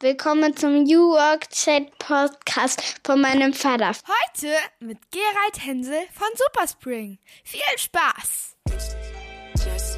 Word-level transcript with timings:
Willkommen 0.00 0.54
zum 0.54 0.82
New 0.82 1.12
Work 1.12 1.48
Chat 1.48 1.98
Podcast 1.98 3.00
von 3.02 3.18
meinem 3.18 3.54
Vater. 3.54 3.92
Heute 3.92 4.54
mit 4.78 4.98
Gerald 5.10 5.64
Hensel 5.64 6.00
von 6.12 6.28
Superspring. 6.36 7.18
Viel 7.42 7.62
Spaß! 7.78 8.56
Just 9.54 9.95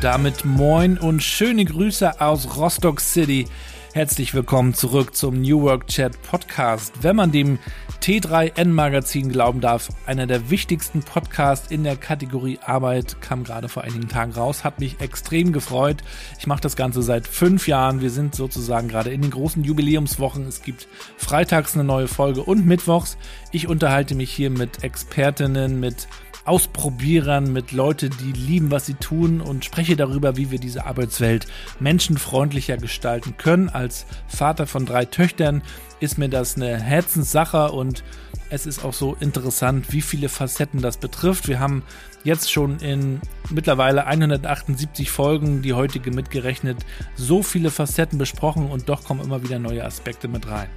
damit 0.00 0.46
moin 0.46 0.96
und 0.96 1.22
schöne 1.22 1.64
Grüße 1.64 2.22
aus 2.22 2.56
Rostock 2.56 3.00
City. 3.00 3.46
Herzlich 3.92 4.32
willkommen 4.32 4.72
zurück 4.72 5.14
zum 5.14 5.42
New 5.42 5.60
Work 5.60 5.88
Chat 5.88 6.22
Podcast. 6.22 7.02
Wenn 7.02 7.16
man 7.16 7.32
dem 7.32 7.58
T3N 8.00 8.68
Magazin 8.68 9.30
glauben 9.30 9.60
darf, 9.60 9.90
einer 10.06 10.26
der 10.26 10.48
wichtigsten 10.48 11.02
Podcasts 11.02 11.70
in 11.70 11.84
der 11.84 11.96
Kategorie 11.96 12.58
Arbeit 12.64 13.20
kam 13.20 13.44
gerade 13.44 13.68
vor 13.68 13.84
einigen 13.84 14.08
Tagen 14.08 14.32
raus, 14.32 14.64
hat 14.64 14.80
mich 14.80 15.00
extrem 15.00 15.52
gefreut. 15.52 15.98
Ich 16.38 16.46
mache 16.46 16.62
das 16.62 16.76
Ganze 16.76 17.02
seit 17.02 17.26
fünf 17.26 17.68
Jahren. 17.68 18.00
Wir 18.00 18.10
sind 18.10 18.34
sozusagen 18.34 18.88
gerade 18.88 19.10
in 19.10 19.20
den 19.20 19.30
großen 19.30 19.62
Jubiläumswochen. 19.64 20.46
Es 20.46 20.62
gibt 20.62 20.88
freitags 21.18 21.74
eine 21.74 21.84
neue 21.84 22.08
Folge 22.08 22.42
und 22.42 22.64
mittwochs. 22.64 23.18
Ich 23.52 23.68
unterhalte 23.68 24.14
mich 24.14 24.30
hier 24.30 24.48
mit 24.48 24.82
Expertinnen, 24.82 25.78
mit 25.78 26.08
Ausprobierern, 26.44 27.52
mit 27.52 27.72
Leuten, 27.72 28.10
die 28.20 28.32
lieben, 28.32 28.70
was 28.70 28.86
sie 28.86 28.94
tun 28.94 29.40
und 29.40 29.64
spreche 29.64 29.96
darüber, 29.96 30.36
wie 30.36 30.50
wir 30.50 30.58
diese 30.58 30.86
Arbeitswelt 30.86 31.46
menschenfreundlicher 31.78 32.76
gestalten 32.76 33.36
können. 33.36 33.68
Als 33.68 34.06
Vater 34.26 34.66
von 34.66 34.86
drei 34.86 35.04
Töchtern 35.04 35.62
ist 36.00 36.18
mir 36.18 36.28
das 36.28 36.56
eine 36.56 36.80
Herzenssache 36.80 37.70
und 37.72 38.02
es 38.48 38.66
ist 38.66 38.84
auch 38.84 38.94
so 38.94 39.16
interessant, 39.20 39.92
wie 39.92 40.00
viele 40.00 40.28
Facetten 40.28 40.82
das 40.82 40.96
betrifft. 40.96 41.46
Wir 41.46 41.60
haben 41.60 41.84
jetzt 42.24 42.50
schon 42.50 42.80
in 42.80 43.20
mittlerweile 43.50 44.06
178 44.06 45.10
Folgen, 45.10 45.62
die 45.62 45.72
heutige 45.72 46.10
mitgerechnet, 46.10 46.78
so 47.14 47.42
viele 47.42 47.70
Facetten 47.70 48.18
besprochen 48.18 48.66
und 48.70 48.88
doch 48.88 49.04
kommen 49.04 49.22
immer 49.22 49.42
wieder 49.42 49.58
neue 49.58 49.84
Aspekte 49.84 50.26
mit 50.26 50.48
rein. 50.48 50.68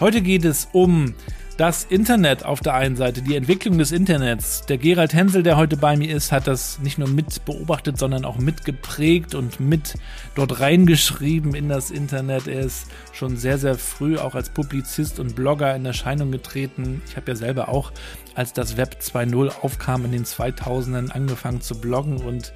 Heute 0.00 0.20
geht 0.20 0.44
es 0.44 0.68
um 0.72 1.14
das 1.56 1.84
Internet 1.84 2.44
auf 2.44 2.60
der 2.60 2.74
einen 2.74 2.96
Seite, 2.96 3.22
die 3.22 3.36
Entwicklung 3.36 3.78
des 3.78 3.92
Internets. 3.92 4.64
Der 4.66 4.78
Gerald 4.78 5.12
Hensel, 5.12 5.42
der 5.42 5.56
heute 5.56 5.76
bei 5.76 5.96
mir 5.96 6.14
ist, 6.14 6.32
hat 6.32 6.46
das 6.46 6.78
nicht 6.80 6.98
nur 6.98 7.08
mit 7.08 7.44
beobachtet, 7.44 7.98
sondern 7.98 8.24
auch 8.24 8.38
mitgeprägt 8.38 9.34
und 9.34 9.60
mit 9.60 9.94
dort 10.34 10.60
reingeschrieben 10.60 11.54
in 11.54 11.68
das 11.68 11.90
Internet. 11.90 12.46
Er 12.46 12.60
ist 12.60 12.86
schon 13.12 13.36
sehr, 13.36 13.58
sehr 13.58 13.76
früh 13.76 14.18
auch 14.18 14.34
als 14.34 14.50
Publizist 14.50 15.20
und 15.20 15.36
Blogger 15.36 15.74
in 15.76 15.84
Erscheinung 15.84 16.30
getreten. 16.32 17.02
Ich 17.06 17.16
habe 17.16 17.30
ja 17.30 17.36
selber 17.36 17.68
auch, 17.68 17.92
als 18.34 18.52
das 18.52 18.76
Web 18.76 18.98
2.0 19.00 19.60
aufkam 19.62 20.04
in 20.04 20.12
den 20.12 20.24
2000ern, 20.24 21.10
angefangen 21.10 21.60
zu 21.60 21.80
bloggen 21.80 22.16
und 22.18 22.52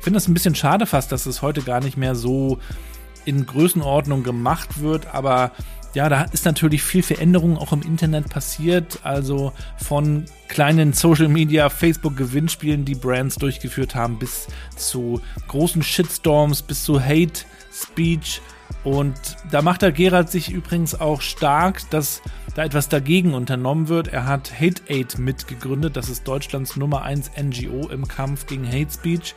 finde 0.00 0.18
es 0.18 0.28
ein 0.28 0.34
bisschen 0.34 0.54
schade 0.54 0.86
fast, 0.86 1.12
dass 1.12 1.26
es 1.26 1.42
heute 1.42 1.62
gar 1.62 1.80
nicht 1.80 1.96
mehr 1.96 2.14
so 2.14 2.58
in 3.24 3.46
Größenordnung 3.46 4.22
gemacht 4.22 4.80
wird, 4.80 5.14
aber 5.14 5.52
ja, 5.94 6.08
da 6.08 6.22
ist 6.22 6.44
natürlich 6.44 6.82
viel 6.82 7.02
Veränderung 7.02 7.58
auch 7.58 7.72
im 7.72 7.82
Internet 7.82 8.28
passiert. 8.28 9.00
Also 9.02 9.52
von 9.76 10.24
kleinen 10.48 10.92
Social 10.92 11.28
Media, 11.28 11.68
Facebook 11.68 12.16
Gewinnspielen, 12.16 12.84
die 12.84 12.94
Brands 12.94 13.36
durchgeführt 13.36 13.94
haben, 13.94 14.18
bis 14.18 14.46
zu 14.76 15.20
großen 15.48 15.82
Shitstorms, 15.82 16.62
bis 16.62 16.84
zu 16.84 17.00
Hate 17.00 17.44
Speech. 17.72 18.40
Und 18.82 19.36
da 19.50 19.60
macht 19.62 19.82
der 19.82 19.92
Gerald 19.92 20.30
sich 20.30 20.50
übrigens 20.50 20.98
auch 20.98 21.20
stark, 21.20 21.88
dass 21.90 22.22
da 22.54 22.64
etwas 22.64 22.88
dagegen 22.88 23.34
unternommen 23.34 23.88
wird. 23.88 24.08
Er 24.08 24.26
hat 24.26 24.52
Hate 24.58 24.82
Aid 24.88 25.18
mitgegründet. 25.18 25.96
Das 25.96 26.08
ist 26.08 26.26
Deutschlands 26.26 26.76
Nummer 26.76 27.02
1 27.02 27.32
NGO 27.40 27.88
im 27.88 28.08
Kampf 28.08 28.46
gegen 28.46 28.66
Hate 28.66 28.90
Speech. 28.90 29.34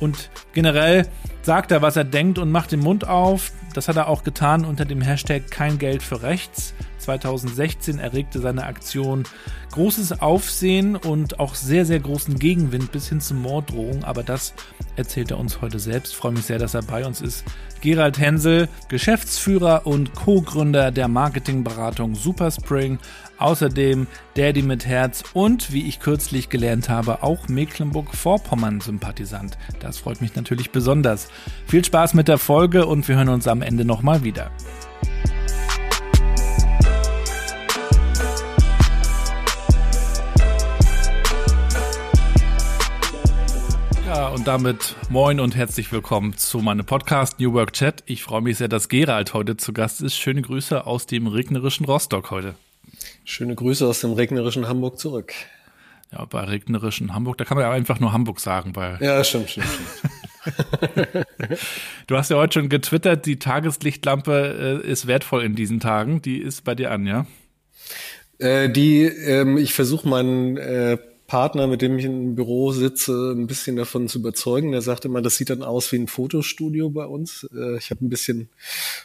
Und 0.00 0.30
generell 0.52 1.06
sagt 1.42 1.70
er, 1.70 1.82
was 1.82 1.96
er 1.96 2.04
denkt 2.04 2.38
und 2.38 2.50
macht 2.50 2.72
den 2.72 2.80
Mund 2.80 3.06
auf. 3.06 3.52
Das 3.74 3.86
hat 3.86 3.96
er 3.96 4.08
auch 4.08 4.24
getan 4.24 4.64
unter 4.64 4.84
dem 4.84 5.00
Hashtag 5.00 5.50
kein 5.50 5.78
Geld 5.78 6.02
für 6.02 6.22
rechts. 6.22 6.74
2016 7.00 7.98
erregte 7.98 8.40
seine 8.40 8.64
Aktion 8.64 9.24
großes 9.72 10.20
Aufsehen 10.20 10.96
und 10.96 11.40
auch 11.40 11.54
sehr, 11.54 11.84
sehr 11.84 12.00
großen 12.00 12.38
Gegenwind 12.38 12.92
bis 12.92 13.08
hin 13.08 13.20
zu 13.20 13.34
Morddrohungen. 13.34 14.04
Aber 14.04 14.22
das 14.22 14.54
erzählt 14.96 15.30
er 15.30 15.38
uns 15.38 15.60
heute 15.60 15.78
selbst. 15.78 16.12
Ich 16.12 16.18
freue 16.18 16.32
mich 16.32 16.44
sehr, 16.44 16.58
dass 16.58 16.74
er 16.74 16.82
bei 16.82 17.06
uns 17.06 17.20
ist. 17.20 17.44
Gerald 17.80 18.18
Hensel, 18.18 18.68
Geschäftsführer 18.88 19.86
und 19.86 20.14
Co-Gründer 20.14 20.90
der 20.90 21.08
Marketingberatung 21.08 22.14
Superspring. 22.14 22.98
Außerdem 23.38 24.06
Daddy 24.34 24.62
mit 24.62 24.86
Herz 24.86 25.24
und, 25.32 25.72
wie 25.72 25.88
ich 25.88 26.00
kürzlich 26.00 26.50
gelernt 26.50 26.90
habe, 26.90 27.22
auch 27.22 27.48
Mecklenburg-Vorpommern-Sympathisant. 27.48 29.56
Das 29.80 29.98
freut 29.98 30.20
mich 30.20 30.34
natürlich 30.34 30.70
besonders. 30.70 31.28
Viel 31.66 31.84
Spaß 31.84 32.14
mit 32.14 32.28
der 32.28 32.38
Folge 32.38 32.84
und 32.84 33.08
wir 33.08 33.16
hören 33.16 33.30
uns 33.30 33.48
am 33.48 33.62
Ende 33.62 33.86
nochmal 33.86 34.24
wieder. 34.24 34.50
Und 44.32 44.46
damit 44.46 44.94
moin 45.08 45.40
und 45.40 45.56
herzlich 45.56 45.90
willkommen 45.90 46.36
zu 46.36 46.58
meinem 46.58 46.86
Podcast 46.86 47.40
New 47.40 47.52
Work 47.52 47.72
Chat. 47.72 48.04
Ich 48.06 48.22
freue 48.22 48.42
mich 48.42 48.58
sehr, 48.58 48.68
dass 48.68 48.88
Gerald 48.88 49.34
heute 49.34 49.56
zu 49.56 49.72
Gast 49.72 50.00
ist. 50.00 50.14
Schöne 50.14 50.42
Grüße 50.42 50.86
aus 50.86 51.06
dem 51.06 51.26
regnerischen 51.26 51.84
Rostock 51.84 52.30
heute. 52.30 52.54
Schöne 53.24 53.56
Grüße 53.56 53.84
aus 53.86 54.00
dem 54.00 54.12
regnerischen 54.12 54.68
Hamburg 54.68 55.00
zurück. 55.00 55.32
Ja, 56.12 56.24
bei 56.26 56.42
regnerischen 56.42 57.12
Hamburg, 57.12 57.38
da 57.38 57.44
kann 57.44 57.56
man 57.56 57.66
ja 57.66 57.72
einfach 57.72 57.98
nur 57.98 58.12
Hamburg 58.12 58.38
sagen, 58.38 58.76
weil. 58.76 58.98
Ja, 59.00 59.24
stimmt, 59.24 59.50
stimmt, 59.50 59.66
stimmt. 59.66 61.26
du 62.06 62.16
hast 62.16 62.30
ja 62.30 62.36
heute 62.36 62.60
schon 62.60 62.68
getwittert, 62.68 63.26
die 63.26 63.38
Tageslichtlampe 63.38 64.82
äh, 64.84 64.88
ist 64.88 65.08
wertvoll 65.08 65.42
in 65.42 65.56
diesen 65.56 65.80
Tagen. 65.80 66.22
Die 66.22 66.38
ist 66.38 66.62
bei 66.62 66.76
dir 66.76 66.92
an, 66.92 67.06
ja? 67.06 67.26
Äh, 68.38 68.70
die, 68.70 69.02
ähm, 69.02 69.58
ich 69.58 69.74
versuche 69.74 70.08
meinen 70.08 70.56
äh, 70.56 70.98
Partner, 71.30 71.68
mit 71.68 71.80
dem 71.80 71.96
ich 71.96 72.04
im 72.06 72.34
Büro 72.34 72.72
sitze, 72.72 73.30
ein 73.36 73.46
bisschen 73.46 73.76
davon 73.76 74.08
zu 74.08 74.18
überzeugen. 74.18 74.72
Der 74.72 74.82
sagte 74.82 75.06
immer, 75.06 75.22
das 75.22 75.36
sieht 75.36 75.48
dann 75.50 75.62
aus 75.62 75.92
wie 75.92 75.96
ein 75.96 76.08
Fotostudio 76.08 76.90
bei 76.90 77.06
uns. 77.06 77.48
Äh, 77.54 77.76
ich 77.78 77.92
habe 77.92 78.04
ein 78.04 78.08
bisschen 78.08 78.48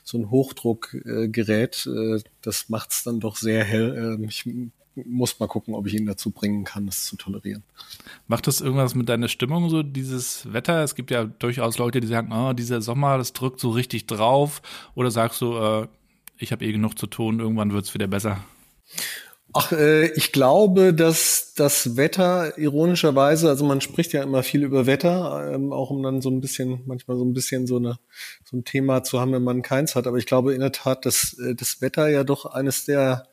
so 0.04 0.18
ein 0.18 0.32
Hochdruckgerät. 0.32 1.86
Äh, 1.86 2.24
das 2.42 2.68
macht 2.70 2.90
es 2.90 3.04
dann 3.04 3.20
doch 3.20 3.36
sehr 3.36 3.64
hell. 3.64 4.18
Ähm, 4.18 4.24
ich 4.28 4.44
muss 4.96 5.40
mal 5.40 5.46
gucken, 5.46 5.76
ob 5.76 5.86
ich 5.86 5.94
ihn 5.94 6.08
dazu 6.08 6.32
bringen 6.32 6.64
kann, 6.64 6.88
das 6.88 7.06
zu 7.06 7.16
tolerieren. 7.16 7.62
Macht 8.28 8.48
das 8.48 8.60
irgendwas 8.60 8.96
mit 8.96 9.08
deiner 9.08 9.28
Stimmung, 9.28 9.70
so 9.70 9.84
dieses 9.84 10.52
Wetter? 10.52 10.84
Es 10.84 10.96
gibt 10.96 11.12
ja 11.12 11.26
durchaus 11.26 11.78
Leute, 11.78 12.00
die 12.00 12.08
sagen, 12.08 12.32
oh, 12.32 12.54
dieser 12.54 12.82
Sommer, 12.82 13.20
das 13.20 13.34
drückt 13.34 13.60
so 13.60 13.70
richtig 13.70 14.08
drauf. 14.08 14.64
Oder 14.96 15.12
sagst 15.12 15.42
du, 15.42 15.58
äh, 15.58 15.88
ich 16.40 16.52
habe 16.52 16.66
eh 16.66 16.72
genug 16.72 16.98
zu 16.98 17.06
tun, 17.06 17.40
irgendwann 17.40 17.72
wird 17.72 17.86
es 17.86 17.94
wieder 17.94 18.08
besser? 18.08 18.44
Ach, 19.58 19.72
äh, 19.72 20.08
ich 20.08 20.34
glaube, 20.34 20.94
dass 20.94 21.54
das 21.56 21.96
Wetter 21.96 22.58
ironischerweise, 22.58 23.48
also 23.48 23.64
man 23.64 23.80
spricht 23.80 24.12
ja 24.12 24.22
immer 24.22 24.44
viel 24.44 24.64
über 24.64 24.86
Wetter, 24.86 25.50
ähm, 25.54 25.72
auch 25.72 25.92
um 25.92 26.04
dann 26.04 26.22
so 26.22 26.30
ein 26.30 26.42
bisschen, 26.42 26.82
manchmal 26.86 27.16
so 27.16 27.24
ein 27.24 27.32
bisschen 27.32 27.66
so 27.66 27.78
eine 27.78 27.98
so 28.44 28.58
ein 28.58 28.66
Thema 28.66 29.04
zu 29.04 29.22
haben, 29.22 29.32
wenn 29.32 29.46
man 29.46 29.62
keins 29.62 29.96
hat. 29.96 30.08
Aber 30.08 30.18
ich 30.18 30.26
glaube 30.26 30.54
in 30.54 30.60
der 30.60 30.74
Tat, 30.74 31.06
dass 31.06 31.40
äh, 31.40 31.56
das 31.56 31.80
Wetter 31.80 32.10
ja 32.10 32.26
doch 32.26 32.46
eines 32.46 32.84
der 32.84 33.30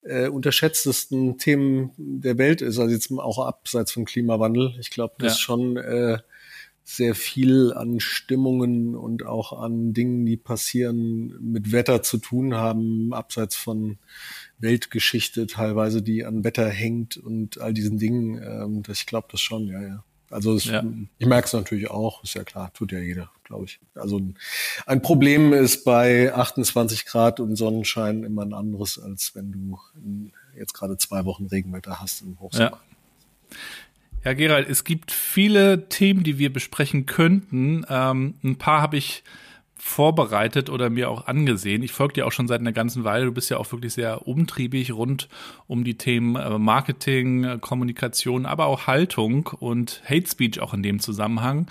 äh, 0.00 0.28
unterschätztesten 0.28 1.36
Themen 1.36 1.92
der 1.98 2.38
Welt 2.38 2.62
ist, 2.62 2.78
also 2.78 2.90
jetzt 2.90 3.12
auch 3.12 3.38
abseits 3.38 3.92
vom 3.92 4.06
Klimawandel. 4.06 4.74
Ich 4.80 4.88
glaube, 4.88 5.16
dass 5.18 5.34
ja. 5.34 5.38
schon 5.38 5.76
äh, 5.76 6.16
sehr 6.88 7.14
viel 7.14 7.74
an 7.74 8.00
Stimmungen 8.00 8.94
und 8.94 9.26
auch 9.26 9.52
an 9.52 9.92
Dingen, 9.92 10.24
die 10.24 10.38
passieren, 10.38 11.34
mit 11.38 11.70
Wetter 11.70 12.02
zu 12.02 12.16
tun 12.16 12.54
haben, 12.54 13.12
abseits 13.12 13.56
von 13.56 13.98
Weltgeschichte 14.58 15.46
teilweise, 15.46 16.00
die 16.00 16.24
an 16.24 16.44
Wetter 16.44 16.66
hängt 16.66 17.18
und 17.18 17.60
all 17.60 17.74
diesen 17.74 17.98
Dingen. 17.98 18.42
Ähm, 18.42 18.82
das, 18.84 19.00
ich 19.00 19.06
glaube 19.06 19.28
das 19.30 19.42
schon, 19.42 19.68
ja, 19.68 19.82
ja. 19.82 20.04
Also 20.30 20.54
es, 20.54 20.64
ja. 20.64 20.82
ich 21.18 21.26
merke 21.26 21.46
es 21.46 21.52
natürlich 21.52 21.90
auch, 21.90 22.24
ist 22.24 22.34
ja 22.34 22.44
klar, 22.44 22.72
tut 22.72 22.92
ja 22.92 23.00
jeder, 23.00 23.30
glaube 23.44 23.66
ich. 23.66 23.80
Also 23.94 24.18
ein, 24.18 24.38
ein, 24.86 25.02
Problem 25.02 25.52
ist 25.52 25.84
bei 25.84 26.32
28 26.32 27.04
Grad 27.04 27.38
und 27.38 27.56
Sonnenschein 27.56 28.24
immer 28.24 28.42
ein 28.42 28.54
anderes, 28.54 28.98
als 28.98 29.34
wenn 29.34 29.52
du 29.52 29.78
jetzt 30.56 30.72
gerade 30.72 30.96
zwei 30.96 31.26
Wochen 31.26 31.46
Regenwetter 31.46 32.00
hast 32.00 32.22
im 32.22 32.40
Hochsommer. 32.40 32.80
Ja. 33.50 33.56
Ja, 34.24 34.32
Gerald, 34.32 34.68
es 34.68 34.84
gibt 34.84 35.12
viele 35.12 35.88
Themen, 35.88 36.24
die 36.24 36.38
wir 36.38 36.52
besprechen 36.52 37.06
könnten. 37.06 37.84
Ähm, 37.88 38.34
ein 38.42 38.56
paar 38.56 38.82
habe 38.82 38.96
ich 38.96 39.22
vorbereitet 39.78 40.70
oder 40.70 40.90
mir 40.90 41.08
auch 41.08 41.26
angesehen. 41.28 41.82
Ich 41.82 41.92
folge 41.92 42.14
dir 42.14 42.26
auch 42.26 42.32
schon 42.32 42.48
seit 42.48 42.60
einer 42.60 42.72
ganzen 42.72 43.04
Weile. 43.04 43.26
Du 43.26 43.32
bist 43.32 43.48
ja 43.48 43.58
auch 43.58 43.70
wirklich 43.70 43.94
sehr 43.94 44.26
umtriebig 44.26 44.92
rund 44.92 45.28
um 45.66 45.84
die 45.84 45.96
Themen 45.96 46.36
äh, 46.36 46.58
Marketing, 46.58 47.44
äh, 47.44 47.58
Kommunikation, 47.60 48.44
aber 48.44 48.66
auch 48.66 48.86
Haltung 48.86 49.46
und 49.46 50.02
Hate 50.04 50.26
Speech 50.26 50.60
auch 50.60 50.74
in 50.74 50.82
dem 50.82 50.98
Zusammenhang. 50.98 51.68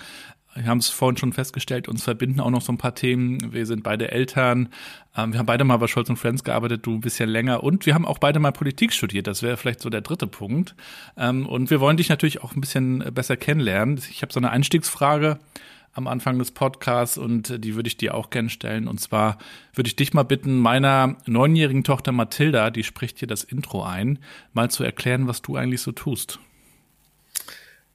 Wir 0.60 0.66
haben 0.66 0.78
es 0.78 0.88
vorhin 0.88 1.16
schon 1.16 1.32
festgestellt, 1.32 1.88
uns 1.88 2.02
verbinden 2.02 2.40
auch 2.40 2.50
noch 2.50 2.62
so 2.62 2.72
ein 2.72 2.78
paar 2.78 2.94
Themen. 2.94 3.52
Wir 3.52 3.64
sind 3.64 3.84
beide 3.84 4.10
Eltern. 4.10 4.70
Ähm, 5.16 5.32
wir 5.32 5.38
haben 5.38 5.46
beide 5.46 5.62
mal 5.62 5.76
bei 5.76 5.86
Scholz 5.86 6.10
und 6.10 6.16
Friends 6.16 6.42
gearbeitet, 6.42 6.84
du 6.84 6.94
ein 6.94 7.00
bisschen 7.00 7.28
länger. 7.28 7.62
Und 7.62 7.86
wir 7.86 7.94
haben 7.94 8.04
auch 8.04 8.18
beide 8.18 8.40
mal 8.40 8.50
Politik 8.50 8.92
studiert. 8.92 9.28
Das 9.28 9.42
wäre 9.42 9.56
vielleicht 9.56 9.80
so 9.80 9.88
der 9.88 10.00
dritte 10.00 10.26
Punkt. 10.26 10.74
Ähm, 11.16 11.46
und 11.46 11.70
wir 11.70 11.80
wollen 11.80 11.96
dich 11.96 12.08
natürlich 12.08 12.42
auch 12.42 12.56
ein 12.56 12.60
bisschen 12.60 12.98
besser 13.14 13.36
kennenlernen. 13.36 14.00
Ich 14.10 14.22
habe 14.22 14.32
so 14.32 14.40
eine 14.40 14.50
Einstiegsfrage 14.50 15.38
am 15.92 16.08
Anfang 16.08 16.38
des 16.38 16.50
Podcasts 16.50 17.18
und 17.18 17.64
die 17.64 17.74
würde 17.74 17.88
ich 17.88 17.96
dir 17.96 18.14
auch 18.14 18.30
gerne 18.30 18.50
stellen. 18.50 18.88
Und 18.88 19.00
zwar 19.00 19.38
würde 19.74 19.88
ich 19.88 19.96
dich 19.96 20.12
mal 20.12 20.24
bitten, 20.24 20.58
meiner 20.58 21.16
neunjährigen 21.26 21.84
Tochter 21.84 22.10
Mathilda, 22.10 22.70
die 22.70 22.84
spricht 22.84 23.18
hier 23.20 23.28
das 23.28 23.44
Intro 23.44 23.84
ein, 23.84 24.18
mal 24.52 24.70
zu 24.70 24.82
erklären, 24.82 25.28
was 25.28 25.40
du 25.40 25.56
eigentlich 25.56 25.82
so 25.82 25.92
tust. 25.92 26.40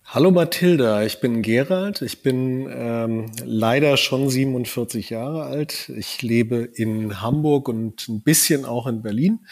Hallo 0.05 0.29
Mathilda, 0.29 1.03
ich 1.03 1.21
bin 1.21 1.41
Gerald. 1.41 2.01
Ich 2.03 2.21
bin 2.21 2.67
ähm, 2.69 3.31
leider 3.43 3.97
schon 3.97 4.29
47 4.29 5.09
Jahre 5.09 5.45
alt. 5.45 5.89
Ich 5.89 6.21
lebe 6.21 6.57
in 6.57 7.21
Hamburg 7.21 7.67
und 7.67 8.07
ein 8.09 8.21
bisschen 8.21 8.65
auch 8.65 8.85
in 8.85 9.01
Berlin. 9.01 9.45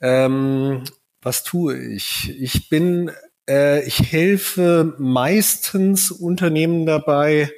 Ähm, 0.00 0.84
was 1.22 1.42
tue 1.42 1.76
ich? 1.76 2.30
Ich 2.40 2.68
bin, 2.68 3.10
äh, 3.48 3.84
ich 3.84 4.12
helfe 4.12 4.94
meistens 4.98 6.12
Unternehmen 6.12 6.86
dabei, 6.86 7.50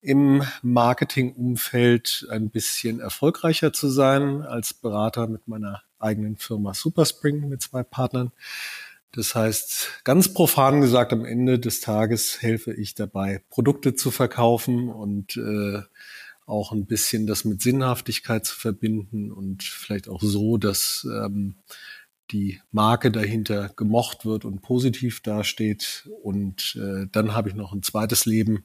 im 0.00 0.42
Marketingumfeld 0.62 2.28
ein 2.30 2.50
bisschen 2.50 3.00
erfolgreicher 3.00 3.72
zu 3.72 3.88
sein 3.88 4.42
als 4.42 4.74
Berater 4.74 5.26
mit 5.26 5.48
meiner 5.48 5.82
eigenen 5.98 6.36
Firma 6.36 6.72
Superspring 6.72 7.48
mit 7.48 7.62
zwei 7.62 7.82
Partnern. 7.82 8.30
Das 9.12 9.34
heißt, 9.34 10.02
ganz 10.04 10.32
profan 10.32 10.80
gesagt, 10.80 11.12
am 11.12 11.24
Ende 11.24 11.58
des 11.58 11.80
Tages 11.80 12.42
helfe 12.42 12.74
ich 12.74 12.94
dabei, 12.94 13.42
Produkte 13.48 13.94
zu 13.94 14.10
verkaufen 14.10 14.88
und 14.88 15.36
äh, 15.36 15.82
auch 16.46 16.72
ein 16.72 16.86
bisschen 16.86 17.26
das 17.26 17.44
mit 17.44 17.60
Sinnhaftigkeit 17.62 18.44
zu 18.44 18.54
verbinden 18.54 19.30
und 19.30 19.62
vielleicht 19.62 20.08
auch 20.08 20.22
so, 20.22 20.56
dass 20.56 21.06
ähm, 21.10 21.56
die 22.30 22.60
Marke 22.70 23.10
dahinter 23.10 23.70
gemocht 23.70 24.24
wird 24.24 24.44
und 24.44 24.60
positiv 24.60 25.20
dasteht. 25.20 26.08
Und 26.22 26.76
äh, 26.76 27.06
dann 27.10 27.34
habe 27.34 27.48
ich 27.48 27.54
noch 27.54 27.72
ein 27.72 27.82
zweites 27.82 28.26
Leben. 28.26 28.64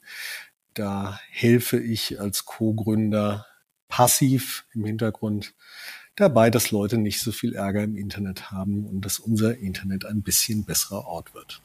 Da 0.74 1.20
helfe 1.30 1.80
ich 1.80 2.20
als 2.20 2.46
Co-Gründer 2.46 3.46
passiv 3.88 4.66
im 4.74 4.86
Hintergrund 4.86 5.54
dabei, 6.16 6.50
dass 6.50 6.72
Leute 6.72 6.98
nicht 6.98 7.22
so 7.22 7.32
viel 7.32 7.54
Ärger 7.54 7.84
im 7.84 7.98
Internet 7.98 8.52
haben 8.52 8.86
und 8.86 9.06
dass 9.06 9.20
unser 9.20 9.58
Internet 9.58 10.06
ein 10.06 10.22
bisschen 10.22 10.64
besserer 10.64 11.06
Ort 11.06 11.34
wird. 11.34 11.62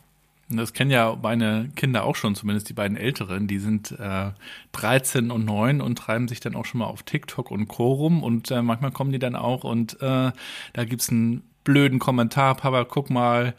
Das 0.50 0.72
kennen 0.72 0.90
ja 0.90 1.14
meine 1.20 1.70
Kinder 1.76 2.04
auch 2.04 2.16
schon, 2.16 2.34
zumindest 2.34 2.70
die 2.70 2.74
beiden 2.74 2.96
Älteren. 2.96 3.46
Die 3.48 3.58
sind 3.58 3.92
äh, 3.98 4.30
13 4.72 5.30
und 5.30 5.44
9 5.44 5.82
und 5.82 5.98
treiben 5.98 6.26
sich 6.26 6.40
dann 6.40 6.56
auch 6.56 6.64
schon 6.64 6.78
mal 6.78 6.86
auf 6.86 7.02
TikTok 7.02 7.50
und 7.50 7.68
Co. 7.68 7.92
rum. 7.92 8.22
Und 8.22 8.50
äh, 8.50 8.62
manchmal 8.62 8.90
kommen 8.90 9.12
die 9.12 9.18
dann 9.18 9.36
auch 9.36 9.64
und 9.64 10.00
äh, 10.00 10.32
da 10.72 10.84
gibt's 10.86 11.10
einen 11.10 11.42
blöden 11.64 11.98
Kommentar, 11.98 12.54
Papa, 12.54 12.84
guck 12.84 13.10
mal. 13.10 13.54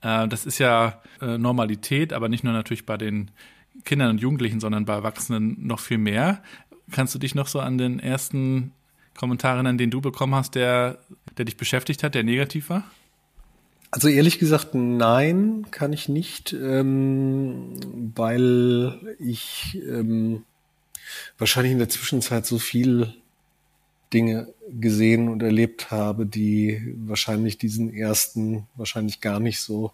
Äh, 0.00 0.26
das 0.26 0.44
ist 0.44 0.58
ja 0.58 1.00
äh, 1.20 1.38
Normalität, 1.38 2.12
aber 2.12 2.28
nicht 2.28 2.42
nur 2.42 2.52
natürlich 2.52 2.86
bei 2.86 2.96
den 2.96 3.30
Kindern 3.84 4.10
und 4.10 4.20
Jugendlichen, 4.20 4.58
sondern 4.58 4.84
bei 4.84 4.94
Erwachsenen 4.94 5.64
noch 5.64 5.78
viel 5.78 5.98
mehr. 5.98 6.42
Kannst 6.90 7.14
du 7.14 7.20
dich 7.20 7.36
noch 7.36 7.46
so 7.46 7.60
an 7.60 7.78
den 7.78 8.00
ersten 8.00 8.72
Kommentar 9.22 9.64
an 9.64 9.78
den 9.78 9.92
du 9.92 10.00
bekommen 10.00 10.34
hast, 10.34 10.56
der, 10.56 10.98
der 11.38 11.44
dich 11.44 11.56
beschäftigt 11.56 12.02
hat, 12.02 12.16
der 12.16 12.24
negativ 12.24 12.70
war? 12.70 12.82
Also 13.92 14.08
ehrlich 14.08 14.40
gesagt, 14.40 14.74
nein, 14.74 15.64
kann 15.70 15.92
ich 15.92 16.08
nicht, 16.08 16.52
ähm, 16.52 17.78
weil 18.16 19.16
ich 19.20 19.80
ähm, 19.88 20.42
wahrscheinlich 21.38 21.70
in 21.70 21.78
der 21.78 21.88
Zwischenzeit 21.88 22.46
so 22.46 22.58
viel 22.58 23.14
Dinge 24.12 24.52
gesehen 24.68 25.28
und 25.28 25.40
erlebt 25.40 25.92
habe, 25.92 26.26
die 26.26 26.92
wahrscheinlich 26.96 27.58
diesen 27.58 27.94
ersten, 27.94 28.66
wahrscheinlich 28.74 29.20
gar 29.20 29.38
nicht 29.38 29.60
so 29.60 29.92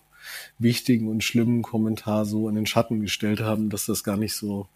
wichtigen 0.58 1.06
und 1.06 1.22
schlimmen 1.22 1.60
Kommentar 1.60 2.24
so 2.24 2.48
in 2.48 2.54
den 2.54 2.66
Schatten 2.66 3.02
gestellt 3.02 3.40
haben, 3.40 3.68
dass 3.68 3.84
das 3.84 4.04
gar 4.04 4.16
nicht 4.16 4.34
so 4.34 4.68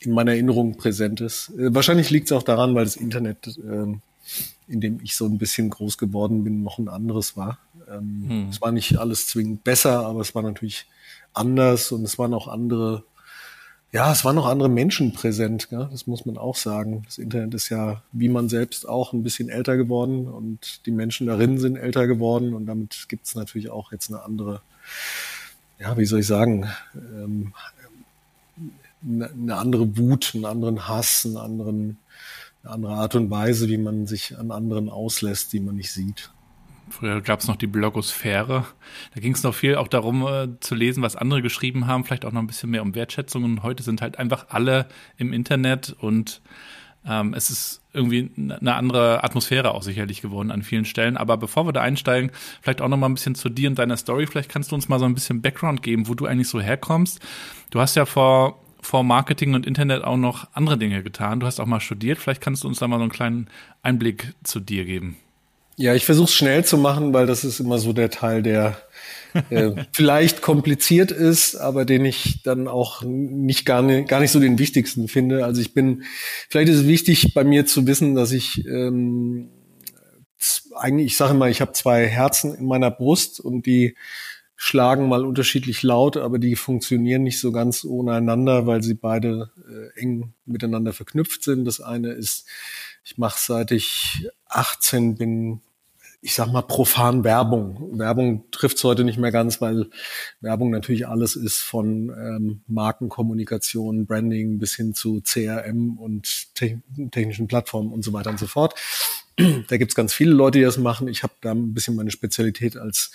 in 0.00 0.12
meiner 0.12 0.32
Erinnerung 0.32 0.76
präsent 0.76 1.20
ist. 1.20 1.50
Äh, 1.50 1.74
wahrscheinlich 1.74 2.10
liegt 2.10 2.30
es 2.30 2.32
auch 2.32 2.42
daran, 2.42 2.74
weil 2.74 2.84
das 2.84 2.96
Internet, 2.96 3.58
äh, 3.58 3.94
in 4.68 4.80
dem 4.80 5.00
ich 5.02 5.16
so 5.16 5.26
ein 5.26 5.38
bisschen 5.38 5.70
groß 5.70 5.98
geworden 5.98 6.44
bin, 6.44 6.62
noch 6.62 6.78
ein 6.78 6.88
anderes 6.88 7.36
war. 7.36 7.58
Ähm, 7.90 8.24
hm. 8.28 8.48
Es 8.50 8.60
war 8.60 8.72
nicht 8.72 8.98
alles 8.98 9.26
zwingend 9.26 9.64
besser, 9.64 10.06
aber 10.06 10.20
es 10.20 10.34
war 10.34 10.42
natürlich 10.42 10.86
anders 11.32 11.92
und 11.92 12.04
es 12.04 12.18
waren 12.18 12.34
auch 12.34 12.48
andere, 12.48 13.04
ja, 13.92 14.12
es 14.12 14.24
waren 14.24 14.36
noch 14.36 14.46
andere 14.46 14.68
Menschen 14.68 15.12
präsent, 15.12 15.70
gell? 15.70 15.88
das 15.90 16.06
muss 16.06 16.26
man 16.26 16.36
auch 16.36 16.56
sagen. 16.56 17.02
Das 17.06 17.18
Internet 17.18 17.54
ist 17.54 17.68
ja, 17.70 18.02
wie 18.12 18.28
man 18.28 18.48
selbst 18.48 18.88
auch, 18.88 19.12
ein 19.12 19.22
bisschen 19.22 19.48
älter 19.48 19.76
geworden 19.76 20.28
und 20.28 20.84
die 20.86 20.90
Menschen 20.90 21.26
darin 21.26 21.58
sind 21.58 21.76
älter 21.76 22.06
geworden 22.06 22.54
und 22.54 22.66
damit 22.66 23.06
gibt 23.08 23.26
es 23.26 23.34
natürlich 23.34 23.70
auch 23.70 23.92
jetzt 23.92 24.10
eine 24.10 24.22
andere, 24.22 24.60
ja, 25.78 25.96
wie 25.96 26.06
soll 26.06 26.20
ich 26.20 26.26
sagen, 26.26 26.68
ähm, 26.94 27.54
eine 29.02 29.56
andere 29.56 29.96
Wut, 29.96 30.32
einen 30.34 30.44
anderen 30.44 30.88
Hass, 30.88 31.24
einen 31.24 31.36
anderen, 31.36 31.98
eine 32.62 32.72
andere 32.72 32.92
Art 32.94 33.14
und 33.14 33.30
Weise, 33.30 33.68
wie 33.68 33.78
man 33.78 34.06
sich 34.06 34.38
an 34.38 34.50
anderen 34.50 34.88
auslässt, 34.88 35.52
die 35.52 35.60
man 35.60 35.76
nicht 35.76 35.92
sieht. 35.92 36.30
Früher 36.90 37.20
gab 37.20 37.40
es 37.40 37.48
noch 37.48 37.56
die 37.56 37.66
Blogosphäre. 37.66 38.64
Da 39.14 39.20
ging 39.20 39.34
es 39.34 39.42
noch 39.42 39.54
viel 39.54 39.76
auch 39.76 39.88
darum 39.88 40.26
äh, 40.26 40.48
zu 40.60 40.74
lesen, 40.74 41.02
was 41.02 41.16
andere 41.16 41.42
geschrieben 41.42 41.86
haben, 41.86 42.04
vielleicht 42.04 42.24
auch 42.24 42.32
noch 42.32 42.40
ein 42.40 42.46
bisschen 42.46 42.70
mehr 42.70 42.82
um 42.82 42.94
Wertschätzung. 42.94 43.44
Und 43.44 43.62
heute 43.62 43.82
sind 43.82 44.00
halt 44.00 44.18
einfach 44.18 44.46
alle 44.48 44.86
im 45.16 45.32
Internet 45.32 45.94
und 45.98 46.40
ähm, 47.06 47.34
es 47.34 47.50
ist 47.50 47.82
irgendwie 47.92 48.30
eine 48.36 48.74
andere 48.74 49.24
Atmosphäre 49.24 49.72
auch 49.72 49.82
sicherlich 49.82 50.20
geworden 50.20 50.50
an 50.50 50.62
vielen 50.62 50.84
Stellen. 50.84 51.16
Aber 51.16 51.36
bevor 51.36 51.66
wir 51.66 51.72
da 51.72 51.80
einsteigen, 51.80 52.30
vielleicht 52.60 52.80
auch 52.80 52.88
noch 52.88 52.96
mal 52.96 53.06
ein 53.06 53.14
bisschen 53.14 53.34
zu 53.34 53.48
dir 53.48 53.68
und 53.68 53.78
deiner 53.78 53.96
Story. 53.96 54.26
Vielleicht 54.26 54.50
kannst 54.50 54.70
du 54.70 54.74
uns 54.74 54.88
mal 54.88 54.98
so 54.98 55.04
ein 55.04 55.14
bisschen 55.14 55.42
Background 55.42 55.82
geben, 55.82 56.08
wo 56.08 56.14
du 56.14 56.26
eigentlich 56.26 56.48
so 56.48 56.60
herkommst. 56.60 57.20
Du 57.70 57.80
hast 57.80 57.96
ja 57.96 58.04
vor 58.04 58.58
vor 58.88 59.04
Marketing 59.04 59.52
und 59.52 59.66
Internet 59.66 60.02
auch 60.02 60.16
noch 60.16 60.48
andere 60.54 60.78
Dinge 60.78 61.02
getan. 61.02 61.40
Du 61.40 61.46
hast 61.46 61.60
auch 61.60 61.66
mal 61.66 61.78
studiert. 61.78 62.16
Vielleicht 62.16 62.40
kannst 62.40 62.64
du 62.64 62.68
uns 62.68 62.78
da 62.78 62.88
mal 62.88 62.96
so 62.96 63.02
einen 63.02 63.12
kleinen 63.12 63.48
Einblick 63.82 64.32
zu 64.44 64.60
dir 64.60 64.86
geben. 64.86 65.18
Ja, 65.76 65.94
ich 65.94 66.06
versuche 66.06 66.24
es 66.24 66.34
schnell 66.34 66.64
zu 66.64 66.78
machen, 66.78 67.12
weil 67.12 67.26
das 67.26 67.44
ist 67.44 67.60
immer 67.60 67.78
so 67.78 67.92
der 67.92 68.08
Teil, 68.08 68.42
der 68.42 68.78
äh, 69.50 69.72
vielleicht 69.92 70.40
kompliziert 70.40 71.10
ist, 71.10 71.54
aber 71.54 71.84
den 71.84 72.06
ich 72.06 72.42
dann 72.44 72.66
auch 72.66 73.02
nicht 73.02 73.66
gar, 73.66 73.82
nicht 73.82 74.08
gar 74.08 74.20
nicht 74.20 74.30
so 74.30 74.40
den 74.40 74.58
wichtigsten 74.58 75.06
finde. 75.06 75.44
Also 75.44 75.60
ich 75.60 75.74
bin, 75.74 76.04
vielleicht 76.48 76.70
ist 76.70 76.78
es 76.78 76.86
wichtig 76.86 77.34
bei 77.34 77.44
mir 77.44 77.66
zu 77.66 77.86
wissen, 77.86 78.14
dass 78.14 78.32
ich 78.32 78.64
ähm, 78.66 79.50
eigentlich, 80.74 81.08
ich 81.08 81.16
sage 81.18 81.34
mal, 81.34 81.50
ich 81.50 81.60
habe 81.60 81.72
zwei 81.72 82.06
Herzen 82.06 82.54
in 82.54 82.64
meiner 82.64 82.90
Brust 82.90 83.38
und 83.38 83.66
die 83.66 83.96
schlagen 84.60 85.08
mal 85.08 85.24
unterschiedlich 85.24 85.84
laut, 85.84 86.16
aber 86.16 86.40
die 86.40 86.56
funktionieren 86.56 87.22
nicht 87.22 87.38
so 87.38 87.52
ganz 87.52 87.84
ohne 87.84 88.14
einander, 88.14 88.66
weil 88.66 88.82
sie 88.82 88.94
beide 88.94 89.52
äh, 89.70 90.00
eng 90.00 90.34
miteinander 90.46 90.92
verknüpft 90.92 91.44
sind. 91.44 91.64
Das 91.64 91.80
eine 91.80 92.10
ist, 92.10 92.44
ich 93.04 93.16
mache 93.18 93.38
seit 93.40 93.70
ich 93.70 94.28
18 94.48 95.14
bin, 95.14 95.60
ich 96.20 96.34
sag 96.34 96.50
mal 96.50 96.62
profan 96.62 97.22
Werbung. 97.22 98.00
Werbung 98.00 98.50
trifft 98.50 98.78
es 98.78 98.84
heute 98.84 99.04
nicht 99.04 99.16
mehr 99.16 99.30
ganz, 99.30 99.60
weil 99.60 99.90
Werbung 100.40 100.70
natürlich 100.70 101.06
alles 101.06 101.36
ist 101.36 101.58
von 101.58 102.10
ähm, 102.10 102.62
Markenkommunikation, 102.66 104.06
Branding 104.06 104.58
bis 104.58 104.74
hin 104.74 104.92
zu 104.92 105.20
CRM 105.22 105.98
und 105.98 106.52
te 106.56 106.82
technischen 107.12 107.46
Plattformen 107.46 107.92
und 107.92 108.02
so 108.02 108.12
weiter 108.12 108.30
und 108.30 108.40
so 108.40 108.48
fort. 108.48 108.74
da 109.68 109.76
gibt's 109.76 109.94
ganz 109.94 110.12
viele 110.12 110.32
Leute, 110.32 110.58
die 110.58 110.64
das 110.64 110.78
machen. 110.78 111.06
Ich 111.06 111.22
habe 111.22 111.34
da 111.42 111.52
ein 111.52 111.74
bisschen 111.74 111.94
meine 111.94 112.10
Spezialität 112.10 112.76
als 112.76 113.12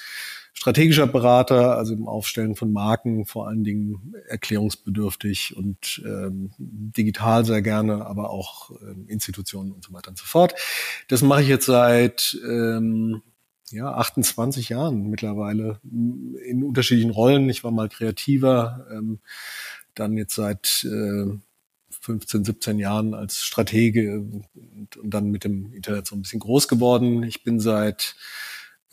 strategischer 0.54 1.08
Berater, 1.08 1.78
also 1.78 1.94
im 1.94 2.08
Aufstellen 2.08 2.56
von 2.56 2.72
Marken, 2.72 3.26
vor 3.26 3.48
allen 3.48 3.64
Dingen 3.64 4.16
erklärungsbedürftig 4.28 5.58
und 5.58 6.02
ähm, 6.06 6.52
digital 6.58 7.44
sehr 7.44 7.62
gerne, 7.62 8.06
aber 8.06 8.30
auch 8.30 8.72
ähm, 8.82 9.06
Institutionen 9.08 9.72
und 9.72 9.84
so 9.84 9.92
weiter 9.94 10.10
und 10.10 10.18
so 10.18 10.26
fort. 10.26 10.54
Das 11.08 11.22
mache 11.22 11.42
ich 11.42 11.48
jetzt 11.48 11.66
seit 11.66 12.38
ähm, 12.48 13.24
ja, 13.72 13.92
28 13.94 14.70
Jahren 14.70 15.10
mittlerweile 15.10 15.80
in 15.84 16.64
unterschiedlichen 16.64 17.12
Rollen. 17.12 17.50
Ich 17.50 17.64
war 17.64 17.72
mal 17.72 17.90
kreativer, 17.90 18.86
ähm, 18.92 19.20
dann 19.96 20.16
jetzt 20.16 20.36
seit 20.36 20.86
äh, 20.86 21.38
15, 22.02 22.44
17 22.44 22.80
Jahren 22.80 23.14
als 23.14 23.44
Stratege 23.44 24.20
und, 24.20 24.98
und, 24.98 25.14
dann 25.14 25.32
mit 25.32 25.44
dem 25.44 25.74
Internet 25.74 26.06
so 26.06 26.16
ein 26.16 26.22
bisschen 26.22 26.40
groß 26.40 26.68
geworden. 26.68 27.24
Ich 27.24 27.44
bin 27.44 27.60
seit 27.60 28.16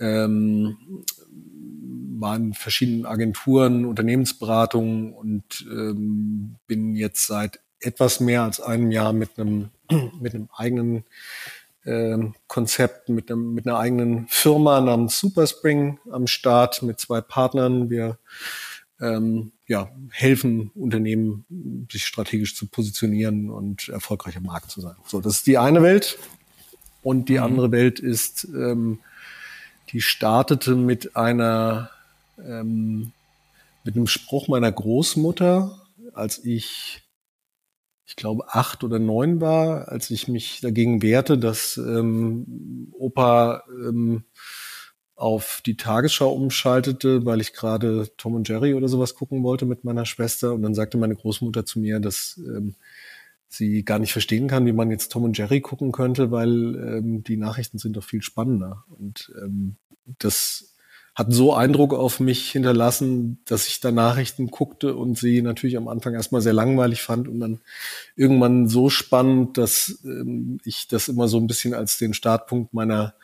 ähm, 0.01 0.77
war 2.19 2.37
in 2.37 2.55
verschiedenen 2.55 3.07
Agenturen, 3.07 3.85
Unternehmensberatungen 3.85 5.13
und 5.13 5.67
ähm, 5.71 6.57
bin 6.67 6.95
jetzt 6.95 7.27
seit 7.27 7.61
etwas 7.81 8.21
mehr 8.21 8.43
als 8.43 8.61
einem 8.61 8.91
Jahr 8.91 9.13
mit 9.13 9.39
einem 9.39 9.71
mit 10.21 10.35
einem 10.35 10.49
eigenen 10.55 11.05
ähm, 11.87 12.35
Konzept, 12.47 13.09
mit, 13.09 13.31
einem, 13.31 13.55
mit 13.55 13.67
einer 13.67 13.79
eigenen 13.79 14.27
Firma 14.29 14.81
namens 14.81 15.19
Superspring 15.19 15.99
am 16.11 16.27
Start 16.27 16.83
mit 16.83 17.01
zwei 17.01 17.21
Partnern. 17.21 17.91
Wir 17.91 18.19
ähm, 19.01 19.53
ja, 19.67 19.91
helfen 20.11 20.71
Unternehmen, 20.75 21.87
sich 21.91 22.05
strategisch 22.05 22.55
zu 22.55 22.67
positionieren 22.67 23.51
und 23.51 23.89
erfolgreich 23.89 24.37
am 24.37 24.43
Markt 24.45 24.71
zu 24.71 24.81
sein. 24.81 24.97
So, 25.07 25.21
das 25.21 25.37
ist 25.37 25.47
die 25.47 25.59
eine 25.59 25.83
Welt. 25.83 26.19
Und 27.03 27.31
die 27.31 27.39
mhm. 27.39 27.45
andere 27.45 27.73
Welt 27.73 27.99
ist, 27.99 28.45
ähm, 28.45 28.99
die 29.93 30.01
startete 30.01 30.75
mit 30.75 31.17
einer, 31.17 31.91
ähm, 32.39 33.13
mit 33.85 33.97
einem 33.97 34.07
Spruch 34.07 34.49
meiner 34.49 34.71
Großmutter, 34.71 35.81
als 36.13 36.45
ich, 36.45 37.03
ich 38.07 38.17
glaube, 38.17 38.45
acht 38.49 38.85
oder 38.85 38.99
neun 38.99 39.41
war, 39.41 39.89
als 39.89 40.11
ich 40.11 40.29
mich 40.29 40.61
dagegen 40.61 41.03
wehrte, 41.03 41.39
dass 41.39 41.77
ähm, 41.77 42.93
Opa 42.99 43.65
ähm, 43.69 44.25
auf 45.17 45.61
die 45.67 45.77
Tagesschau 45.77 46.33
umschaltete, 46.33 47.27
weil 47.27 47.43
ich 47.43 47.53
gerade 47.53 48.11
Tom 48.17 48.35
und 48.35 48.49
Jerry 48.49 48.73
oder 48.73 48.89
sowas 48.89 49.15
gucken 49.15 49.43
wollte 49.43 49.67
mit 49.67 49.85
meiner 49.85 50.07
Schwester. 50.07 50.55
Und 50.55 50.63
dann 50.63 50.75
sagte 50.75 50.97
meine 50.97 51.15
Großmutter 51.15 51.67
zu 51.67 51.79
mir, 51.79 52.01
dass 52.01 52.39
ähm, 52.39 52.75
sie 53.51 53.85
gar 53.85 53.99
nicht 53.99 54.13
verstehen 54.13 54.49
kann, 54.49 54.65
wie 54.65 54.73
man 54.73 54.91
jetzt 54.91 55.11
Tom 55.11 55.25
und 55.25 55.37
Jerry 55.37 55.61
gucken 55.61 55.93
könnte, 55.93 56.31
weil 56.31 56.77
ähm, 56.77 57.25
die 57.25 57.37
Nachrichten 57.37 57.79
sind 57.79 57.97
doch 57.97 58.05
viel 58.05 58.23
spannender. 58.23 58.85
Und 58.89 59.33
ähm, 59.43 59.77
das 60.19 60.77
hat 61.17 61.33
so 61.33 61.53
Eindruck 61.53 61.93
auf 61.93 62.21
mich 62.21 62.53
hinterlassen, 62.53 63.41
dass 63.45 63.67
ich 63.67 63.81
da 63.81 63.91
Nachrichten 63.91 64.47
guckte 64.47 64.95
und 64.95 65.19
sie 65.19 65.43
natürlich 65.43 65.77
am 65.77 65.89
Anfang 65.89 66.15
erstmal 66.15 66.41
sehr 66.41 66.53
langweilig 66.53 67.03
fand 67.03 67.27
und 67.27 67.41
dann 67.41 67.61
irgendwann 68.15 68.69
so 68.69 68.89
spannend, 68.89 69.59
dass 69.59 69.99
ähm, 70.05 70.61
ich 70.65 70.87
das 70.87 71.09
immer 71.09 71.27
so 71.27 71.39
ein 71.39 71.49
bisschen 71.49 71.75
als 71.75 71.99
den 71.99 72.15
Startpunkt 72.15 72.73
meiner 72.73 73.15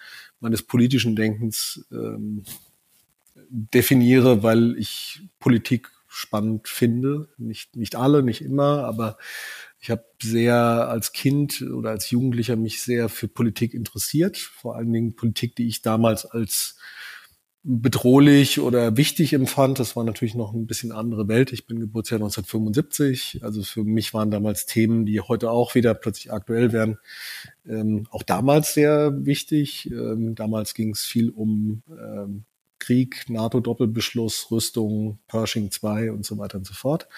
meines 0.40 0.62
politischen 0.62 1.16
Denkens 1.16 1.86
ähm, 1.92 2.42
definiere, 3.48 4.42
weil 4.42 4.76
ich 4.76 5.22
Politik 5.38 5.90
spannend 6.08 6.68
finde. 6.68 7.28
Nicht, 7.36 7.76
nicht 7.76 7.94
alle, 7.94 8.22
nicht 8.22 8.40
immer, 8.40 8.84
aber 8.84 9.18
ich 9.86 9.90
habe 9.92 10.04
sehr 10.20 10.56
als 10.56 11.12
Kind 11.12 11.62
oder 11.62 11.90
als 11.90 12.10
Jugendlicher 12.10 12.56
mich 12.56 12.82
sehr 12.82 13.08
für 13.08 13.28
Politik 13.28 13.72
interessiert. 13.72 14.36
Vor 14.36 14.74
allen 14.74 14.92
Dingen 14.92 15.14
Politik, 15.14 15.54
die 15.54 15.68
ich 15.68 15.80
damals 15.80 16.26
als 16.26 16.76
bedrohlich 17.62 18.58
oder 18.58 18.96
wichtig 18.96 19.32
empfand. 19.32 19.78
Das 19.78 19.94
war 19.94 20.02
natürlich 20.02 20.34
noch 20.34 20.52
ein 20.52 20.66
bisschen 20.66 20.90
andere 20.90 21.28
Welt. 21.28 21.52
Ich 21.52 21.68
bin 21.68 21.78
Geburtsjahr 21.78 22.18
1975. 22.18 23.44
Also 23.44 23.62
für 23.62 23.84
mich 23.84 24.12
waren 24.12 24.32
damals 24.32 24.66
Themen, 24.66 25.06
die 25.06 25.20
heute 25.20 25.52
auch 25.52 25.76
wieder 25.76 25.94
plötzlich 25.94 26.32
aktuell 26.32 26.72
werden, 26.72 26.98
ähm, 27.64 28.08
auch 28.10 28.24
damals 28.24 28.74
sehr 28.74 29.24
wichtig. 29.24 29.88
Ähm, 29.92 30.34
damals 30.34 30.74
ging 30.74 30.90
es 30.90 31.02
viel 31.02 31.30
um 31.30 31.84
ähm, 31.88 32.44
Krieg, 32.78 33.28
NATO-Doppelbeschluss, 33.28 34.50
Rüstung, 34.50 35.18
Pershing 35.28 35.70
2 35.70 36.12
und 36.12 36.24
so 36.24 36.38
weiter 36.38 36.58
und 36.58 36.66
so 36.66 36.74
fort. 36.74 37.08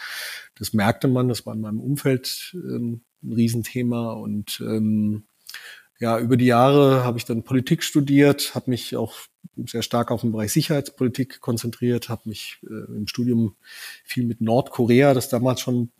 Das 0.56 0.72
merkte 0.72 1.08
man, 1.08 1.28
das 1.28 1.46
war 1.46 1.54
in 1.54 1.60
meinem 1.60 1.80
Umfeld 1.80 2.54
ähm, 2.54 3.02
ein 3.22 3.32
Riesenthema 3.32 4.12
und 4.12 4.60
ähm, 4.60 5.24
ja, 6.00 6.18
über 6.18 6.36
die 6.36 6.46
Jahre 6.46 7.02
habe 7.04 7.18
ich 7.18 7.24
dann 7.24 7.42
Politik 7.42 7.82
studiert, 7.82 8.54
habe 8.54 8.70
mich 8.70 8.96
auch 8.96 9.14
sehr 9.66 9.82
stark 9.82 10.12
auf 10.12 10.20
den 10.20 10.30
Bereich 10.30 10.52
Sicherheitspolitik 10.52 11.40
konzentriert, 11.40 12.08
habe 12.08 12.28
mich 12.28 12.58
äh, 12.62 12.96
im 12.96 13.08
Studium 13.08 13.56
viel 14.04 14.24
mit 14.24 14.40
Nordkorea, 14.40 15.14
das 15.14 15.28
damals 15.28 15.60
schon, 15.60 15.90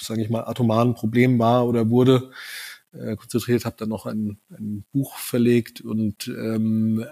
sage 0.00 0.22
ich 0.22 0.28
mal, 0.28 0.44
atomaren 0.44 0.94
Problem 0.94 1.38
war 1.38 1.66
oder 1.66 1.88
wurde, 1.88 2.30
äh, 2.92 3.16
konzentriert, 3.16 3.64
habe 3.64 3.76
dann 3.78 3.88
noch 3.88 4.04
ein, 4.04 4.38
ein 4.50 4.84
Buch 4.92 5.16
verlegt 5.16 5.80
und 5.80 6.28
ähm, 6.28 7.04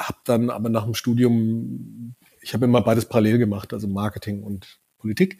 habe 0.00 0.18
dann 0.24 0.50
aber 0.50 0.68
nach 0.68 0.84
dem 0.84 0.94
Studium, 0.94 2.14
ich 2.40 2.54
habe 2.54 2.64
immer 2.64 2.82
beides 2.82 3.06
parallel 3.06 3.38
gemacht, 3.38 3.72
also 3.72 3.86
Marketing 3.86 4.42
und 4.42 4.80
Politik. 4.98 5.38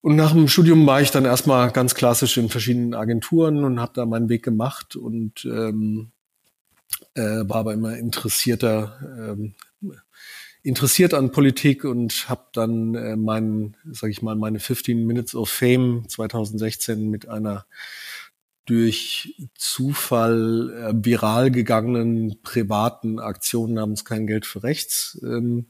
Und 0.00 0.16
nach 0.16 0.32
dem 0.32 0.48
Studium 0.48 0.86
war 0.86 1.00
ich 1.00 1.10
dann 1.10 1.24
erstmal 1.24 1.70
ganz 1.72 1.94
klassisch 1.94 2.36
in 2.36 2.48
verschiedenen 2.48 2.94
Agenturen 2.94 3.64
und 3.64 3.80
habe 3.80 3.92
da 3.94 4.06
meinen 4.06 4.28
Weg 4.28 4.44
gemacht 4.44 4.94
und 4.94 5.44
ähm, 5.44 6.12
äh, 7.14 7.42
war 7.48 7.56
aber 7.56 7.74
immer 7.74 7.96
interessierter, 7.96 9.00
ähm, 9.18 9.54
interessiert 10.62 11.12
an 11.12 11.32
Politik 11.32 11.84
und 11.84 12.28
habe 12.28 12.44
dann 12.52 12.94
äh, 12.94 13.16
meinen, 13.16 13.76
sage 13.90 14.12
ich 14.12 14.22
mal, 14.22 14.36
meine 14.36 14.60
15 14.60 15.06
Minutes 15.06 15.34
of 15.34 15.48
Fame 15.48 16.04
2016 16.08 17.10
mit 17.10 17.28
einer 17.28 17.66
durch 18.66 19.34
Zufall 19.54 20.70
äh, 20.70 21.04
viral 21.04 21.50
gegangenen 21.50 22.42
privaten 22.42 23.18
Aktion 23.18 23.74
namens 23.74 24.04
Kein 24.04 24.26
Geld 24.26 24.44
für 24.44 24.62
Rechts. 24.62 25.18
Ähm, 25.22 25.66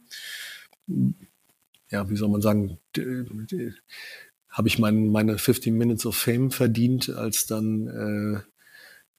ja, 1.90 2.08
wie 2.10 2.16
soll 2.16 2.28
man 2.28 2.42
sagen, 2.42 2.78
habe 4.48 4.68
ich 4.68 4.78
mein, 4.78 5.08
meine 5.08 5.38
15 5.38 5.76
Minutes 5.76 6.06
of 6.06 6.16
Fame 6.16 6.50
verdient, 6.50 7.10
als 7.10 7.46
dann 7.46 8.44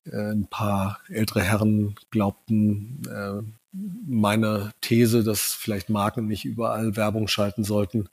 äh, 0.06 0.12
äh, 0.12 0.32
ein 0.32 0.48
paar 0.48 1.00
ältere 1.10 1.44
Herren 1.44 1.96
glaubten, 2.10 3.02
äh, 3.08 3.42
meine 3.72 4.74
These, 4.82 5.24
dass 5.24 5.54
vielleicht 5.54 5.90
Marken 5.90 6.26
nicht 6.26 6.46
überall 6.46 6.96
Werbung 6.96 7.28
schalten 7.28 7.64
sollten, 7.64 8.10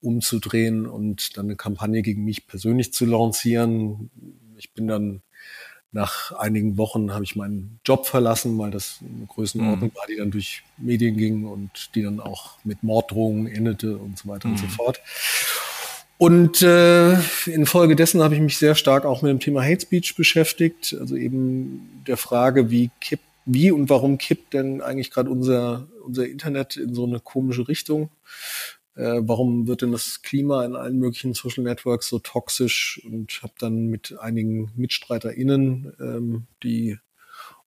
umzudrehen 0.00 0.86
und 0.86 1.36
dann 1.36 1.46
eine 1.46 1.56
Kampagne 1.56 2.02
gegen 2.02 2.24
mich 2.24 2.46
persönlich 2.46 2.92
zu 2.92 3.04
lancieren. 3.04 4.10
Ich 4.56 4.72
bin 4.72 4.86
dann 4.86 5.22
nach 5.94 6.32
einigen 6.32 6.76
Wochen 6.76 7.12
habe 7.12 7.22
ich 7.22 7.36
meinen 7.36 7.78
Job 7.84 8.06
verlassen, 8.06 8.58
weil 8.58 8.72
das 8.72 8.98
eine 9.00 9.26
Größenordnung 9.26 9.90
mhm. 9.90 9.94
war, 9.94 10.06
die 10.08 10.16
dann 10.16 10.32
durch 10.32 10.64
Medien 10.76 11.16
ging 11.16 11.46
und 11.46 11.94
die 11.94 12.02
dann 12.02 12.18
auch 12.18 12.58
mit 12.64 12.82
Morddrohungen 12.82 13.46
endete 13.46 13.96
und 13.96 14.18
so 14.18 14.28
weiter 14.28 14.48
mhm. 14.48 14.54
und 14.54 14.58
so 14.58 14.66
mhm. 14.66 14.70
fort. 14.70 15.00
Und 16.18 16.62
äh, 16.62 17.14
infolgedessen 17.46 18.22
habe 18.22 18.34
ich 18.34 18.40
mich 18.40 18.58
sehr 18.58 18.74
stark 18.74 19.04
auch 19.04 19.22
mit 19.22 19.30
dem 19.30 19.40
Thema 19.40 19.62
Hate 19.62 19.80
Speech 19.80 20.16
beschäftigt, 20.16 20.96
also 20.98 21.16
eben 21.16 22.02
der 22.06 22.16
Frage, 22.16 22.70
wie 22.70 22.90
kippt, 23.00 23.24
wie 23.46 23.70
und 23.70 23.88
warum 23.88 24.18
kippt 24.18 24.54
denn 24.54 24.80
eigentlich 24.80 25.10
gerade 25.10 25.30
unser 25.30 25.86
unser 26.04 26.26
Internet 26.26 26.76
in 26.76 26.94
so 26.94 27.04
eine 27.04 27.20
komische 27.20 27.68
Richtung? 27.68 28.10
Äh, 28.96 29.20
warum 29.22 29.66
wird 29.66 29.82
denn 29.82 29.92
das 29.92 30.22
Klima 30.22 30.64
in 30.64 30.76
allen 30.76 30.98
möglichen 30.98 31.34
Social 31.34 31.64
Networks 31.64 32.08
so 32.08 32.18
toxisch? 32.18 33.00
Und 33.04 33.42
habe 33.42 33.54
dann 33.58 33.86
mit 33.86 34.18
einigen 34.18 34.70
MitstreiterInnen 34.76 35.92
ähm, 36.00 36.46
die 36.62 36.98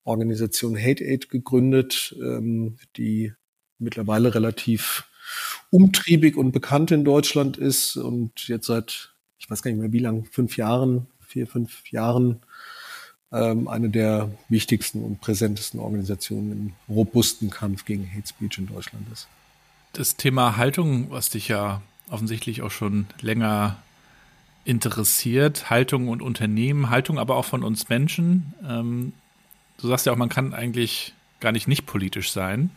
Organisation 0.04 0.76
Hate 0.76 1.04
Aid 1.04 1.28
gegründet, 1.28 2.16
ähm, 2.20 2.78
die 2.96 3.32
mittlerweile 3.78 4.34
relativ 4.34 5.04
umtriebig 5.70 6.36
und 6.36 6.52
bekannt 6.52 6.90
in 6.90 7.04
Deutschland 7.04 7.58
ist 7.58 7.96
und 7.96 8.48
jetzt 8.48 8.66
seit, 8.66 9.12
ich 9.38 9.50
weiß 9.50 9.62
gar 9.62 9.70
nicht 9.70 9.80
mehr 9.80 9.92
wie 9.92 9.98
lang, 9.98 10.24
fünf 10.24 10.56
Jahren, 10.56 11.06
vier, 11.20 11.46
fünf 11.46 11.90
Jahren 11.90 12.40
ähm, 13.30 13.68
eine 13.68 13.90
der 13.90 14.30
wichtigsten 14.48 15.04
und 15.04 15.20
präsentesten 15.20 15.78
Organisationen 15.78 16.52
im 16.88 16.94
robusten 16.94 17.50
Kampf 17.50 17.84
gegen 17.84 18.10
Hate 18.10 18.26
Speech 18.26 18.56
in 18.56 18.66
Deutschland 18.66 19.06
ist. 19.12 19.28
Das 19.98 20.14
Thema 20.14 20.56
Haltung, 20.56 21.10
was 21.10 21.28
dich 21.28 21.48
ja 21.48 21.82
offensichtlich 22.08 22.62
auch 22.62 22.70
schon 22.70 23.08
länger 23.20 23.78
interessiert, 24.64 25.70
Haltung 25.70 26.06
und 26.06 26.22
Unternehmen, 26.22 26.88
Haltung 26.88 27.18
aber 27.18 27.34
auch 27.34 27.44
von 27.44 27.64
uns 27.64 27.88
Menschen. 27.88 28.54
Ähm, 28.64 29.12
du 29.80 29.88
sagst 29.88 30.06
ja 30.06 30.12
auch, 30.12 30.16
man 30.16 30.28
kann 30.28 30.54
eigentlich 30.54 31.14
gar 31.40 31.50
nicht 31.50 31.66
nicht 31.66 31.84
politisch 31.84 32.30
sein. 32.30 32.70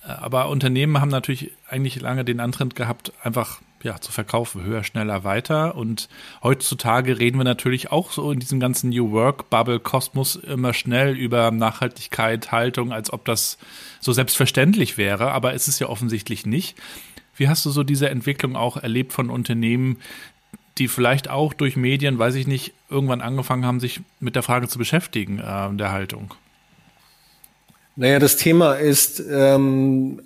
Aber 0.00 0.48
Unternehmen 0.48 0.98
haben 0.98 1.10
natürlich 1.10 1.52
eigentlich 1.68 2.00
lange 2.00 2.24
den 2.24 2.40
Antritt 2.40 2.74
gehabt, 2.74 3.12
einfach 3.22 3.60
ja, 3.82 4.00
zu 4.00 4.12
verkaufen, 4.12 4.64
höher, 4.64 4.84
schneller, 4.84 5.24
weiter. 5.24 5.74
Und 5.76 6.08
heutzutage 6.42 7.18
reden 7.18 7.38
wir 7.38 7.44
natürlich 7.44 7.92
auch 7.92 8.10
so 8.10 8.30
in 8.32 8.40
diesem 8.40 8.60
ganzen 8.60 8.90
New 8.90 9.12
Work 9.12 9.50
Bubble 9.50 9.80
Kosmos 9.80 10.36
immer 10.36 10.74
schnell 10.74 11.16
über 11.16 11.50
Nachhaltigkeit, 11.50 12.52
Haltung, 12.52 12.92
als 12.92 13.12
ob 13.12 13.24
das 13.24 13.58
so 14.00 14.12
selbstverständlich 14.12 14.98
wäre. 14.98 15.32
Aber 15.32 15.54
ist 15.54 15.68
es 15.68 15.78
ja 15.78 15.88
offensichtlich 15.88 16.46
nicht. 16.46 16.76
Wie 17.36 17.48
hast 17.48 17.64
du 17.66 17.70
so 17.70 17.82
diese 17.82 18.08
Entwicklung 18.08 18.56
auch 18.56 18.76
erlebt 18.76 19.12
von 19.12 19.30
Unternehmen, 19.30 19.98
die 20.78 20.88
vielleicht 20.88 21.28
auch 21.28 21.54
durch 21.54 21.76
Medien, 21.76 22.18
weiß 22.18 22.34
ich 22.34 22.46
nicht, 22.46 22.74
irgendwann 22.90 23.20
angefangen 23.20 23.64
haben, 23.64 23.80
sich 23.80 24.00
mit 24.20 24.36
der 24.36 24.42
Frage 24.42 24.68
zu 24.68 24.78
beschäftigen, 24.78 25.38
äh, 25.38 25.74
der 25.74 25.92
Haltung? 25.92 26.34
Naja, 27.96 28.18
das 28.18 28.36
Thema 28.36 28.74
ist 28.74 29.22
ähm, 29.30 30.20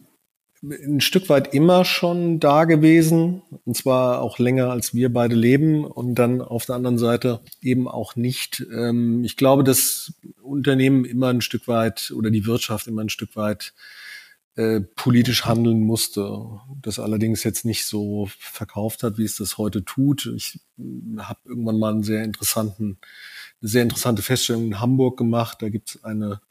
ein 0.62 1.00
Stück 1.00 1.28
weit 1.30 1.54
immer 1.54 1.84
schon 1.84 2.38
da 2.38 2.64
gewesen, 2.64 3.42
und 3.64 3.76
zwar 3.76 4.20
auch 4.20 4.38
länger 4.38 4.70
als 4.70 4.94
wir 4.94 5.10
beide 5.10 5.34
leben 5.34 5.84
und 5.84 6.16
dann 6.16 6.42
auf 6.42 6.66
der 6.66 6.76
anderen 6.76 6.98
Seite 6.98 7.40
eben 7.62 7.88
auch 7.88 8.14
nicht. 8.14 8.66
Ähm, 8.70 9.24
ich 9.24 9.36
glaube, 9.36 9.64
dass 9.64 10.12
Unternehmen 10.42 11.04
immer 11.04 11.28
ein 11.28 11.40
Stück 11.40 11.66
weit 11.66 12.12
oder 12.14 12.30
die 12.30 12.44
Wirtschaft 12.46 12.86
immer 12.88 13.02
ein 13.02 13.08
Stück 13.08 13.36
weit 13.36 13.72
äh, 14.56 14.80
politisch 14.80 15.46
handeln 15.46 15.80
musste. 15.80 16.46
Das 16.82 16.98
allerdings 16.98 17.44
jetzt 17.44 17.64
nicht 17.64 17.86
so 17.86 18.28
verkauft 18.38 19.02
hat, 19.02 19.16
wie 19.16 19.24
es 19.24 19.36
das 19.36 19.56
heute 19.56 19.84
tut. 19.84 20.26
Ich 20.36 20.60
äh, 20.78 21.20
habe 21.20 21.40
irgendwann 21.46 21.78
mal 21.78 21.92
einen 21.92 22.02
sehr 22.02 22.22
interessanten, 22.22 22.98
eine 23.62 23.68
sehr 23.70 23.82
interessante 23.82 24.20
Feststellung 24.20 24.66
in 24.66 24.80
Hamburg 24.80 25.16
gemacht. 25.16 25.62
Da 25.62 25.70
gibt 25.70 25.90
es 25.90 26.04
eine 26.04 26.42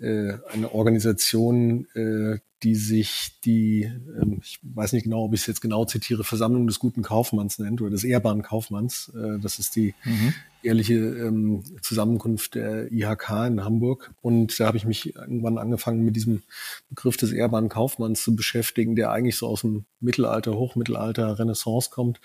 eine 0.00 0.72
Organisation, 0.72 1.86
äh, 1.94 2.38
die 2.62 2.74
sich 2.74 3.38
die, 3.44 3.82
ähm, 3.84 4.40
ich 4.42 4.58
weiß 4.62 4.92
nicht 4.92 5.04
genau, 5.04 5.24
ob 5.24 5.34
ich 5.34 5.40
es 5.40 5.46
jetzt 5.46 5.62
genau 5.62 5.84
zitiere, 5.84 6.24
Versammlung 6.24 6.66
des 6.66 6.78
guten 6.78 7.02
Kaufmanns 7.02 7.58
nennt 7.58 7.80
oder 7.80 7.90
des 7.90 8.04
ehrbaren 8.04 8.42
Kaufmanns. 8.42 9.10
Äh, 9.14 9.38
das 9.38 9.58
ist 9.58 9.76
die 9.76 9.94
mhm. 10.04 10.34
ehrliche 10.62 10.94
ähm, 10.94 11.62
Zusammenkunft 11.80 12.54
der 12.54 12.92
IHK 12.92 13.46
in 13.46 13.64
Hamburg. 13.64 14.12
Und 14.20 14.60
da 14.60 14.66
habe 14.66 14.76
ich 14.76 14.84
mich 14.84 15.14
irgendwann 15.14 15.56
angefangen, 15.56 16.04
mit 16.04 16.16
diesem 16.16 16.42
Begriff 16.90 17.16
des 17.16 17.32
ehrbaren 17.32 17.70
Kaufmanns 17.70 18.22
zu 18.22 18.36
beschäftigen, 18.36 18.94
der 18.94 19.10
eigentlich 19.10 19.36
so 19.36 19.46
aus 19.46 19.62
dem 19.62 19.84
Mittelalter, 20.00 20.52
Hochmittelalter, 20.52 21.38
Renaissance 21.38 21.88
kommt, 21.90 22.20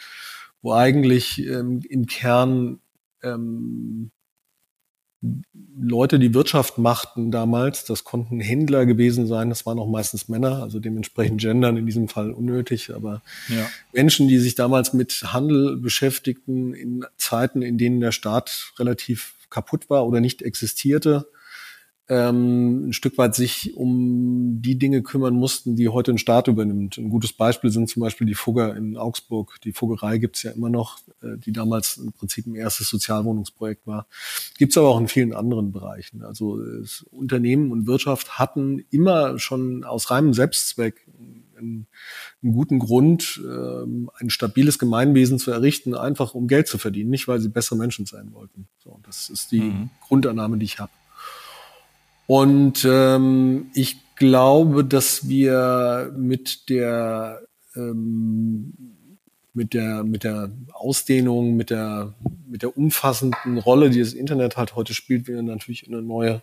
wo 0.62 0.74
eigentlich 0.74 1.46
ähm, 1.46 1.82
im 1.88 2.08
Kern 2.08 2.80
ähm, 3.24 4.12
Leute, 5.78 6.20
die 6.20 6.34
Wirtschaft 6.34 6.78
machten 6.78 7.32
damals, 7.32 7.86
das 7.86 8.04
konnten 8.04 8.40
Händler 8.40 8.86
gewesen 8.86 9.28
sein, 9.28 9.50
das 9.50 9.66
waren 9.66 9.80
auch 9.80 9.90
meistens 9.90 10.30
Männer, 10.30 10.62
also 10.64 10.80
dementsprechend 10.80 11.42
gendern 11.42 11.78
in 11.78 11.86
diesem 11.86 12.08
Fall 12.08 12.32
unnötig, 12.32 12.94
aber 12.94 13.22
ja. 13.50 13.68
Menschen, 13.94 14.28
die 14.28 14.38
sich 14.38 14.56
damals 14.56 14.94
mit 14.94 15.12
Handel 15.34 15.78
beschäftigten 15.78 16.74
in 16.74 17.06
Zeiten, 17.18 17.62
in 17.62 17.78
denen 17.78 18.00
der 18.00 18.12
Staat 18.12 18.74
relativ 18.80 19.36
kaputt 19.50 19.90
war 19.90 20.08
oder 20.08 20.22
nicht 20.22 20.42
existierte, 20.42 21.28
ähm, 22.08 22.90
ein 22.90 22.94
Stück 22.94 23.18
weit 23.18 23.34
sich 23.34 23.76
um 23.76 24.62
die 24.62 24.78
Dinge 24.78 25.02
kümmern 25.02 25.34
mussten, 25.34 25.76
die 25.76 25.90
heute 25.90 26.12
ein 26.12 26.18
Staat 26.20 26.48
übernimmt. 26.48 26.98
Ein 26.98 27.10
gutes 27.10 27.34
Beispiel 27.34 27.72
sind 27.72 27.90
zum 27.90 28.02
Beispiel 28.02 28.28
die 28.28 28.36
Fugger 28.36 28.76
in 28.76 28.96
Augsburg. 28.96 29.58
Die 29.64 29.72
Fuggerei 29.72 30.20
gibt's 30.20 30.44
ja 30.44 30.52
immer 30.52 30.70
noch, 30.70 31.00
äh, 31.22 31.38
die 31.38 31.52
damals 31.52 31.98
im 31.98 32.14
Prinzip 32.14 32.46
ein 32.46 32.56
erstes 32.56 32.90
Sozialwohnungsprojekt 32.90 33.88
war. 33.88 34.08
Gibt's 34.58 34.78
aber 34.78 34.90
auch 34.90 35.00
in 35.00 35.08
vielen 35.08 35.34
anderen 35.34 35.72
Bereichen. 35.72 36.24
Also 36.24 36.62
Unternehmen 37.10 37.72
und 37.72 37.88
Wirtschaft 37.88 38.38
hatten 38.38 38.86
immer 38.92 39.40
schon 39.40 39.84
aus 39.84 40.12
reinem 40.12 40.34
Selbstzweck 40.34 41.08
einen, 41.58 41.88
einen 42.44 42.54
guten 42.54 42.80
Grund, 42.80 43.42
ähm, 43.44 44.10
ein 44.16 44.30
stabiles 44.30 44.78
Gemeinwesen 44.78 45.40
zu 45.40 45.52
errichten, 45.52 45.96
einfach 45.96 46.34
um 46.34 46.48
Geld 46.48 46.68
zu 46.68 46.78
verdienen, 46.78 47.10
nicht 47.10 47.28
weil 47.28 47.40
sie 47.40 47.50
bessere 47.50 47.78
Menschen 47.78 48.06
sein 48.06 48.34
wollten. 48.34 48.68
So, 48.84 49.00
das 49.04 49.30
ist 49.30 49.52
die 49.52 49.62
mhm. 49.62 49.90
Grundannahme, 50.02 50.58
die 50.58 50.66
ich 50.66 50.80
habe. 50.80 50.92
Und 52.28 52.86
ähm, 52.90 53.68
ich 53.74 53.98
glaube, 54.16 54.84
dass 54.84 55.28
wir 55.28 56.14
mit 56.18 56.70
der 56.70 57.42
ähm, 57.76 58.74
mit 59.54 59.74
der 59.74 60.04
mit 60.04 60.24
der 60.24 60.52
Ausdehnung, 60.74 61.56
mit 61.56 61.70
der 61.70 62.14
mit 62.48 62.62
der 62.62 62.78
umfassenden 62.78 63.58
Rolle, 63.58 63.90
die 63.90 64.00
das 64.00 64.14
Internet 64.14 64.58
halt 64.58 64.76
heute 64.76 64.94
spielt, 64.94 65.28
wir 65.28 65.42
natürlich 65.42 65.88
in 65.88 65.94
eine 65.94 66.02
neue 66.04 66.42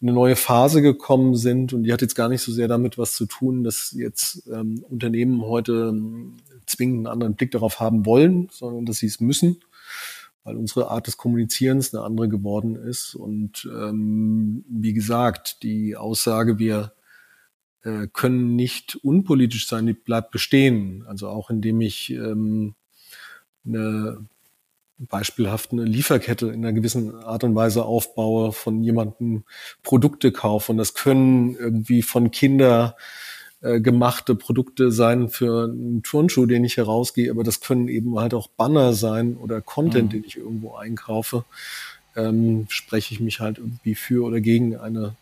in 0.00 0.08
eine 0.08 0.14
neue 0.14 0.36
Phase 0.36 0.82
gekommen 0.82 1.36
sind. 1.36 1.72
Und 1.72 1.84
die 1.84 1.92
hat 1.92 2.02
jetzt 2.02 2.16
gar 2.16 2.28
nicht 2.28 2.42
so 2.42 2.52
sehr 2.52 2.68
damit 2.68 2.98
was 2.98 3.14
zu 3.14 3.26
tun, 3.26 3.64
dass 3.64 3.92
jetzt 3.92 4.48
ähm, 4.52 4.84
Unternehmen 4.88 5.42
heute 5.42 5.90
ähm, 5.90 6.36
zwingend 6.66 6.98
einen 6.98 7.06
anderen 7.06 7.34
Blick 7.34 7.50
darauf 7.50 7.80
haben 7.80 8.06
wollen, 8.06 8.48
sondern 8.52 8.86
dass 8.86 8.98
sie 8.98 9.06
es 9.06 9.20
müssen 9.20 9.58
weil 10.44 10.56
unsere 10.56 10.90
Art 10.90 11.06
des 11.06 11.16
Kommunizierens 11.16 11.94
eine 11.94 12.04
andere 12.04 12.28
geworden 12.28 12.76
ist. 12.76 13.14
Und 13.14 13.68
ähm, 13.72 14.64
wie 14.68 14.92
gesagt, 14.92 15.62
die 15.62 15.96
Aussage, 15.96 16.58
wir 16.58 16.92
äh, 17.82 18.08
können 18.12 18.56
nicht 18.56 18.96
unpolitisch 19.02 19.68
sein, 19.68 19.86
die 19.86 19.92
bleibt 19.92 20.30
bestehen. 20.30 21.04
Also 21.06 21.28
auch 21.28 21.50
indem 21.50 21.80
ich 21.80 22.10
ähm, 22.10 22.74
eine 23.64 24.26
beispielhaft 25.08 25.72
eine 25.72 25.84
Lieferkette 25.84 26.46
in 26.48 26.64
einer 26.64 26.72
gewissen 26.72 27.14
Art 27.14 27.44
und 27.44 27.54
Weise 27.54 27.84
aufbaue, 27.84 28.52
von 28.52 28.82
jemandem 28.82 29.44
Produkte 29.82 30.32
kaufe. 30.32 30.72
Und 30.72 30.78
das 30.78 30.94
können 30.94 31.56
irgendwie 31.56 32.02
von 32.02 32.30
Kinder 32.30 32.96
äh, 33.62 33.80
gemachte 33.80 34.34
Produkte 34.34 34.90
sein 34.90 35.28
für 35.28 35.64
einen 35.64 36.02
Turnschuh, 36.02 36.46
den 36.46 36.64
ich 36.64 36.76
herausgehe, 36.76 37.30
aber 37.30 37.44
das 37.44 37.60
können 37.60 37.88
eben 37.88 38.18
halt 38.18 38.34
auch 38.34 38.48
Banner 38.48 38.92
sein 38.92 39.36
oder 39.36 39.60
Content, 39.60 40.06
mhm. 40.06 40.10
den 40.10 40.24
ich 40.24 40.36
irgendwo 40.36 40.74
einkaufe. 40.74 41.44
Ähm, 42.14 42.66
spreche 42.68 43.14
ich 43.14 43.20
mich 43.20 43.40
halt 43.40 43.58
irgendwie 43.58 43.94
für 43.94 44.24
oder 44.24 44.40
gegen 44.40 44.76
eine 44.76 45.14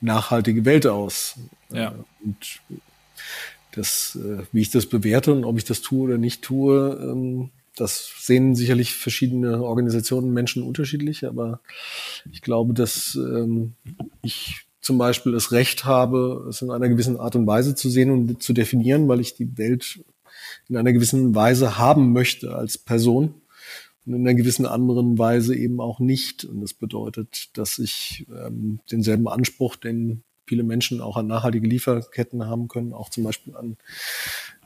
nachhaltige 0.00 0.64
Welt 0.64 0.86
aus. 0.86 1.36
Ja. 1.72 1.92
Äh, 1.92 2.24
und 2.24 2.60
das, 3.72 4.18
äh, 4.20 4.42
wie 4.52 4.60
ich 4.60 4.70
das 4.70 4.86
bewerte 4.86 5.32
und 5.32 5.44
ob 5.44 5.56
ich 5.56 5.64
das 5.64 5.80
tue 5.80 6.02
oder 6.02 6.18
nicht 6.18 6.42
tue, 6.42 6.98
ähm, 7.00 7.50
das 7.76 8.12
sehen 8.18 8.54
sicherlich 8.54 8.94
verschiedene 8.94 9.62
Organisationen, 9.62 10.34
Menschen 10.34 10.62
unterschiedlich, 10.62 11.26
aber 11.26 11.60
ich 12.30 12.42
glaube, 12.42 12.74
dass 12.74 13.14
ähm, 13.14 13.74
ich 14.22 14.66
zum 14.82 14.98
Beispiel 14.98 15.32
das 15.32 15.52
Recht 15.52 15.84
habe, 15.84 16.46
es 16.50 16.60
in 16.60 16.70
einer 16.70 16.88
gewissen 16.88 17.18
Art 17.18 17.36
und 17.36 17.46
Weise 17.46 17.74
zu 17.74 17.88
sehen 17.88 18.10
und 18.10 18.42
zu 18.42 18.52
definieren, 18.52 19.08
weil 19.08 19.20
ich 19.20 19.34
die 19.34 19.56
Welt 19.56 20.04
in 20.68 20.76
einer 20.76 20.92
gewissen 20.92 21.34
Weise 21.34 21.78
haben 21.78 22.12
möchte 22.12 22.54
als 22.54 22.78
Person 22.78 23.34
und 24.04 24.14
in 24.14 24.26
einer 24.26 24.34
gewissen 24.34 24.66
anderen 24.66 25.18
Weise 25.18 25.54
eben 25.54 25.80
auch 25.80 26.00
nicht. 26.00 26.44
Und 26.44 26.60
das 26.60 26.74
bedeutet, 26.74 27.56
dass 27.56 27.78
ich 27.78 28.26
ähm, 28.34 28.80
denselben 28.90 29.28
Anspruch, 29.28 29.76
den 29.76 30.24
viele 30.46 30.64
Menschen 30.64 31.00
auch 31.00 31.16
an 31.16 31.28
nachhaltige 31.28 31.66
Lieferketten 31.66 32.44
haben 32.44 32.66
können, 32.66 32.92
auch 32.92 33.08
zum 33.08 33.22
Beispiel 33.22 33.54
an 33.54 33.76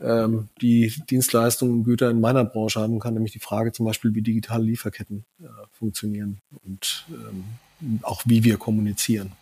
ähm, 0.00 0.48
die 0.62 0.92
Dienstleistungen 1.10 1.74
und 1.74 1.84
Güter 1.84 2.10
in 2.10 2.20
meiner 2.20 2.44
Branche 2.44 2.80
haben 2.80 2.98
kann, 2.98 3.14
nämlich 3.14 3.32
die 3.32 3.38
Frage 3.38 3.72
zum 3.72 3.84
Beispiel, 3.84 4.14
wie 4.14 4.22
digitale 4.22 4.64
Lieferketten 4.64 5.26
äh, 5.40 5.44
funktionieren 5.72 6.40
und 6.64 7.06
ähm, 7.10 7.44
auch 8.02 8.22
wie 8.24 8.42
wir 8.44 8.56
kommunizieren. 8.56 9.32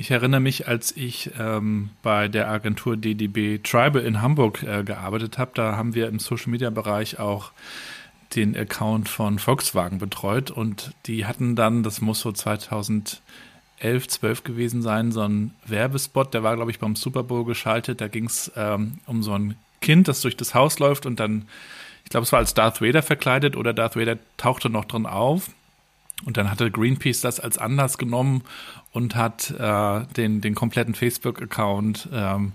Ich 0.00 0.10
erinnere 0.10 0.40
mich, 0.40 0.66
als 0.66 0.96
ich 0.96 1.30
ähm, 1.38 1.90
bei 2.02 2.26
der 2.28 2.48
Agentur 2.48 2.96
DDB 2.96 3.58
Tribal 3.58 4.02
in 4.02 4.22
Hamburg 4.22 4.62
äh, 4.62 4.82
gearbeitet 4.82 5.36
habe, 5.36 5.50
da 5.52 5.76
haben 5.76 5.94
wir 5.94 6.08
im 6.08 6.18
Social-Media-Bereich 6.18 7.18
auch 7.18 7.52
den 8.34 8.56
Account 8.56 9.10
von 9.10 9.38
Volkswagen 9.38 9.98
betreut 9.98 10.50
und 10.50 10.94
die 11.04 11.26
hatten 11.26 11.54
dann, 11.54 11.82
das 11.82 12.00
muss 12.00 12.20
so 12.20 12.32
2011, 12.32 13.20
12 13.82 14.42
gewesen 14.42 14.80
sein, 14.80 15.12
so 15.12 15.20
ein 15.20 15.52
Werbespot, 15.66 16.32
der 16.32 16.42
war, 16.42 16.56
glaube 16.56 16.70
ich, 16.70 16.78
beim 16.78 16.96
Super 16.96 17.22
Bowl 17.22 17.44
geschaltet. 17.44 18.00
Da 18.00 18.08
ging 18.08 18.24
es 18.24 18.50
ähm, 18.56 19.00
um 19.04 19.22
so 19.22 19.34
ein 19.34 19.56
Kind, 19.82 20.08
das 20.08 20.22
durch 20.22 20.34
das 20.38 20.54
Haus 20.54 20.78
läuft 20.78 21.04
und 21.04 21.20
dann, 21.20 21.46
ich 22.04 22.10
glaube, 22.10 22.24
es 22.24 22.32
war 22.32 22.38
als 22.38 22.54
Darth 22.54 22.80
Vader 22.80 23.02
verkleidet 23.02 23.54
oder 23.54 23.74
Darth 23.74 23.96
Vader 23.96 24.16
tauchte 24.38 24.70
noch 24.70 24.86
drin 24.86 25.04
auf. 25.04 25.50
Und 26.24 26.36
dann 26.36 26.50
hatte 26.50 26.70
Greenpeace 26.70 27.20
das 27.20 27.40
als 27.40 27.58
Anlass 27.58 27.98
genommen 27.98 28.42
und 28.92 29.14
hat 29.16 29.50
äh, 29.50 30.00
den, 30.16 30.40
den 30.40 30.54
kompletten 30.54 30.94
Facebook-Account 30.94 32.08
ähm, 32.12 32.52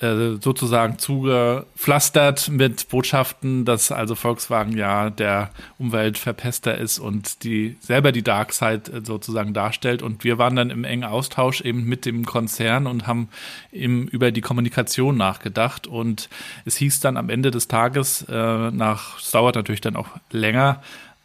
äh, 0.00 0.38
sozusagen 0.40 0.98
zugepflastert 0.98 2.48
mit 2.48 2.88
Botschaften, 2.88 3.66
dass 3.66 3.92
also 3.92 4.14
Volkswagen 4.14 4.74
ja 4.74 5.10
der 5.10 5.50
Umweltverpester 5.78 6.78
ist 6.78 6.98
und 6.98 7.44
die 7.44 7.76
selber 7.80 8.10
die 8.10 8.22
Dark 8.22 8.54
Side 8.54 8.90
äh, 8.90 9.04
sozusagen 9.04 9.52
darstellt. 9.52 10.02
Und 10.02 10.24
wir 10.24 10.38
waren 10.38 10.56
dann 10.56 10.70
im 10.70 10.84
engen 10.84 11.04
Austausch 11.04 11.60
eben 11.60 11.84
mit 11.84 12.06
dem 12.06 12.24
Konzern 12.24 12.86
und 12.86 13.06
haben 13.06 13.28
eben 13.72 14.08
über 14.08 14.32
die 14.32 14.40
Kommunikation 14.40 15.18
nachgedacht. 15.18 15.86
Und 15.86 16.30
es 16.64 16.76
hieß 16.76 17.00
dann 17.00 17.18
am 17.18 17.28
Ende 17.28 17.50
des 17.50 17.68
Tages, 17.68 18.22
äh, 18.22 18.70
nach, 18.70 19.18
es 19.18 19.30
dauert 19.32 19.54
natürlich 19.54 19.82
dann 19.82 19.96
auch 19.96 20.08
länger, 20.30 20.80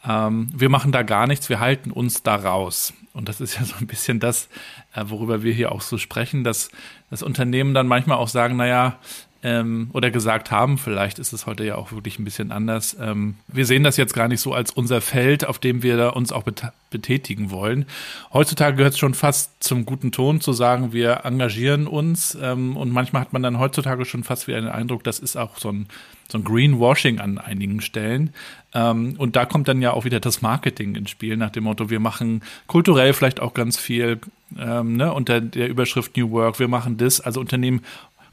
ähm, 0.07 0.47
wir 0.55 0.69
machen 0.69 0.91
da 0.91 1.03
gar 1.03 1.27
nichts, 1.27 1.49
wir 1.49 1.59
halten 1.59 1.91
uns 1.91 2.23
da 2.23 2.35
raus. 2.35 2.93
Und 3.13 3.29
das 3.29 3.41
ist 3.41 3.55
ja 3.55 3.63
so 3.65 3.75
ein 3.79 3.87
bisschen 3.87 4.19
das, 4.19 4.49
äh, 4.93 5.03
worüber 5.07 5.43
wir 5.43 5.53
hier 5.53 5.71
auch 5.71 5.81
so 5.81 5.97
sprechen, 5.97 6.43
dass 6.43 6.69
das 7.09 7.23
Unternehmen 7.23 7.73
dann 7.73 7.87
manchmal 7.87 8.17
auch 8.17 8.27
sagen, 8.27 8.57
naja, 8.57 8.99
ähm, 9.45 9.91
oder 9.93 10.09
gesagt 10.09 10.49
haben, 10.49 10.79
vielleicht 10.79 11.19
ist 11.19 11.31
es 11.31 11.45
heute 11.45 11.63
ja 11.63 11.75
auch 11.75 11.91
wirklich 11.91 12.17
ein 12.17 12.23
bisschen 12.23 12.51
anders. 12.51 12.97
Ähm, 12.99 13.35
wir 13.47 13.67
sehen 13.67 13.83
das 13.83 13.95
jetzt 13.95 14.15
gar 14.15 14.27
nicht 14.27 14.41
so 14.41 14.53
als 14.53 14.71
unser 14.71 15.01
Feld, 15.01 15.45
auf 15.45 15.59
dem 15.59 15.83
wir 15.83 16.15
uns 16.15 16.31
auch 16.31 16.43
bet 16.43 16.63
betätigen 16.89 17.51
wollen. 17.51 17.85
Heutzutage 18.33 18.77
gehört 18.77 18.93
es 18.93 18.99
schon 18.99 19.13
fast 19.13 19.63
zum 19.63 19.85
guten 19.85 20.11
Ton 20.11 20.41
zu 20.41 20.51
sagen, 20.51 20.93
wir 20.93 21.25
engagieren 21.25 21.85
uns 21.85 22.35
ähm, 22.41 22.75
und 22.75 22.91
manchmal 22.91 23.21
hat 23.21 23.33
man 23.33 23.43
dann 23.43 23.59
heutzutage 23.59 24.05
schon 24.05 24.23
fast 24.23 24.47
wieder 24.47 24.61
den 24.61 24.69
Eindruck, 24.69 25.03
das 25.03 25.19
ist 25.19 25.35
auch 25.35 25.57
so 25.57 25.71
ein 25.71 25.87
so 26.27 26.37
ein 26.37 26.43
Greenwashing 26.43 27.19
an 27.19 27.37
einigen 27.37 27.81
Stellen. 27.81 28.33
Ähm, 28.73 29.15
und 29.17 29.35
da 29.35 29.45
kommt 29.45 29.67
dann 29.67 29.81
ja 29.81 29.93
auch 29.93 30.05
wieder 30.05 30.19
das 30.19 30.41
Marketing 30.41 30.95
ins 30.95 31.09
Spiel, 31.09 31.37
nach 31.37 31.51
dem 31.51 31.65
Motto, 31.65 31.89
wir 31.89 31.99
machen 31.99 32.41
kulturell 32.67 33.13
vielleicht 33.13 33.39
auch 33.39 33.53
ganz 33.53 33.77
viel 33.77 34.19
ähm, 34.57 34.97
ne, 34.97 35.13
unter 35.13 35.41
der 35.41 35.69
Überschrift 35.69 36.17
New 36.17 36.31
Work, 36.31 36.59
wir 36.59 36.67
machen 36.67 36.97
das. 36.97 37.21
Also 37.21 37.39
Unternehmen 37.39 37.81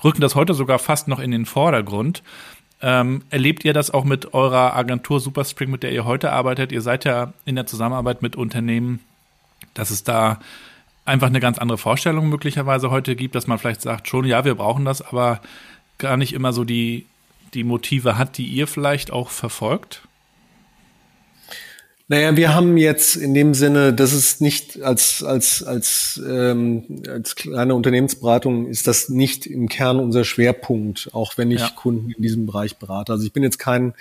rücken 0.03 0.21
das 0.21 0.35
heute 0.35 0.55
sogar 0.55 0.79
fast 0.79 1.09
noch 1.09 1.21
in 1.21 1.31
den 1.31 1.47
Vordergrund. 1.47 2.23
Ähm, 2.81 3.23
erlebt 3.31 3.65
ihr 3.65 3.73
das 3.73 3.93
auch 3.93 4.05
mit 4.05 4.35
eurer 4.35 4.75
Agentur 4.75 5.21
Superspring, 5.21 5.71
mit 5.71 5.85
der 5.85 5.93
ihr 5.93 6.05
heute 6.05 6.33
arbeitet? 6.33 6.73
Ihr 6.73 6.81
seid 6.81 7.05
ja 7.05 7.33
in 7.45 7.55
der 7.55 7.67
Zusammenarbeit 7.67 8.23
mit 8.23 8.35
Unternehmen, 8.35 9.01
dass 9.75 9.91
es 9.91 10.03
da 10.03 10.41
einfach 11.05 11.29
eine 11.29 11.41
ganz 11.41 11.59
andere 11.59 11.79
Vorstellung 11.79 12.29
möglicherweise 12.29 12.91
heute 12.91 13.15
gibt, 13.15 13.35
dass 13.35 13.47
man 13.47 13.59
vielleicht 13.59 13.83
sagt, 13.83 14.09
schon, 14.09 14.25
ja, 14.25 14.45
wir 14.45 14.57
brauchen 14.57 14.85
das, 14.85 15.03
aber 15.03 15.41
gar 15.99 16.17
nicht 16.17 16.33
immer 16.33 16.53
so 16.53 16.65
die 16.65 17.07
die 17.55 17.65
Motive 17.65 18.19
hat, 18.19 18.39
die 18.39 18.47
ihr 18.47 18.67
vielleicht 18.67 19.11
auch 19.11 19.31
verfolgt? 19.31 20.03
Naja, 22.13 22.37
wir 22.37 22.55
haben 22.55 22.77
jetzt 22.77 23.17
in 23.17 23.33
dem 23.33 23.55
Sinne, 23.55 23.95
das 23.95 24.13
ist 24.13 24.43
nicht 24.43 24.83
als, 24.83 25.23
als, 25.23 25.63
als, 25.63 26.21
ähm, 26.29 27.03
als 27.09 27.37
kleine 27.37 27.75
Unternehmensberatung 27.75 28.67
ist 28.67 28.87
das 28.87 29.09
nicht 29.09 29.47
im 29.47 29.67
Kern 29.67 29.99
unser 29.99 30.25
Schwerpunkt, 30.25 31.09
auch 31.15 31.39
wenn 31.39 31.51
ich 31.51 31.61
ja. 31.61 31.71
Kunden 31.71 32.11
in 32.11 32.23
diesem 32.23 32.45
Bereich 32.45 32.77
berate. 32.77 33.13
Also 33.13 33.25
ich 33.25 33.33
bin 33.33 33.43
jetzt 33.43 33.59
kein, 33.59 33.95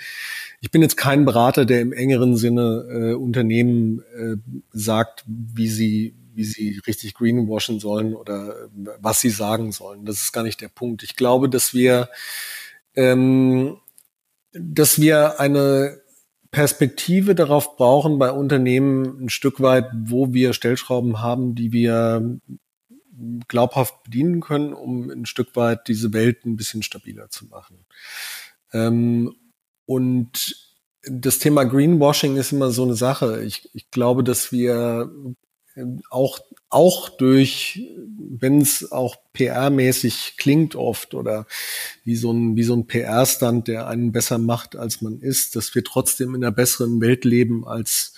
ich 0.60 0.70
bin 0.70 0.82
jetzt 0.82 0.98
kein 0.98 1.24
Berater, 1.24 1.64
der 1.64 1.80
im 1.80 1.94
engeren 1.94 2.36
Sinne 2.36 2.86
äh, 2.90 3.14
Unternehmen 3.14 4.02
äh, 4.14 4.36
sagt, 4.72 5.24
wie 5.26 5.68
sie, 5.68 6.14
wie 6.34 6.44
sie 6.44 6.82
richtig 6.86 7.14
greenwashen 7.14 7.80
sollen 7.80 8.14
oder 8.14 8.50
äh, 8.50 8.88
was 9.00 9.22
sie 9.22 9.30
sagen 9.30 9.72
sollen. 9.72 10.04
Das 10.04 10.16
ist 10.16 10.32
gar 10.32 10.42
nicht 10.42 10.60
der 10.60 10.68
Punkt. 10.68 11.02
Ich 11.02 11.16
glaube, 11.16 11.48
dass 11.48 11.72
wir, 11.72 12.10
ähm, 12.94 13.78
dass 14.52 15.00
wir 15.00 15.40
eine 15.40 16.00
Perspektive 16.50 17.34
darauf 17.34 17.76
brauchen 17.76 18.18
bei 18.18 18.30
Unternehmen 18.30 19.24
ein 19.24 19.28
Stück 19.30 19.60
weit, 19.60 19.86
wo 19.94 20.32
wir 20.34 20.52
Stellschrauben 20.52 21.20
haben, 21.20 21.54
die 21.54 21.72
wir 21.72 22.38
glaubhaft 23.48 24.02
bedienen 24.04 24.40
können, 24.40 24.74
um 24.74 25.10
ein 25.10 25.26
Stück 25.26 25.56
weit 25.56 25.88
diese 25.88 26.12
Welt 26.12 26.44
ein 26.44 26.56
bisschen 26.56 26.82
stabiler 26.82 27.30
zu 27.30 27.46
machen. 27.46 27.86
Ähm, 28.72 29.34
und 29.86 30.56
das 31.04 31.38
Thema 31.38 31.64
Greenwashing 31.64 32.36
ist 32.36 32.52
immer 32.52 32.70
so 32.70 32.84
eine 32.84 32.94
Sache. 32.94 33.42
Ich, 33.42 33.70
ich 33.74 33.90
glaube, 33.90 34.22
dass 34.22 34.52
wir 34.52 35.10
auch, 36.10 36.40
auch 36.68 37.08
durch, 37.08 37.82
wenn 38.18 38.60
es 38.60 38.92
auch 38.92 39.16
PR-mäßig 39.34 40.36
klingt 40.36 40.74
oft 40.74 41.14
oder 41.14 41.46
wie 42.04 42.16
so 42.16 42.32
ein, 42.32 42.56
wie 42.56 42.62
so 42.62 42.74
ein 42.74 42.86
PR-Stand, 42.86 43.68
der 43.68 43.88
einen 43.88 44.12
besser 44.12 44.38
macht, 44.38 44.76
als 44.76 45.00
man 45.00 45.20
ist, 45.20 45.56
dass 45.56 45.74
wir 45.74 45.84
trotzdem 45.84 46.34
in 46.34 46.44
einer 46.44 46.52
besseren 46.52 47.00
Welt 47.00 47.24
leben, 47.24 47.66
als 47.66 48.14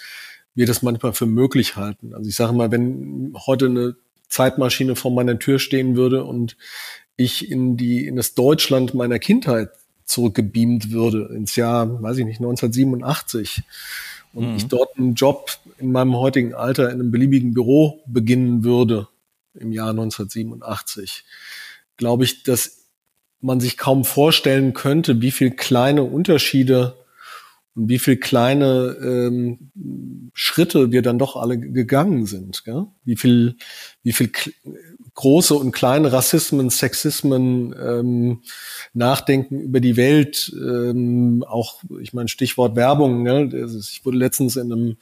wir 0.54 0.66
das 0.66 0.82
manchmal 0.82 1.12
für 1.12 1.26
möglich 1.26 1.76
halten. 1.76 2.14
Also 2.14 2.28
ich 2.28 2.36
sage 2.36 2.52
mal, 2.52 2.70
wenn 2.70 3.34
heute 3.46 3.66
eine 3.66 3.96
Zeitmaschine 4.28 4.96
vor 4.96 5.12
meiner 5.12 5.38
Tür 5.38 5.58
stehen 5.58 5.96
würde 5.96 6.24
und 6.24 6.56
ich 7.16 7.50
in 7.50 7.76
die, 7.76 8.06
in 8.06 8.16
das 8.16 8.34
Deutschland 8.34 8.94
meiner 8.94 9.18
Kindheit 9.18 9.70
zurückgebeamt 10.04 10.90
würde, 10.90 11.30
ins 11.34 11.56
Jahr, 11.56 12.02
weiß 12.02 12.18
ich 12.18 12.24
nicht, 12.24 12.38
1987, 12.38 13.62
und 14.34 14.50
mhm. 14.50 14.56
ich 14.56 14.66
dort 14.66 14.96
einen 14.98 15.14
Job 15.14 15.50
in 15.78 15.92
meinem 15.92 16.16
heutigen 16.16 16.54
Alter 16.54 16.90
in 16.90 17.00
einem 17.00 17.10
beliebigen 17.10 17.54
Büro 17.54 18.02
beginnen 18.06 18.64
würde 18.64 19.08
im 19.54 19.72
Jahr 19.72 19.90
1987, 19.90 21.24
glaube 21.96 22.24
ich, 22.24 22.42
dass 22.42 22.84
man 23.40 23.60
sich 23.60 23.76
kaum 23.76 24.04
vorstellen 24.04 24.72
könnte, 24.72 25.20
wie 25.20 25.30
viel 25.30 25.50
kleine 25.50 26.02
Unterschiede 26.02 26.96
und 27.74 27.88
wie 27.88 27.98
viel 27.98 28.16
kleine 28.16 28.96
ähm, 29.00 29.70
Schritte 30.32 30.92
wir 30.92 31.02
dann 31.02 31.18
doch 31.18 31.36
alle 31.36 31.58
gegangen 31.58 32.26
sind. 32.26 32.64
Gell? 32.64 32.86
Wie 33.04 33.16
viel, 33.16 33.56
wie 34.02 34.12
viel 34.12 34.30
große 35.14 35.54
und 35.54 35.72
kleine 35.72 36.12
Rassismen, 36.12 36.70
Sexismen, 36.70 37.74
ähm, 37.80 38.42
Nachdenken 38.92 39.60
über 39.60 39.80
die 39.80 39.96
Welt, 39.96 40.52
ähm, 40.54 41.44
auch, 41.46 41.82
ich 42.00 42.12
meine, 42.12 42.28
Stichwort 42.28 42.76
Werbung. 42.76 43.22
Ne? 43.22 43.48
Ich 43.78 44.04
wurde 44.04 44.18
letztens 44.18 44.56
in 44.56 44.72
einem 44.72 44.96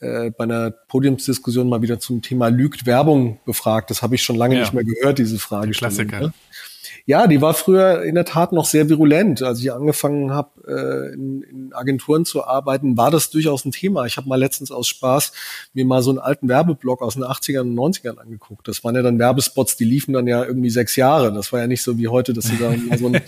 äh, 0.00 0.30
bei 0.30 0.44
einer 0.44 0.70
Podiumsdiskussion 0.70 1.68
mal 1.68 1.82
wieder 1.82 2.00
zum 2.00 2.22
Thema 2.22 2.48
Lügt 2.48 2.86
Werbung 2.86 3.40
befragt. 3.44 3.90
Das 3.90 4.02
habe 4.02 4.14
ich 4.14 4.22
schon 4.22 4.36
lange 4.36 4.54
ja. 4.54 4.60
nicht 4.60 4.72
mehr 4.72 4.84
gehört, 4.84 5.18
diese 5.18 5.38
Frage. 5.38 5.72
Klassiker. 5.72 6.20
Ne? 6.20 6.32
Ja, 7.06 7.26
die 7.26 7.40
war 7.40 7.54
früher 7.54 8.02
in 8.02 8.14
der 8.14 8.24
Tat 8.24 8.52
noch 8.52 8.64
sehr 8.64 8.88
virulent. 8.88 9.42
Als 9.42 9.60
ich 9.60 9.72
angefangen 9.72 10.32
habe, 10.32 10.50
äh, 10.66 11.14
in, 11.14 11.42
in 11.42 11.72
Agenturen 11.72 12.24
zu 12.24 12.44
arbeiten, 12.44 12.96
war 12.96 13.10
das 13.10 13.30
durchaus 13.30 13.64
ein 13.64 13.72
Thema. 13.72 14.06
Ich 14.06 14.16
habe 14.16 14.28
mal 14.28 14.36
letztens 14.36 14.70
aus 14.70 14.88
Spaß 14.88 15.32
mir 15.72 15.84
mal 15.84 16.02
so 16.02 16.10
einen 16.10 16.18
alten 16.18 16.48
Werbeblock 16.48 17.02
aus 17.02 17.14
den 17.14 17.24
80ern 17.24 17.60
und 17.60 17.74
90ern 17.74 18.18
angeguckt. 18.18 18.68
Das 18.68 18.84
waren 18.84 18.94
ja 18.94 19.02
dann 19.02 19.18
Werbespots, 19.18 19.76
die 19.76 19.84
liefen 19.84 20.12
dann 20.12 20.26
ja 20.26 20.44
irgendwie 20.44 20.70
sechs 20.70 20.96
Jahre. 20.96 21.32
Das 21.32 21.52
war 21.52 21.60
ja 21.60 21.66
nicht 21.66 21.82
so 21.82 21.98
wie 21.98 22.08
heute, 22.08 22.32
dass 22.32 22.44
sie 22.44 22.58
da 22.58 22.72
so 22.98 23.08
ein 23.08 23.20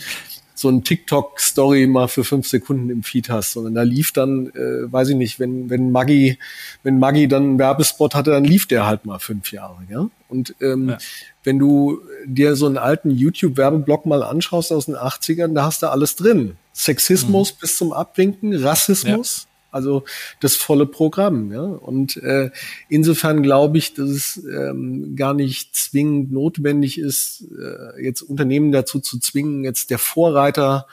so 0.63 0.71
ein 0.71 0.83
TikTok-Story 0.83 1.87
mal 1.87 2.09
für 2.09 2.25
fünf 2.25 2.49
Sekunden 2.49 2.89
im 2.89 3.03
Feed 3.03 3.29
hast, 3.29 3.53
sondern 3.53 3.75
da 3.75 3.83
lief 3.83 4.13
dann, 4.13 4.47
äh, 4.49 4.91
weiß 4.91 5.11
ich 5.11 5.17
nicht, 5.17 5.39
wenn, 5.39 5.69
wenn 5.69 5.91
Maggie, 5.91 6.39
wenn 6.83 6.99
Maggie 6.99 7.29
dann 7.29 7.43
einen 7.43 7.59
Werbespot 7.59 8.15
hatte, 8.15 8.31
dann 8.31 8.45
lief 8.45 8.67
der 8.67 8.87
halt 8.87 9.05
mal 9.05 9.19
fünf 9.19 9.53
Jahre, 9.53 9.79
ja. 9.91 10.09
Und 10.29 10.55
ähm, 10.63 10.89
ja. 10.89 10.99
wenn 11.45 11.59
du 11.59 12.01
dir 12.25 12.57
so 12.57 12.65
einen 12.65 12.79
alten 12.79 13.11
YouTube-Werbeblock 13.11 14.07
mal 14.07 14.23
anschaust 14.23 14.73
aus 14.73 14.87
den 14.87 14.97
80ern, 14.97 15.53
da 15.53 15.65
hast 15.65 15.83
du 15.83 15.89
alles 15.89 16.17
drin. 16.17 16.57
Sexismus 16.73 17.53
mhm. 17.53 17.59
bis 17.61 17.77
zum 17.77 17.93
Abwinken, 17.93 18.55
Rassismus, 18.55 19.47
also 19.73 20.05
das 20.41 20.55
volle 20.55 20.87
Programm. 20.87 21.53
Ja? 21.53 21.63
Und 21.63 22.17
äh, 22.19 22.51
insofern 22.89 23.43
glaube 23.43 23.79
ich, 23.79 23.95
dass 23.95 24.11
es 24.11 24.45
ähm, 24.45 25.17
gar 25.17 25.35
nicht 25.35 25.75
zwingend 25.75 26.31
notwendig 26.31 26.99
ist, 26.99 27.45
äh, 27.59 28.03
jetzt 28.05 28.23
Unternehmen 28.23 28.71
dazu 28.71 29.01
zu 29.01 29.19
zwingen, 29.19 29.65
jetzt 29.65 29.91
der 29.91 29.99
Vorreiter 29.99 30.87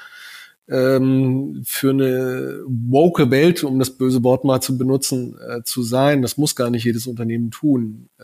ähm, 0.69 1.63
für 1.65 1.89
eine 1.89 2.63
woke 2.65 3.31
Welt, 3.31 3.63
um 3.63 3.79
das 3.79 3.91
böse 3.91 4.23
Wort 4.23 4.43
mal 4.43 4.61
zu 4.61 4.77
benutzen, 4.77 5.37
äh, 5.39 5.63
zu 5.63 5.83
sein. 5.83 6.21
Das 6.21 6.37
muss 6.37 6.55
gar 6.55 6.69
nicht 6.69 6.83
jedes 6.83 7.07
Unternehmen 7.07 7.51
tun. 7.51 8.09
Äh, 8.17 8.23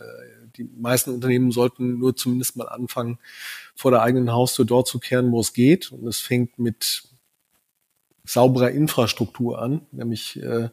die 0.56 0.64
meisten 0.78 1.10
Unternehmen 1.10 1.50
sollten 1.50 1.98
nur 1.98 2.16
zumindest 2.16 2.56
mal 2.56 2.68
anfangen, 2.68 3.18
vor 3.74 3.90
der 3.90 4.02
eigenen 4.02 4.32
Haustür 4.32 4.64
dort 4.64 4.88
zu 4.88 4.98
kehren, 4.98 5.30
wo 5.32 5.40
es 5.40 5.52
geht. 5.52 5.92
Und 5.92 6.06
es 6.06 6.18
fängt 6.18 6.58
mit 6.58 7.02
sauberer 8.26 8.70
Infrastruktur 8.70 9.60
an, 9.60 9.82
nämlich 9.92 10.42
äh, 10.42 10.68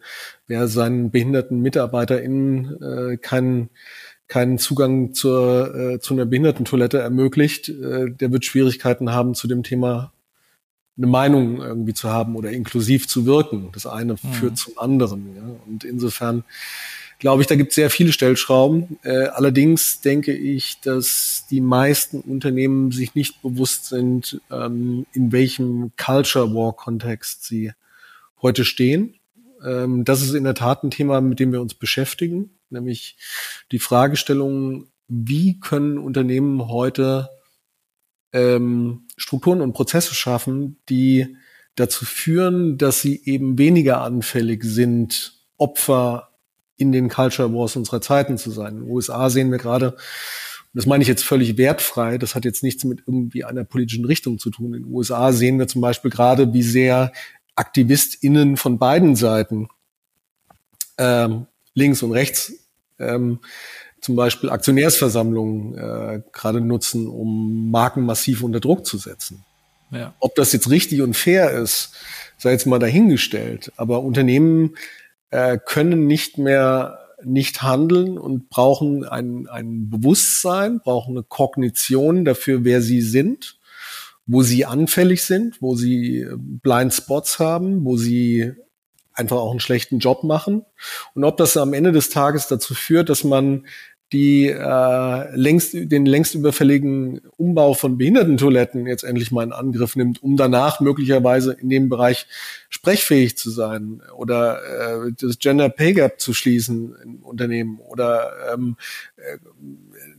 wer 0.48 0.68
seinen 0.68 1.12
behinderten 1.12 1.62
MitarbeiterInnen 1.62 2.82
äh, 2.82 3.18
keinen 3.18 3.70
keinen 4.28 4.58
Zugang 4.58 5.14
zur, 5.14 5.76
äh, 5.76 6.00
zu 6.00 6.14
einer 6.14 6.26
Behindertentoilette 6.26 6.98
ermöglicht, 6.98 7.70
äh, 7.70 8.10
der 8.10 8.32
wird 8.32 8.46
Schwierigkeiten 8.46 9.12
haben, 9.12 9.36
zu 9.36 9.48
dem 9.48 9.64
Thema 9.64 10.12
eine 10.98 11.08
Meinung 11.08 11.62
irgendwie 11.62 11.94
zu 11.94 12.10
haben 12.10 12.36
oder 12.36 12.52
inklusiv 12.52 13.08
zu 13.08 13.26
wirken. 13.26 13.70
Das 13.74 13.86
eine 13.86 14.14
mhm. 14.14 14.34
führt 14.34 14.58
zum 14.58 14.78
anderen. 14.78 15.36
Ja? 15.36 15.44
Und 15.68 15.84
insofern 15.84 16.44
glaube 17.20 17.42
ich, 17.42 17.48
da 17.48 17.56
gibt 17.56 17.70
es 17.70 17.76
sehr 17.76 17.90
viele 17.90 18.12
Stellschrauben. 18.12 19.00
Äh, 19.04 19.28
allerdings 19.28 20.02
denke 20.02 20.34
ich, 20.34 20.80
dass 20.82 21.46
die 21.50 21.62
meisten 21.62 22.20
Unternehmen 22.20 22.92
sich 22.92 23.16
nicht 23.16 23.42
bewusst 23.42 23.88
sind, 23.88 24.42
ähm, 24.52 25.06
in 25.14 25.32
welchem 25.32 25.92
Culture 25.98 26.54
War 26.54 26.74
Kontext 26.74 27.46
sie 27.46 27.72
heute 28.42 28.66
stehen. 28.66 29.16
Ähm, 29.66 30.04
das 30.06 30.22
ist 30.22 30.34
in 30.34 30.44
der 30.44 30.56
Tat 30.56 30.84
ein 30.84 30.92
Thema, 30.92 31.22
mit 31.22 31.40
dem 31.40 31.52
wir 31.52 31.62
uns 31.62 31.74
beschäftigen, 31.74 32.52
nämlich 32.70 33.16
die 33.72 33.80
Fragestellung, 33.80 34.88
wie 35.08 35.60
können 35.60 35.98
Unternehmen 35.98 36.68
heute 36.68 37.30
ähm, 38.32 39.08
Strukturen 39.16 39.62
und 39.62 39.74
Prozesse 39.74 40.16
schaffen, 40.16 40.78
die 40.90 41.38
dazu 41.76 42.06
führen, 42.06 42.78
dass 42.78 43.02
sie 43.02 43.22
eben 43.26 43.58
weniger 43.58 44.02
anfällig 44.02 44.64
sind, 44.64 45.40
Opfer 45.58 46.33
in 46.78 46.92
den 46.92 47.10
Culture 47.10 47.54
Wars 47.54 47.76
unserer 47.76 48.02
Zeiten 48.02 48.38
zu 48.38 48.52
sein. 48.52 48.76
In 48.76 48.82
den 48.82 48.92
USA 48.92 49.30
sehen 49.30 49.52
wir 49.52 49.58
gerade, 49.60 49.96
das 50.74 50.86
meine 50.86 51.04
ich 51.04 51.08
jetzt 51.08 51.24
völlig 51.24 51.58
wertfrei, 51.58 52.18
das 52.18 52.36
hat 52.36 52.46
jetzt 52.46 52.64
nichts 52.64 52.84
mit 52.84 53.04
irgendwie 53.06 53.44
einer 53.44 53.64
politischen 53.64 54.06
Richtung 54.06 54.40
zu 54.40 54.50
tun. 54.50 54.74
In 54.74 54.84
den 54.84 54.92
USA 54.92 55.32
sehen 55.32 55.60
wir 55.60 55.68
zum 55.68 55.82
Beispiel 55.82 56.10
gerade, 56.10 56.54
wie 56.54 56.64
sehr 56.64 57.12
AktivistInnen 57.56 58.58
von 58.58 58.80
beiden 58.80 59.16
Seiten, 59.16 59.68
ähm, 60.98 61.46
links 61.76 62.02
und 62.02 62.12
rechts, 62.12 62.54
ähm, 63.00 63.40
zum 64.02 64.16
Beispiel 64.16 64.50
Aktionärsversammlungen 64.50 65.78
äh, 65.78 66.22
gerade 66.34 66.60
nutzen, 66.60 67.08
um 67.08 67.72
Marken 67.72 68.06
massiv 68.06 68.44
unter 68.44 68.60
Druck 68.60 68.86
zu 68.86 68.98
setzen. 68.98 69.46
Ja. 69.92 70.14
Ob 70.20 70.36
das 70.36 70.52
jetzt 70.54 70.70
richtig 70.70 71.02
und 71.02 71.16
fair 71.16 71.52
ist, 71.52 71.94
sei 72.38 72.52
jetzt 72.52 72.66
mal 72.66 72.80
dahingestellt. 72.80 73.72
Aber 73.78 74.02
Unternehmen 74.02 74.76
äh, 75.34 75.58
können 75.58 76.06
nicht 76.06 76.38
mehr 76.38 77.00
nicht 77.26 77.64
handeln 77.64 78.18
und 78.18 78.50
brauchen 78.50 79.06
ein, 79.06 79.48
ein 79.48 79.90
Bewusstsein, 79.90 80.80
brauchen 80.80 81.16
eine 81.16 81.24
Kognition 81.24 82.26
dafür, 82.26 82.64
wer 82.66 82.82
sie 82.82 83.02
sind, 83.02 83.58
wo 84.28 84.44
sie 84.44 84.66
anfällig 84.66 85.24
sind, 85.24 85.62
wo 85.62 85.76
sie 85.76 86.20
äh, 86.20 86.36
Blind 86.38 86.94
Spots 86.94 87.40
haben, 87.40 87.84
wo 87.84 87.98
sie 87.98 88.54
einfach 89.14 89.38
auch 89.38 89.52
einen 89.52 89.60
schlechten 89.60 90.00
Job 90.00 90.24
machen. 90.24 90.66
Und 91.16 91.24
ob 91.24 91.38
das 91.38 91.58
am 91.58 91.74
Ende 91.74 91.94
des 91.94 92.10
Tages 92.10 92.48
dazu 92.48 92.76
führt, 92.76 93.10
dass 93.10 93.24
man 93.24 93.66
die 94.14 94.48
äh, 94.48 95.36
längst 95.36 95.74
den 95.74 96.06
längst 96.06 96.36
überfälligen 96.36 97.20
Umbau 97.36 97.74
von 97.74 97.98
Behindertentoiletten 97.98 98.86
jetzt 98.86 99.04
endlich 99.04 99.32
mal 99.32 99.44
in 99.44 99.52
Angriff 99.52 99.96
nimmt, 99.96 100.22
um 100.22 100.38
danach 100.38 100.80
möglicherweise 100.80 101.54
in 101.54 101.70
dem 101.70 101.90
Bereich 101.90 102.28
sprechfähig 102.70 103.38
zu 103.38 103.50
sein 103.50 104.04
oder 104.16 105.08
äh, 105.08 105.12
das 105.20 105.40
Gender 105.40 105.68
Pay 105.70 105.94
Gap 105.94 106.22
zu 106.22 106.36
schließen 106.36 106.96
im 107.04 107.24
Unternehmen 107.24 107.80
oder 107.80 108.54
ähm, 108.54 108.78
äh, 109.16 109.40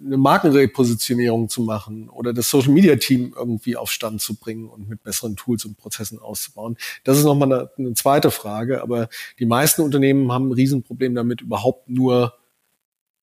eine 0.04 0.16
Markenrepositionierung 0.16 1.48
zu 1.48 1.62
machen 1.62 2.08
oder 2.08 2.32
das 2.32 2.50
Social 2.50 2.72
Media 2.72 2.96
Team 2.96 3.32
irgendwie 3.36 3.76
auf 3.76 3.92
Stand 3.92 4.20
zu 4.20 4.34
bringen 4.34 4.68
und 4.68 4.88
mit 4.88 5.04
besseren 5.04 5.36
Tools 5.36 5.64
und 5.64 5.76
Prozessen 5.76 6.18
auszubauen. 6.18 6.76
Das 7.04 7.16
ist 7.16 7.24
nochmal 7.24 7.52
eine, 7.52 7.70
eine 7.78 7.94
zweite 7.94 8.32
Frage, 8.32 8.82
aber 8.82 9.08
die 9.38 9.46
meisten 9.46 9.82
Unternehmen 9.82 10.32
haben 10.32 10.48
ein 10.48 10.52
Riesenproblem 10.52 11.14
damit, 11.14 11.42
überhaupt 11.42 11.88
nur 11.88 12.34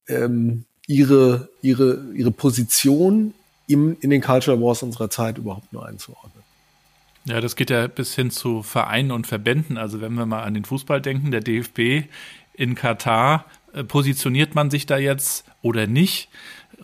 ähm, 0.07 0.65
ihre, 0.87 1.49
ihre, 1.61 2.05
ihre 2.13 2.31
Position 2.31 3.33
im, 3.67 3.97
in 4.01 4.09
den 4.09 4.21
Culture 4.21 4.59
Wars 4.61 4.83
unserer 4.83 5.09
Zeit 5.09 5.37
überhaupt 5.37 5.71
nur 5.71 5.85
einzuordnen. 5.85 6.43
Ja, 7.25 7.39
das 7.39 7.55
geht 7.55 7.69
ja 7.69 7.87
bis 7.87 8.15
hin 8.15 8.31
zu 8.31 8.63
Vereinen 8.63 9.11
und 9.11 9.27
Verbänden. 9.27 9.77
Also 9.77 10.01
wenn 10.01 10.13
wir 10.15 10.25
mal 10.25 10.43
an 10.43 10.53
den 10.53 10.65
Fußball 10.65 11.01
denken, 11.01 11.31
der 11.31 11.41
DFB 11.41 12.07
in 12.53 12.75
Katar, 12.75 13.45
äh, 13.73 13.83
positioniert 13.83 14.55
man 14.55 14.69
sich 14.69 14.85
da 14.85 14.97
jetzt 14.97 15.45
oder 15.61 15.87
nicht? 15.87 16.29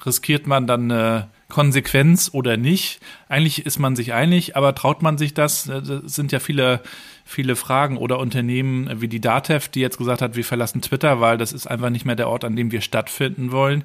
riskiert 0.05 0.47
man 0.47 0.67
dann 0.67 0.91
eine 0.91 1.29
Konsequenz 1.49 2.29
oder 2.33 2.57
nicht? 2.57 2.99
Eigentlich 3.29 3.65
ist 3.65 3.79
man 3.79 3.95
sich 3.95 4.13
einig, 4.13 4.55
aber 4.55 4.75
traut 4.75 5.01
man 5.01 5.17
sich 5.17 5.33
das? 5.33 5.67
Äh, 5.67 5.81
das 5.81 6.15
sind 6.15 6.31
ja 6.31 6.39
viele, 6.39 6.81
viele 7.27 7.57
Fragen 7.57 7.97
oder 7.97 8.19
Unternehmen 8.19 9.01
wie 9.01 9.09
die 9.09 9.19
Datev, 9.19 9.67
die 9.67 9.81
jetzt 9.81 9.97
gesagt 9.97 10.21
hat, 10.21 10.35
wir 10.35 10.45
verlassen 10.45 10.81
Twitter, 10.81 11.19
weil 11.19 11.37
das 11.37 11.51
ist 11.51 11.67
einfach 11.67 11.89
nicht 11.89 12.05
mehr 12.05 12.15
der 12.15 12.29
Ort, 12.29 12.45
an 12.45 12.55
dem 12.55 12.71
wir 12.71 12.81
stattfinden 12.81 13.51
wollen. 13.51 13.83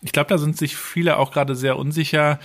Ich 0.00 0.12
glaube, 0.12 0.28
da 0.28 0.38
sind 0.38 0.56
sich 0.56 0.76
viele 0.76 1.18
auch 1.18 1.30
gerade 1.30 1.54
sehr 1.54 1.76
unsicher, 1.76 2.40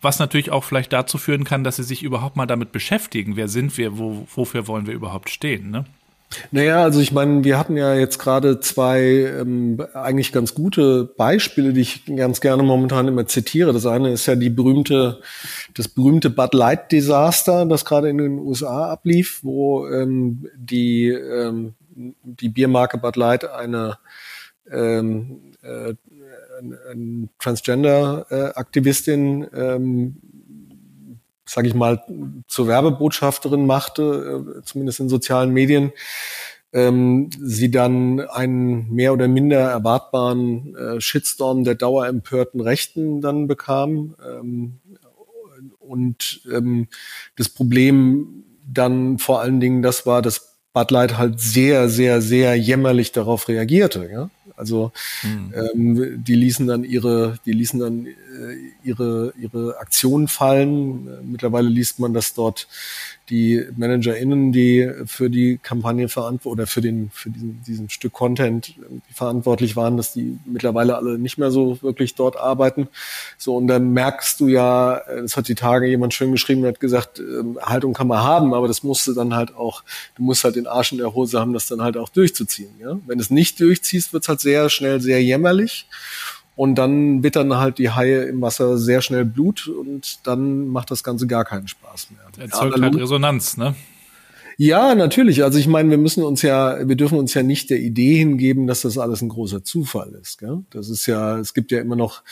was 0.00 0.20
natürlich 0.20 0.50
auch 0.50 0.62
vielleicht 0.62 0.92
dazu 0.92 1.18
führen 1.18 1.44
kann, 1.44 1.64
dass 1.64 1.76
sie 1.76 1.82
sich 1.82 2.02
überhaupt 2.04 2.36
mal 2.36 2.46
damit 2.46 2.70
beschäftigen. 2.70 3.36
Wer 3.36 3.48
sind 3.48 3.76
wir? 3.76 3.98
Wo, 3.98 4.26
wofür 4.34 4.68
wollen 4.68 4.86
wir 4.86 4.94
überhaupt 4.94 5.30
stehen? 5.30 5.70
Ne? 5.70 5.84
Naja, 6.50 6.82
also 6.82 7.00
ich 7.00 7.12
meine, 7.12 7.44
wir 7.44 7.58
hatten 7.58 7.76
ja 7.76 7.94
jetzt 7.94 8.18
gerade 8.18 8.60
zwei 8.60 9.00
ähm, 9.00 9.82
eigentlich 9.94 10.32
ganz 10.32 10.54
gute 10.54 11.04
Beispiele, 11.04 11.72
die 11.72 11.82
ich 11.82 12.04
ganz 12.06 12.40
gerne 12.40 12.62
momentan 12.62 13.08
immer 13.08 13.26
zitiere. 13.26 13.72
Das 13.72 13.86
eine 13.86 14.12
ist 14.12 14.26
ja 14.26 14.36
die 14.36 14.50
berühmte, 14.50 15.20
das 15.74 15.88
berühmte 15.88 16.30
Bud 16.30 16.54
Light 16.54 16.92
Desaster, 16.92 17.66
das 17.66 17.84
gerade 17.84 18.08
in 18.08 18.18
den 18.18 18.38
USA 18.38 18.90
ablief, 18.90 19.40
wo 19.42 19.88
ähm, 19.88 20.48
die 20.56 21.08
ähm, 21.08 21.74
die 21.94 22.48
Biermarke 22.48 22.98
Bud 22.98 23.16
Light 23.16 23.44
eine 23.44 23.98
ähm, 24.70 25.52
äh, 25.62 25.94
ein 26.90 27.28
Transgender-Aktivistin 27.38 29.44
äh, 29.52 29.74
ähm, 29.74 30.16
sage 31.46 31.68
ich 31.68 31.74
mal, 31.74 32.02
zur 32.46 32.68
Werbebotschafterin 32.68 33.66
machte, 33.66 34.46
äh, 34.58 34.62
zumindest 34.64 35.00
in 35.00 35.08
sozialen 35.08 35.50
Medien, 35.50 35.92
ähm, 36.72 37.30
sie 37.38 37.70
dann 37.70 38.20
einen 38.20 38.90
mehr 38.90 39.12
oder 39.12 39.28
minder 39.28 39.58
erwartbaren 39.58 40.74
äh, 40.74 41.00
Shitstorm 41.00 41.64
der 41.64 41.74
dauerempörten 41.74 42.60
Rechten 42.60 43.20
dann 43.20 43.46
bekam. 43.46 44.14
Ähm, 44.26 44.80
und 45.78 46.40
ähm, 46.50 46.88
das 47.36 47.48
Problem 47.48 48.44
dann 48.66 49.18
vor 49.18 49.40
allen 49.40 49.60
Dingen, 49.60 49.82
das 49.82 50.06
war, 50.06 50.22
dass 50.22 50.60
Bud 50.72 50.90
Light 50.90 51.18
halt 51.18 51.38
sehr, 51.38 51.88
sehr, 51.90 52.22
sehr 52.22 52.56
jämmerlich 52.56 53.12
darauf 53.12 53.48
reagierte. 53.48 54.08
Ja? 54.10 54.30
Also 54.62 54.92
hm. 55.22 55.52
ähm, 55.74 56.24
die 56.24 56.36
ließen 56.36 56.68
dann 56.68 56.84
ihre, 56.84 57.38
die 57.44 57.52
ließen 57.52 57.80
dann 57.80 58.06
äh, 58.06 58.12
ihre 58.84 59.34
ihre 59.36 59.78
Aktionen 59.80 60.28
fallen. 60.28 61.08
Mittlerweile 61.28 61.68
liest 61.68 61.98
man, 61.98 62.14
dass 62.14 62.32
dort 62.32 62.68
die 63.32 63.66
ManagerInnen, 63.76 64.52
die 64.52 64.90
für 65.06 65.30
die 65.30 65.58
Kampagne 65.62 66.10
verantwortlich 66.10 66.52
oder 66.52 66.66
für 66.66 66.82
den, 66.82 67.10
für 67.10 67.30
diesen, 67.30 67.62
diesen 67.66 67.88
Stück 67.88 68.12
Content 68.12 68.74
verantwortlich 69.10 69.74
waren, 69.74 69.96
dass 69.96 70.12
die 70.12 70.38
mittlerweile 70.44 70.96
alle 70.96 71.18
nicht 71.18 71.38
mehr 71.38 71.50
so 71.50 71.80
wirklich 71.80 72.14
dort 72.14 72.36
arbeiten. 72.36 72.88
So, 73.38 73.56
und 73.56 73.68
dann 73.68 73.92
merkst 73.92 74.38
du 74.38 74.48
ja, 74.48 74.98
es 75.24 75.38
hat 75.38 75.48
die 75.48 75.54
Tage 75.54 75.86
jemand 75.86 76.12
schön 76.12 76.30
geschrieben, 76.30 76.66
hat 76.66 76.78
gesagt, 76.78 77.20
ähm, 77.20 77.58
Haltung 77.62 77.94
kann 77.94 78.06
man 78.06 78.22
haben, 78.22 78.52
aber 78.52 78.68
das 78.68 78.82
musst 78.82 79.06
du 79.06 79.14
dann 79.14 79.34
halt 79.34 79.56
auch, 79.56 79.82
du 80.14 80.22
musst 80.22 80.44
halt 80.44 80.56
den 80.56 80.66
Arsch 80.66 80.92
in 80.92 80.98
der 80.98 81.14
Hose 81.14 81.40
haben, 81.40 81.54
das 81.54 81.66
dann 81.66 81.80
halt 81.80 81.96
auch 81.96 82.10
durchzuziehen. 82.10 82.74
Ja? 82.78 82.98
Wenn 83.06 83.18
es 83.18 83.30
nicht 83.30 83.58
durchziehst, 83.60 84.12
wird's 84.12 84.28
halt 84.28 84.40
sehr 84.40 84.68
schnell 84.68 85.00
sehr 85.00 85.22
jämmerlich. 85.22 85.86
Und 86.62 86.76
dann 86.76 87.24
wittern 87.24 87.56
halt 87.56 87.78
die 87.78 87.90
Haie 87.90 88.22
im 88.22 88.40
Wasser 88.40 88.78
sehr 88.78 89.02
schnell 89.02 89.24
Blut 89.24 89.66
und 89.66 90.24
dann 90.24 90.68
macht 90.68 90.92
das 90.92 91.02
Ganze 91.02 91.26
gar 91.26 91.44
keinen 91.44 91.66
Spaß 91.66 92.10
mehr. 92.12 92.20
Erzeugt 92.44 92.76
ja, 92.76 92.84
halt 92.84 92.94
Resonanz, 92.94 93.56
ne? 93.56 93.74
Ja, 94.58 94.94
natürlich. 94.94 95.42
Also 95.42 95.58
ich 95.58 95.66
meine, 95.66 95.90
wir 95.90 95.98
müssen 95.98 96.22
uns 96.22 96.40
ja, 96.42 96.86
wir 96.86 96.94
dürfen 96.94 97.18
uns 97.18 97.34
ja 97.34 97.42
nicht 97.42 97.68
der 97.70 97.80
Idee 97.80 98.16
hingeben, 98.16 98.68
dass 98.68 98.82
das 98.82 98.96
alles 98.96 99.22
ein 99.22 99.28
großer 99.28 99.64
Zufall 99.64 100.16
ist. 100.22 100.38
Gell? 100.38 100.62
Das 100.70 100.88
ist 100.88 101.06
ja, 101.06 101.36
es 101.40 101.52
gibt 101.52 101.72
ja 101.72 101.80
immer 101.80 101.96
noch, 101.96 102.22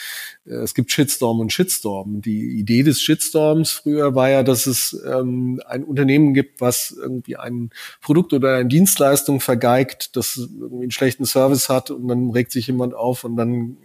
äh, 0.47 0.53
es 0.53 0.75
gibt 0.75 0.93
Shitstorm 0.93 1.40
und 1.40 1.53
Shitstorm. 1.53 2.21
Die 2.21 2.61
Idee 2.61 2.85
des 2.85 3.01
Shitstorms 3.01 3.73
früher 3.73 4.14
war 4.14 4.31
ja, 4.31 4.45
dass 4.45 4.66
es 4.69 4.97
ähm, 5.12 5.61
ein 5.66 5.83
Unternehmen 5.83 6.35
gibt, 6.35 6.61
was 6.61 6.93
irgendwie 6.93 7.37
ein 7.37 7.71
Produkt 8.01 8.33
oder 8.33 8.59
eine 8.59 8.69
Dienstleistung 8.69 9.40
vergeigt, 9.40 10.14
das 10.14 10.37
irgendwie 10.37 10.85
einen 10.85 10.93
schlechten 10.93 11.25
Service 11.25 11.69
hat 11.69 11.90
und 11.90 12.07
dann 12.07 12.31
regt 12.31 12.53
sich 12.53 12.69
jemand 12.69 12.95
auf 12.95 13.25
und 13.25 13.35
dann 13.35 13.77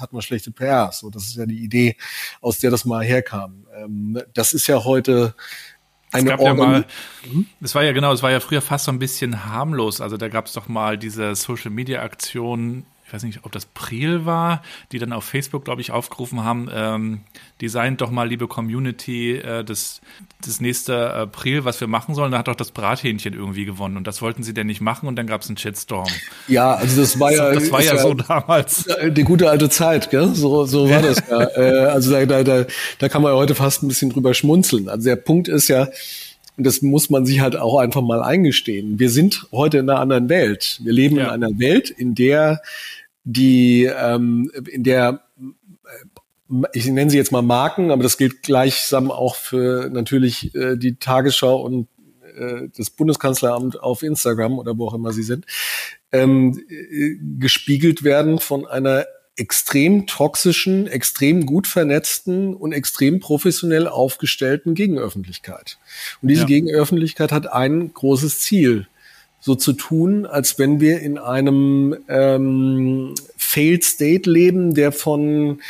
hat 0.00 0.12
man 0.12 0.22
schlechte 0.22 0.50
PR. 0.50 0.90
So, 0.92 1.10
das 1.10 1.24
ist 1.24 1.36
ja 1.36 1.46
die 1.46 1.62
Idee, 1.62 1.96
aus 2.40 2.58
der 2.58 2.70
das 2.70 2.84
mal 2.84 3.04
herkam. 3.04 3.66
Ähm, 3.76 4.20
das 4.34 4.52
ist 4.52 4.66
ja 4.66 4.84
heute 4.84 5.34
eine 6.12 6.24
es 6.24 6.36
gab 6.36 6.40
ja 6.40 6.54
mal, 6.54 6.84
es 7.60 7.74
war 7.74 7.84
ja 7.84 7.92
genau, 7.92 8.12
es 8.12 8.22
war 8.22 8.32
ja 8.32 8.40
früher 8.40 8.62
fast 8.62 8.86
so 8.86 8.92
ein 8.92 8.98
bisschen 8.98 9.44
harmlos. 9.44 10.00
Also 10.00 10.16
da 10.16 10.28
gab 10.28 10.46
es 10.46 10.52
doch 10.52 10.68
mal 10.68 10.98
diese 10.98 11.34
Social 11.34 11.70
Media 11.70 12.02
Aktion 12.02 12.84
ich 13.10 13.14
weiß 13.14 13.24
nicht, 13.24 13.40
ob 13.42 13.50
das 13.50 13.66
Priel 13.66 14.24
war, 14.24 14.62
die 14.92 15.00
dann 15.00 15.12
auf 15.12 15.24
Facebook, 15.24 15.64
glaube 15.64 15.80
ich, 15.80 15.90
aufgerufen 15.90 16.44
haben, 16.44 16.68
ähm, 16.72 17.22
designt 17.60 18.00
doch 18.00 18.12
mal, 18.12 18.28
liebe 18.28 18.46
Community, 18.46 19.32
äh, 19.32 19.64
das, 19.64 20.00
das 20.46 20.60
nächste 20.60 21.12
April, 21.12 21.64
was 21.64 21.80
wir 21.80 21.88
machen 21.88 22.14
sollen. 22.14 22.30
Da 22.30 22.38
hat 22.38 22.46
doch 22.46 22.54
das 22.54 22.70
Brathähnchen 22.70 23.34
irgendwie 23.34 23.64
gewonnen 23.64 23.96
und 23.96 24.06
das 24.06 24.22
wollten 24.22 24.44
sie 24.44 24.54
denn 24.54 24.68
nicht 24.68 24.80
machen 24.80 25.08
und 25.08 25.16
dann 25.16 25.26
gab 25.26 25.40
es 25.40 25.48
einen 25.48 25.56
Shitstorm. 25.56 26.06
Ja, 26.46 26.74
also 26.74 27.00
das 27.00 27.18
war 27.18 27.32
ja, 27.32 27.50
das 27.50 27.72
war 27.72 27.82
ja, 27.82 27.96
ja, 27.96 27.98
so 28.00 28.14
damals. 28.14 28.88
Die 29.08 29.24
gute 29.24 29.50
alte 29.50 29.68
Zeit, 29.68 30.10
gell? 30.10 30.32
So, 30.32 30.64
so 30.66 30.88
war 30.88 31.02
das 31.02 31.20
ja. 31.28 31.40
äh, 31.56 31.86
also 31.86 32.12
da, 32.12 32.24
da, 32.26 32.44
da, 32.44 32.64
da 33.00 33.08
kann 33.08 33.22
man 33.22 33.32
ja 33.32 33.36
heute 33.36 33.56
fast 33.56 33.82
ein 33.82 33.88
bisschen 33.88 34.10
drüber 34.10 34.34
schmunzeln. 34.34 34.88
Also 34.88 35.08
der 35.08 35.16
Punkt 35.16 35.48
ist 35.48 35.66
ja, 35.66 35.88
und 36.60 36.64
das 36.64 36.82
muss 36.82 37.08
man 37.08 37.24
sich 37.24 37.40
halt 37.40 37.56
auch 37.56 37.78
einfach 37.78 38.02
mal 38.02 38.22
eingestehen. 38.22 38.98
Wir 38.98 39.08
sind 39.08 39.46
heute 39.50 39.78
in 39.78 39.88
einer 39.88 39.98
anderen 39.98 40.28
Welt. 40.28 40.78
Wir 40.84 40.92
leben 40.92 41.16
ja. 41.16 41.24
in 41.24 41.30
einer 41.30 41.58
Welt, 41.58 41.88
in 41.88 42.14
der 42.14 42.60
die 43.24 43.84
ähm, 43.84 44.50
in 44.70 44.82
der 44.82 45.24
äh, 45.86 45.90
ich 46.72 46.86
nenne 46.86 47.10
sie 47.10 47.16
jetzt 47.16 47.30
mal 47.30 47.42
Marken, 47.42 47.92
aber 47.92 48.02
das 48.02 48.18
gilt 48.18 48.42
gleichsam 48.42 49.12
auch 49.12 49.36
für 49.36 49.88
natürlich 49.88 50.52
äh, 50.54 50.76
die 50.76 50.96
Tagesschau 50.96 51.60
und 51.62 51.86
äh, 52.36 52.68
das 52.76 52.90
Bundeskanzleramt 52.90 53.80
auf 53.80 54.02
Instagram 54.02 54.58
oder 54.58 54.76
wo 54.76 54.88
auch 54.88 54.94
immer 54.94 55.12
sie 55.12 55.22
sind, 55.22 55.46
ähm, 56.12 56.60
äh, 56.68 57.16
gespiegelt 57.38 58.02
werden 58.02 58.40
von 58.40 58.66
einer 58.66 59.06
extrem 59.36 60.06
toxischen, 60.06 60.86
extrem 60.86 61.46
gut 61.46 61.66
vernetzten 61.66 62.54
und 62.54 62.72
extrem 62.72 63.20
professionell 63.20 63.86
aufgestellten 63.86 64.74
Gegenöffentlichkeit. 64.74 65.78
Und 66.20 66.28
diese 66.28 66.42
ja. 66.42 66.46
Gegenöffentlichkeit 66.46 67.32
hat 67.32 67.50
ein 67.50 67.94
großes 67.94 68.40
Ziel, 68.40 68.86
so 69.40 69.54
zu 69.54 69.72
tun, 69.72 70.26
als 70.26 70.58
wenn 70.58 70.80
wir 70.80 71.00
in 71.00 71.18
einem 71.18 71.96
ähm, 72.08 73.14
Failed 73.36 73.84
State 73.84 74.30
leben, 74.30 74.74
der 74.74 74.92
von 74.92 75.60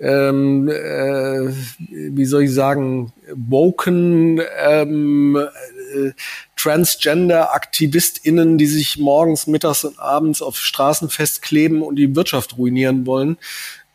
ähm, 0.00 0.68
äh, 0.68 1.52
wie 1.90 2.24
soll 2.24 2.44
ich 2.44 2.54
sagen, 2.54 3.12
woken 3.34 4.40
ähm, 4.64 5.36
äh, 5.36 6.12
Transgender-AktivistInnen, 6.56 8.58
die 8.58 8.66
sich 8.66 8.98
morgens, 8.98 9.46
mittags 9.46 9.84
und 9.84 9.98
abends 9.98 10.40
auf 10.40 10.56
Straßen 10.56 11.08
festkleben 11.08 11.82
und 11.82 11.96
die 11.96 12.14
Wirtschaft 12.14 12.58
ruinieren 12.58 13.06
wollen, 13.06 13.38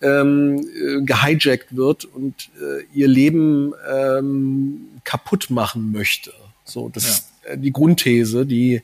ähm, 0.02 0.58
äh, 0.58 1.02
gehijackt 1.04 1.76
wird 1.76 2.06
und 2.06 2.50
äh, 2.62 2.84
ihr 2.94 3.08
Leben 3.08 3.74
ähm, 3.90 4.90
kaputt 5.06 5.50
machen 5.50 5.94
möchte. 5.94 6.34
So, 6.66 6.90
das 6.90 7.06
ja. 7.06 7.12
ist 7.12 7.30
die 7.56 7.72
Grundthese, 7.72 8.46
die 8.46 8.82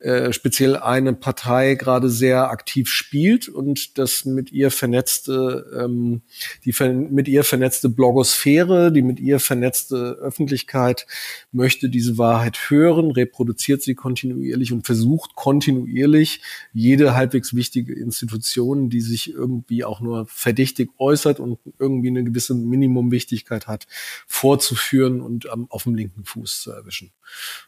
äh, 0.00 0.32
speziell 0.32 0.76
eine 0.76 1.12
Partei 1.12 1.74
gerade 1.74 2.08
sehr 2.08 2.50
aktiv 2.50 2.88
spielt 2.88 3.48
und 3.48 3.98
das 3.98 4.24
mit 4.24 4.52
ihr 4.52 4.70
vernetzte, 4.70 5.66
ähm, 5.76 6.22
die 6.64 6.72
mit 7.10 7.26
ihr 7.26 7.42
vernetzte 7.42 7.88
Blogosphäre, 7.88 8.92
die 8.92 9.02
mit 9.02 9.18
ihr 9.18 9.40
vernetzte 9.40 10.18
Öffentlichkeit 10.20 11.06
möchte 11.50 11.88
diese 11.88 12.16
Wahrheit 12.16 12.70
hören, 12.70 13.10
reproduziert 13.10 13.82
sie 13.82 13.96
kontinuierlich 13.96 14.72
und 14.72 14.86
versucht 14.86 15.34
kontinuierlich 15.34 16.42
jede 16.72 17.14
halbwegs 17.14 17.56
wichtige 17.56 17.92
Institution, 17.92 18.90
die 18.90 19.00
sich 19.00 19.32
irgendwie 19.32 19.82
auch 19.82 20.00
nur 20.00 20.26
verdächtig 20.26 20.90
äußert 20.98 21.40
und 21.40 21.58
irgendwie 21.80 22.08
eine 22.08 22.22
gewisse 22.22 22.54
Minimumwichtigkeit 22.54 23.66
hat, 23.66 23.88
vorzuführen 24.28 25.20
und 25.20 25.48
am, 25.48 25.68
auf 25.70 25.82
dem 25.82 25.96
linken 25.96 26.24
Fuß 26.24 26.62
zu 26.62 26.70
erwischen. 26.70 27.10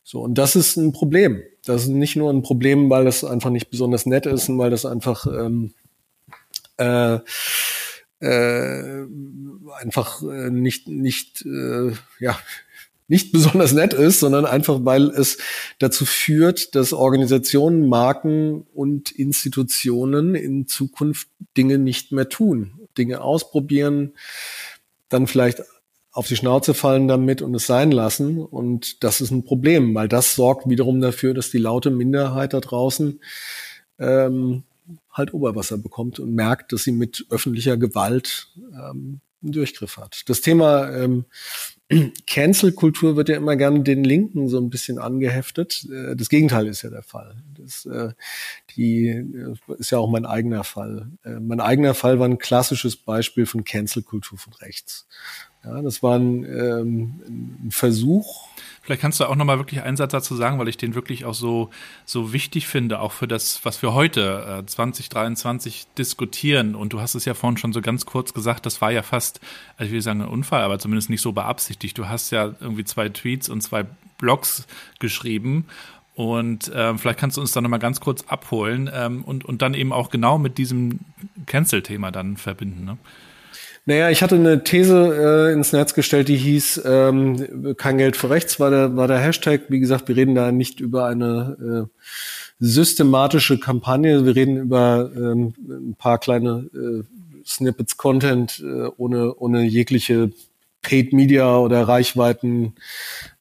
So, 0.05 0.21
und 0.21 0.35
das 0.35 0.57
ist 0.57 0.77
ein 0.77 0.93
Problem. 0.93 1.43
Das 1.65 1.83
ist 1.83 1.89
nicht 1.89 2.17
nur 2.17 2.33
ein 2.33 2.43
Problem, 2.43 2.91
weil 2.91 3.05
das 3.05 3.25
einfach 3.25 3.51
nicht 3.51 3.71
besonders 3.71 4.07
nett 4.07 4.27
ist 4.27 4.49
und 4.49 4.59
weil 4.59 4.71
das 4.71 4.87
einfach 4.87 5.27
ähm, 5.27 5.75
äh, 6.79 7.19
äh, 8.21 9.07
einfach 9.79 10.23
äh, 10.23 10.51
nicht 10.51 10.89
nicht 10.89 11.45
äh, 11.45 11.93
ja 12.19 12.39
nicht 13.11 13.33
besonders 13.33 13.73
nett 13.73 13.93
ist, 13.93 14.21
sondern 14.21 14.47
einfach 14.47 14.85
weil 14.85 15.09
es 15.09 15.39
dazu 15.81 16.07
führt, 16.07 16.77
dass 16.77 16.93
Organisationen, 16.93 17.89
Marken 17.89 18.63
und 18.73 19.11
Institutionen 19.11 20.37
in 20.37 20.69
Zukunft 20.69 21.29
Dinge 21.57 21.79
nicht 21.79 22.13
mehr 22.13 22.29
tun, 22.29 22.89
Dinge 22.97 23.21
ausprobieren, 23.21 24.15
dann 25.09 25.27
vielleicht 25.27 25.63
auf 26.13 26.27
die 26.27 26.37
Schnauze 26.37 26.75
fallen 26.75 27.09
damit 27.09 27.41
und 27.43 27.55
es 27.55 27.67
sein 27.67 27.93
lassen. 27.93 28.39
Und 28.39 29.05
das 29.05 29.21
ist 29.21 29.31
ein 29.31 29.45
Problem, 29.45 29.95
weil 29.95 30.09
das 30.09 30.35
sorgt 30.35 30.69
wiederum 30.69 31.01
dafür, 31.01 31.35
dass 31.35 31.51
die 31.51 31.59
laute 31.59 31.91
Minderheit 31.91 32.53
da 32.53 32.61
draußen 32.61 33.21
ähm, 33.99 34.65
halt 35.13 35.33
Oberwasser 35.33 35.79
bekommt 35.79 36.19
und 36.19 36.35
merkt, 36.35 36.73
dass 36.73 36.83
sie 36.83 36.93
mit 36.93 37.27
öffentlicher 37.31 37.77
Gewalt 37.77 38.49
ähm, 38.73 39.21
einen 39.43 39.53
Durchgriff 39.53 39.97
hat. 39.97 40.29
Das 40.29 40.41
Thema 40.41 40.91
ähm, 40.91 41.25
Cancel-Kultur 42.27 43.17
wird 43.17 43.29
ja 43.29 43.37
immer 43.37 43.57
gerne 43.57 43.83
den 43.83 44.05
Linken 44.05 44.49
so 44.49 44.59
ein 44.59 44.71
bisschen 44.71 44.99
angeheftet. 44.99 45.87
Äh, 45.91 46.17
das 46.17 46.29
Gegenteil 46.29 46.67
ist 46.67 46.83
ja 46.83 46.91
der 46.91 47.03
Fall. 47.03 47.37
Das 47.57 47.87
äh, 47.87 48.13
die, 48.77 49.09
äh, 49.09 49.55
ist 49.79 49.91
ja 49.91 49.99
auch 49.99 50.11
mein 50.11 50.27
eigener 50.27 50.65
Fall. 50.65 51.11
Mein 51.25 51.61
eigener 51.61 51.95
Fall 51.95 52.19
war 52.19 52.29
ein 52.29 52.39
klassisches 52.39 52.97
Beispiel 52.97 53.47
von 53.47 53.65
Cancel-Kultur 53.65 54.39
von 54.39 54.53
rechts. 54.55 55.07
Ja, 55.65 55.83
das 55.83 56.03
war 56.03 56.19
ein, 56.19 56.45
ähm, 56.45 57.21
ein 57.29 57.71
Versuch. 57.71 58.49
Vielleicht 58.83 59.03
kannst 59.03 59.21
du 59.21 59.27
auch 59.27 59.37
nochmal 59.37 59.59
wirklich 59.59 59.83
einen 59.83 59.97
Satz 59.99 60.13
dazu 60.13 60.35
sagen, 60.35 60.59
weil 60.59 60.69
ich 60.69 60.79
den 60.79 60.95
wirklich 60.95 61.27
auch 61.27 61.35
so, 61.35 61.69
so 62.07 62.33
wichtig 62.33 62.67
finde, 62.67 63.01
auch 63.01 63.13
für 63.13 63.29
das, 63.29 63.63
was 63.65 63.83
wir 63.83 63.93
heute 63.93 64.63
äh, 64.63 64.67
2023 64.67 65.87
diskutieren. 65.99 66.75
Und 66.75 66.95
du 66.95 67.01
hast 67.01 67.15
es 67.15 67.27
ja 67.27 67.35
vorhin 67.35 67.59
schon 67.59 67.75
so 67.75 67.83
ganz 67.83 68.07
kurz 68.07 68.33
gesagt, 68.33 68.65
das 68.65 68.81
war 68.81 68.91
ja 68.91 69.03
fast, 69.03 69.41
also 69.77 69.89
ich 69.89 69.93
will 69.93 70.01
sagen 70.01 70.23
ein 70.23 70.29
Unfall, 70.29 70.63
aber 70.63 70.79
zumindest 70.79 71.11
nicht 71.11 71.21
so 71.21 71.33
beabsichtigt. 71.33 71.99
Du 71.99 72.09
hast 72.09 72.31
ja 72.31 72.55
irgendwie 72.61 72.85
zwei 72.85 73.11
Tweets 73.11 73.51
und 73.51 73.61
zwei 73.61 73.85
Blogs 74.19 74.67
geschrieben 74.99 75.67
und 76.15 76.71
ähm, 76.75 76.99
vielleicht 76.99 77.19
kannst 77.19 77.39
du 77.39 77.41
uns 77.41 77.53
da 77.53 77.63
nochmal 77.63 77.79
ganz 77.79 78.01
kurz 78.01 78.25
abholen 78.27 78.91
ähm, 78.93 79.25
und, 79.25 79.45
und 79.45 79.63
dann 79.63 79.73
eben 79.73 79.91
auch 79.91 80.11
genau 80.11 80.37
mit 80.37 80.59
diesem 80.59 81.01
Cancel-Thema 81.47 82.11
dann 82.11 82.37
verbinden. 82.37 82.85
Ne? 82.85 82.99
Naja, 83.87 84.11
ich 84.11 84.23
hatte 84.23 84.35
eine 84.35 84.63
These 84.63 85.49
äh, 85.49 85.53
ins 85.53 85.73
Netz 85.73 85.95
gestellt, 85.95 86.29
die 86.29 86.37
hieß, 86.37 86.83
ähm, 86.85 87.75
kein 87.77 87.99
Geld 87.99 88.17
für 88.17 88.31
rechts 88.31 88.61
war 88.61 88.71
der, 88.71 88.97
war 88.97 89.09
der 89.09 89.19
Hashtag. 89.19 89.63
Wie 89.69 89.81
gesagt, 89.81 90.09
wir 90.09 90.17
reden 90.17 90.35
da 90.35 90.53
nicht 90.53 90.81
über 90.81 91.07
eine 91.07 91.89
äh, 91.91 92.07
systematische 92.59 93.59
Kampagne, 93.59 94.27
wir 94.27 94.37
reden 94.37 94.59
über 94.59 95.11
ähm, 95.17 95.55
ein 95.69 95.95
paar 95.97 96.19
kleine 96.19 96.69
äh, 96.75 97.03
Snippets 97.47 97.97
Content 97.97 98.63
äh, 98.65 98.89
ohne, 98.97 99.35
ohne 99.35 99.63
jegliche 99.63 100.31
Paid 100.83 101.13
Media 101.13 101.57
oder 101.59 101.89
Reichweiten 101.89 102.75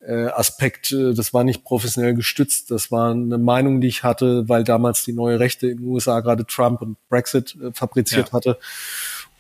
äh, 0.02 0.26
Aspekt. 0.26 0.92
Das 0.92 1.34
war 1.34 1.44
nicht 1.44 1.64
professionell 1.64 2.14
gestützt. 2.14 2.70
Das 2.72 2.92
war 2.92 3.12
eine 3.12 3.38
Meinung, 3.38 3.80
die 3.80 3.88
ich 3.88 4.04
hatte, 4.04 4.50
weil 4.50 4.66
damals 4.66 5.06
die 5.06 5.14
neue 5.14 5.40
Rechte 5.40 5.68
in 5.68 5.78
den 5.78 5.88
USA 5.88 6.20
gerade 6.20 6.46
Trump 6.46 6.82
und 6.82 6.98
Brexit 7.08 7.56
äh, 7.62 7.72
fabriziert 7.74 8.28
ja. 8.28 8.34
hatte 8.34 8.58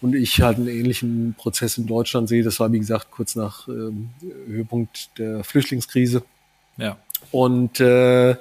und 0.02 0.16
ich 0.16 0.42
halt 0.42 0.58
einen 0.58 0.68
ähnlichen 0.68 1.36
Prozess 1.38 1.78
in 1.78 1.86
Deutschland 1.86 2.30
sehe. 2.30 2.44
Das 2.44 2.60
war, 2.60 2.72
wie 2.72 2.80
gesagt, 2.80 3.12
kurz 3.12 3.36
nach 3.36 3.68
ähm, 3.68 4.10
Höhepunkt 4.48 5.10
der 5.18 5.44
Flüchtlingskrise. 5.44 6.24
Ja. 6.78 6.98
Und 7.32 7.82
äh, 7.82 8.32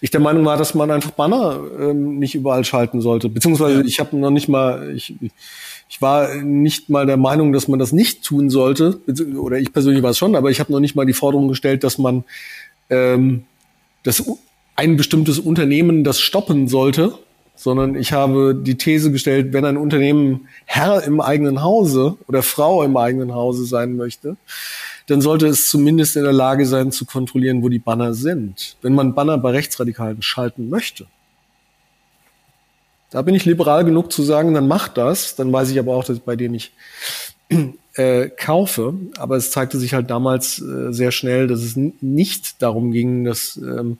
ich 0.00 0.10
der 0.10 0.20
Meinung 0.20 0.44
war, 0.44 0.56
dass 0.56 0.74
man 0.74 0.90
einfach 0.90 1.10
Banner 1.10 1.60
ähm, 1.78 2.18
nicht 2.18 2.34
überall 2.34 2.64
schalten 2.64 3.00
sollte. 3.00 3.28
Beziehungsweise 3.28 3.80
ja. 3.80 3.84
ich 3.84 3.98
habe 3.98 4.16
noch 4.16 4.30
nicht 4.30 4.48
mal, 4.48 4.94
ich, 4.94 5.14
ich 5.88 6.00
war 6.00 6.34
nicht 6.36 6.88
mal 6.88 7.04
der 7.04 7.16
Meinung, 7.16 7.52
dass 7.52 7.66
man 7.66 7.80
das 7.80 7.92
nicht 7.92 8.22
tun 8.24 8.48
sollte. 8.48 9.00
Oder 9.36 9.58
ich 9.58 9.72
persönlich 9.72 10.02
war 10.04 10.10
es 10.10 10.18
schon, 10.18 10.36
aber 10.36 10.50
ich 10.50 10.60
habe 10.60 10.72
noch 10.72 10.80
nicht 10.80 10.94
mal 10.94 11.04
die 11.04 11.12
Forderung 11.12 11.48
gestellt, 11.48 11.82
dass 11.82 11.98
man 11.98 12.24
ähm, 12.90 13.44
das 14.04 14.22
ein 14.76 14.96
bestimmtes 14.96 15.38
Unternehmen 15.38 16.04
das 16.04 16.20
stoppen 16.20 16.68
sollte 16.68 17.18
sondern 17.54 17.94
ich 17.94 18.12
habe 18.12 18.54
die 18.54 18.76
These 18.76 19.12
gestellt, 19.12 19.52
wenn 19.52 19.64
ein 19.64 19.76
Unternehmen 19.76 20.48
Herr 20.64 21.02
im 21.04 21.20
eigenen 21.20 21.62
Hause 21.62 22.16
oder 22.28 22.42
Frau 22.42 22.82
im 22.82 22.96
eigenen 22.96 23.34
Hause 23.34 23.64
sein 23.64 23.96
möchte, 23.96 24.36
dann 25.06 25.20
sollte 25.20 25.46
es 25.46 25.68
zumindest 25.68 26.16
in 26.16 26.22
der 26.22 26.32
Lage 26.32 26.66
sein 26.66 26.92
zu 26.92 27.04
kontrollieren, 27.04 27.62
wo 27.62 27.68
die 27.68 27.78
Banner 27.78 28.14
sind. 28.14 28.76
Wenn 28.82 28.94
man 28.94 29.14
Banner 29.14 29.38
bei 29.38 29.50
Rechtsradikalen 29.50 30.22
schalten 30.22 30.70
möchte, 30.70 31.06
da 33.12 33.20
bin 33.20 33.34
ich 33.34 33.44
liberal 33.44 33.84
genug 33.84 34.10
zu 34.10 34.22
sagen, 34.22 34.54
dann 34.54 34.66
macht 34.66 34.96
das. 34.96 35.36
Dann 35.36 35.52
weiß 35.52 35.70
ich 35.70 35.78
aber 35.78 35.94
auch, 35.94 36.04
dass 36.04 36.16
ich 36.16 36.22
bei 36.22 36.34
dir 36.34 36.48
nicht 36.48 36.72
äh, 37.94 38.30
kaufe. 38.30 38.94
Aber 39.18 39.36
es 39.36 39.50
zeigte 39.50 39.78
sich 39.78 39.92
halt 39.92 40.08
damals 40.08 40.62
äh, 40.62 40.92
sehr 40.92 41.12
schnell, 41.12 41.46
dass 41.46 41.60
es 41.60 41.76
nicht 41.76 42.62
darum 42.62 42.90
ging, 42.90 43.24
dass 43.24 43.58
ähm, 43.58 43.98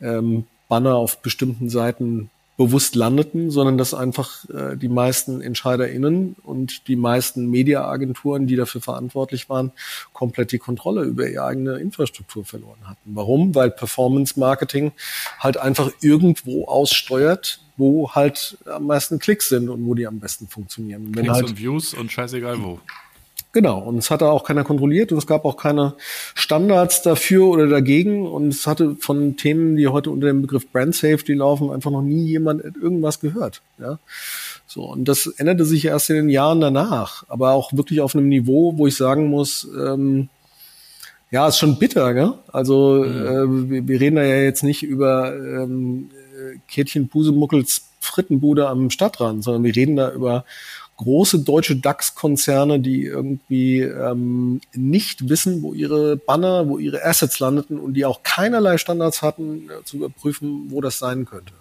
ähm, 0.00 0.44
Banner 0.68 0.96
auf 0.96 1.18
bestimmten 1.20 1.68
Seiten 1.68 2.30
bewusst 2.60 2.94
landeten, 2.94 3.50
sondern 3.50 3.78
dass 3.78 3.94
einfach 3.94 4.46
äh, 4.50 4.76
die 4.76 4.90
meisten 4.90 5.40
EntscheiderInnen 5.40 6.36
und 6.42 6.88
die 6.88 6.96
meisten 6.96 7.46
Mediaagenturen, 7.46 8.46
die 8.46 8.54
dafür 8.54 8.82
verantwortlich 8.82 9.48
waren, 9.48 9.72
komplett 10.12 10.52
die 10.52 10.58
Kontrolle 10.58 11.04
über 11.04 11.26
ihre 11.26 11.44
eigene 11.44 11.78
Infrastruktur 11.78 12.44
verloren 12.44 12.80
hatten. 12.84 13.14
Warum? 13.14 13.54
Weil 13.54 13.70
Performance 13.70 14.38
Marketing 14.38 14.92
halt 15.38 15.56
einfach 15.56 15.90
irgendwo 16.02 16.66
aussteuert, 16.66 17.62
wo 17.78 18.10
halt 18.10 18.58
am 18.66 18.84
meisten 18.84 19.18
Klicks 19.18 19.48
sind 19.48 19.70
und 19.70 19.86
wo 19.86 19.94
die 19.94 20.06
am 20.06 20.20
besten 20.20 20.46
funktionieren. 20.46 21.12
Klicks 21.12 21.30
halt, 21.30 21.48
und 21.48 21.58
Views 21.58 21.94
und 21.94 22.12
scheißegal 22.12 22.62
wo. 22.62 22.78
Genau, 23.52 23.80
und 23.80 23.98
es 23.98 24.12
hatte 24.12 24.30
auch 24.30 24.44
keiner 24.44 24.62
kontrolliert 24.62 25.10
und 25.10 25.18
es 25.18 25.26
gab 25.26 25.44
auch 25.44 25.56
keine 25.56 25.94
Standards 26.34 27.02
dafür 27.02 27.48
oder 27.48 27.66
dagegen 27.66 28.26
und 28.26 28.48
es 28.48 28.66
hatte 28.68 28.94
von 28.94 29.36
Themen, 29.36 29.74
die 29.76 29.88
heute 29.88 30.10
unter 30.10 30.28
dem 30.28 30.40
Begriff 30.40 30.70
Brand 30.70 30.94
Safety 30.94 31.34
laufen, 31.34 31.70
einfach 31.70 31.90
noch 31.90 32.02
nie 32.02 32.26
jemand 32.26 32.62
irgendwas 32.62 33.18
gehört. 33.18 33.60
Ja, 33.78 33.98
so 34.68 34.84
und 34.84 35.06
das 35.06 35.26
änderte 35.26 35.64
sich 35.64 35.84
erst 35.84 36.10
in 36.10 36.16
den 36.16 36.28
Jahren 36.28 36.60
danach, 36.60 37.24
aber 37.28 37.50
auch 37.52 37.72
wirklich 37.72 38.00
auf 38.00 38.14
einem 38.14 38.28
Niveau, 38.28 38.78
wo 38.78 38.86
ich 38.86 38.96
sagen 38.96 39.26
muss, 39.26 39.68
ähm, 39.76 40.28
ja, 41.32 41.48
ist 41.48 41.58
schon 41.58 41.78
bitter, 41.78 42.14
gell? 42.14 42.34
Also 42.52 43.04
mhm. 43.04 43.26
äh, 43.26 43.70
wir, 43.70 43.88
wir, 43.88 44.00
reden 44.00 44.16
da 44.16 44.22
ja 44.22 44.36
jetzt 44.36 44.62
nicht 44.62 44.84
über 44.84 45.34
ähm, 45.34 46.10
Kätchen 46.68 47.08
Pusemuckels 47.08 47.86
Frittenbude 48.00 48.68
am 48.68 48.90
Stadtrand, 48.90 49.44
sondern 49.44 49.62
wir 49.62 49.76
reden 49.76 49.96
da 49.96 50.10
über 50.12 50.44
große 51.00 51.38
deutsche 51.38 51.76
DAX-Konzerne, 51.76 52.78
die 52.78 53.04
irgendwie 53.04 53.80
ähm, 53.80 54.60
nicht 54.74 55.30
wissen, 55.30 55.62
wo 55.62 55.72
ihre 55.72 56.16
Banner, 56.16 56.68
wo 56.68 56.76
ihre 56.76 57.02
Assets 57.02 57.38
landeten 57.38 57.78
und 57.78 57.94
die 57.94 58.04
auch 58.04 58.22
keinerlei 58.22 58.76
Standards 58.76 59.22
hatten, 59.22 59.70
äh, 59.70 59.82
zu 59.84 59.96
überprüfen, 59.96 60.66
wo 60.68 60.82
das 60.82 60.98
sein 60.98 61.24
könnte. 61.24 61.54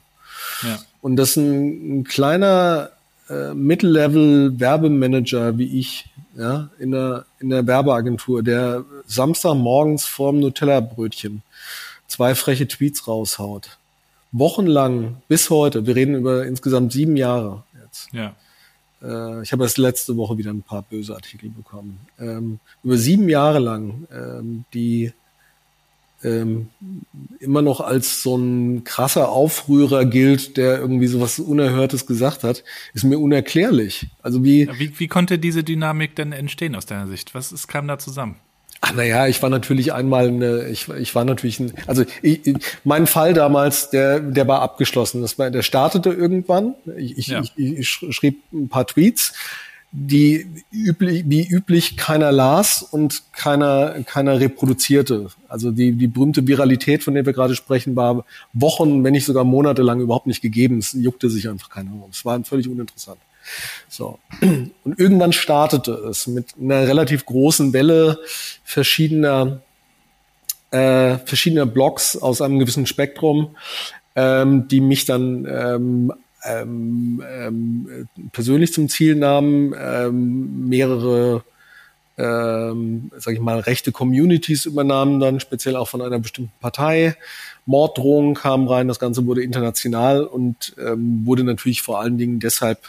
Ja. 0.63 0.79
Und 1.01 1.15
das 1.15 1.37
ein, 1.37 1.99
ein 1.99 2.03
kleiner 2.03 2.89
äh, 3.29 3.53
Middle-Level-Werbemanager 3.53 5.57
wie 5.57 5.79
ich, 5.79 6.09
ja, 6.35 6.69
in 6.77 6.91
der, 6.91 7.23
in 7.39 7.49
der 7.49 7.65
Werbeagentur, 7.65 8.43
der 8.43 8.83
Samstagmorgens 9.07 10.05
vorm 10.05 10.41
Nutella-Brötchen 10.41 11.43
zwei 12.09 12.35
freche 12.35 12.67
Tweets 12.67 13.07
raushaut. 13.07 13.77
Wochenlang 14.33 15.21
bis 15.29 15.49
heute, 15.49 15.87
wir 15.87 15.95
reden 15.95 16.15
über 16.15 16.45
insgesamt 16.45 16.91
sieben 16.91 17.15
Jahre 17.15 17.63
jetzt. 17.81 18.09
Ja 18.11 18.35
äh, 19.01 19.41
ich 19.43 19.51
habe 19.51 19.63
erst 19.63 19.77
letzte 19.77 20.17
Woche 20.17 20.37
wieder 20.37 20.51
ein 20.51 20.61
paar 20.61 20.83
böse 20.83 21.15
Artikel 21.15 21.49
bekommen. 21.49 21.99
Ähm, 22.19 22.59
über 22.83 22.97
sieben 22.97 23.29
Jahre 23.29 23.59
lang, 23.59 24.07
ähm, 24.11 24.65
die 24.73 25.13
ähm, 26.23 26.69
immer 27.39 27.61
noch 27.61 27.79
als 27.79 28.23
so 28.23 28.35
ein 28.35 28.83
krasser 28.83 29.29
Aufrührer 29.29 30.05
gilt, 30.05 30.57
der 30.57 30.79
irgendwie 30.79 31.07
so 31.07 31.21
was 31.21 31.39
Unerhörtes 31.39 32.05
gesagt 32.05 32.43
hat, 32.43 32.63
ist 32.93 33.05
mir 33.05 33.19
unerklärlich. 33.19 34.07
Also 34.21 34.43
wie, 34.43 34.69
wie, 34.77 34.99
wie 34.99 35.07
konnte 35.07 35.39
diese 35.39 35.63
Dynamik 35.63 36.15
denn 36.15 36.33
entstehen 36.33 36.75
aus 36.75 36.85
deiner 36.85 37.07
Sicht? 37.07 37.35
Was 37.35 37.51
ist, 37.51 37.67
kam 37.67 37.87
da 37.87 37.97
zusammen? 37.97 38.35
Ach 38.81 38.93
naja, 38.93 39.27
ich 39.27 39.41
war 39.41 39.49
natürlich 39.49 39.91
einmal 39.91 40.29
eine, 40.29 40.69
ich, 40.69 40.87
ich 40.87 41.13
war 41.13 41.25
natürlich 41.25 41.59
ein, 41.59 41.73
also 41.85 42.05
ich, 42.21 42.41
mein 42.85 43.07
Fall 43.07 43.33
damals, 43.33 43.89
der, 43.89 44.21
der 44.21 44.47
war 44.47 44.61
abgeschlossen. 44.61 45.21
Das 45.21 45.37
war, 45.37 45.51
der 45.51 45.63
startete 45.63 46.11
irgendwann. 46.11 46.75
Ich, 46.95 47.27
ja. 47.27 47.41
ich, 47.41 47.53
ich, 47.57 47.89
schrieb 47.89 48.41
ein 48.53 48.69
paar 48.69 48.87
Tweets, 48.87 49.33
die 49.91 50.47
üblich, 50.71 51.23
wie 51.27 51.45
üblich 51.45 51.97
keiner 51.97 52.31
las 52.31 52.81
und 52.83 53.23
keiner, 53.33 53.95
keiner 54.05 54.39
reproduzierte. 54.39 55.27
Also 55.49 55.71
die, 55.71 55.91
die 55.93 56.07
berühmte 56.07 56.47
Viralität, 56.47 57.03
von 57.03 57.15
der 57.15 57.25
wir 57.25 57.33
gerade 57.33 57.55
sprechen, 57.55 57.97
war 57.97 58.23
Wochen, 58.53 59.03
wenn 59.03 59.11
nicht 59.11 59.25
sogar 59.25 59.43
Monate 59.43 59.81
lang 59.81 59.99
überhaupt 59.99 60.27
nicht 60.27 60.41
gegeben. 60.41 60.77
Es 60.77 60.93
juckte 60.93 61.29
sich 61.29 61.49
einfach 61.49 61.69
keiner 61.69 61.91
um. 61.91 62.05
Es 62.11 62.23
war 62.23 62.41
völlig 62.45 62.69
uninteressant. 62.69 63.17
So. 63.87 64.19
Und 64.41 64.99
irgendwann 64.99 65.33
startete 65.33 65.91
es 66.09 66.27
mit 66.27 66.55
einer 66.59 66.87
relativ 66.87 67.25
großen 67.25 67.73
Welle 67.73 68.19
verschiedener, 68.63 69.61
äh, 70.71 71.17
verschiedener 71.19 71.65
Blogs 71.65 72.15
aus 72.17 72.41
einem 72.41 72.59
gewissen 72.59 72.85
Spektrum, 72.85 73.55
ähm, 74.15 74.67
die 74.67 74.81
mich 74.81 75.05
dann 75.05 75.45
ähm, 75.45 76.13
ähm, 76.45 77.23
ähm, 77.27 78.07
persönlich 78.31 78.73
zum 78.73 78.89
Ziel 78.89 79.15
nahmen, 79.15 79.73
ähm, 79.77 80.69
mehrere 80.69 81.43
ähm, 82.19 83.11
sag 83.17 83.33
ich 83.33 83.39
mal, 83.39 83.59
rechte 83.59 83.93
Communities 83.93 84.65
übernahmen 84.65 85.21
dann, 85.21 85.39
speziell 85.39 85.77
auch 85.77 85.87
von 85.87 86.01
einer 86.01 86.19
bestimmten 86.19 86.51
Partei. 86.59 87.15
Morddrohungen 87.65 88.35
kamen 88.35 88.67
rein, 88.67 88.89
das 88.89 88.99
Ganze 88.99 89.25
wurde 89.25 89.41
international 89.41 90.23
und 90.25 90.75
ähm, 90.77 91.25
wurde 91.25 91.45
natürlich 91.45 91.81
vor 91.81 92.01
allen 92.01 92.17
Dingen 92.17 92.39
deshalb 92.39 92.79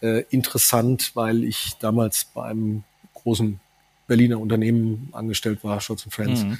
äh, 0.00 0.24
interessant, 0.30 1.12
weil 1.14 1.44
ich 1.44 1.72
damals 1.80 2.26
bei 2.32 2.44
einem 2.44 2.84
großen 3.14 3.60
Berliner 4.06 4.40
Unternehmen 4.40 5.08
angestellt 5.12 5.62
war, 5.62 5.80
Schultz 5.80 6.06
Friends, 6.10 6.44
mhm. 6.44 6.58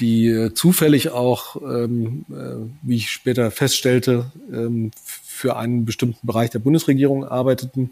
die 0.00 0.28
äh, 0.28 0.54
zufällig 0.54 1.10
auch, 1.10 1.56
ähm, 1.56 2.24
äh, 2.30 2.70
wie 2.82 2.96
ich 2.96 3.10
später 3.10 3.50
feststellte, 3.50 4.30
ähm, 4.52 4.92
für 5.04 5.56
einen 5.56 5.84
bestimmten 5.84 6.26
Bereich 6.26 6.50
der 6.50 6.60
Bundesregierung 6.60 7.24
arbeiteten. 7.24 7.90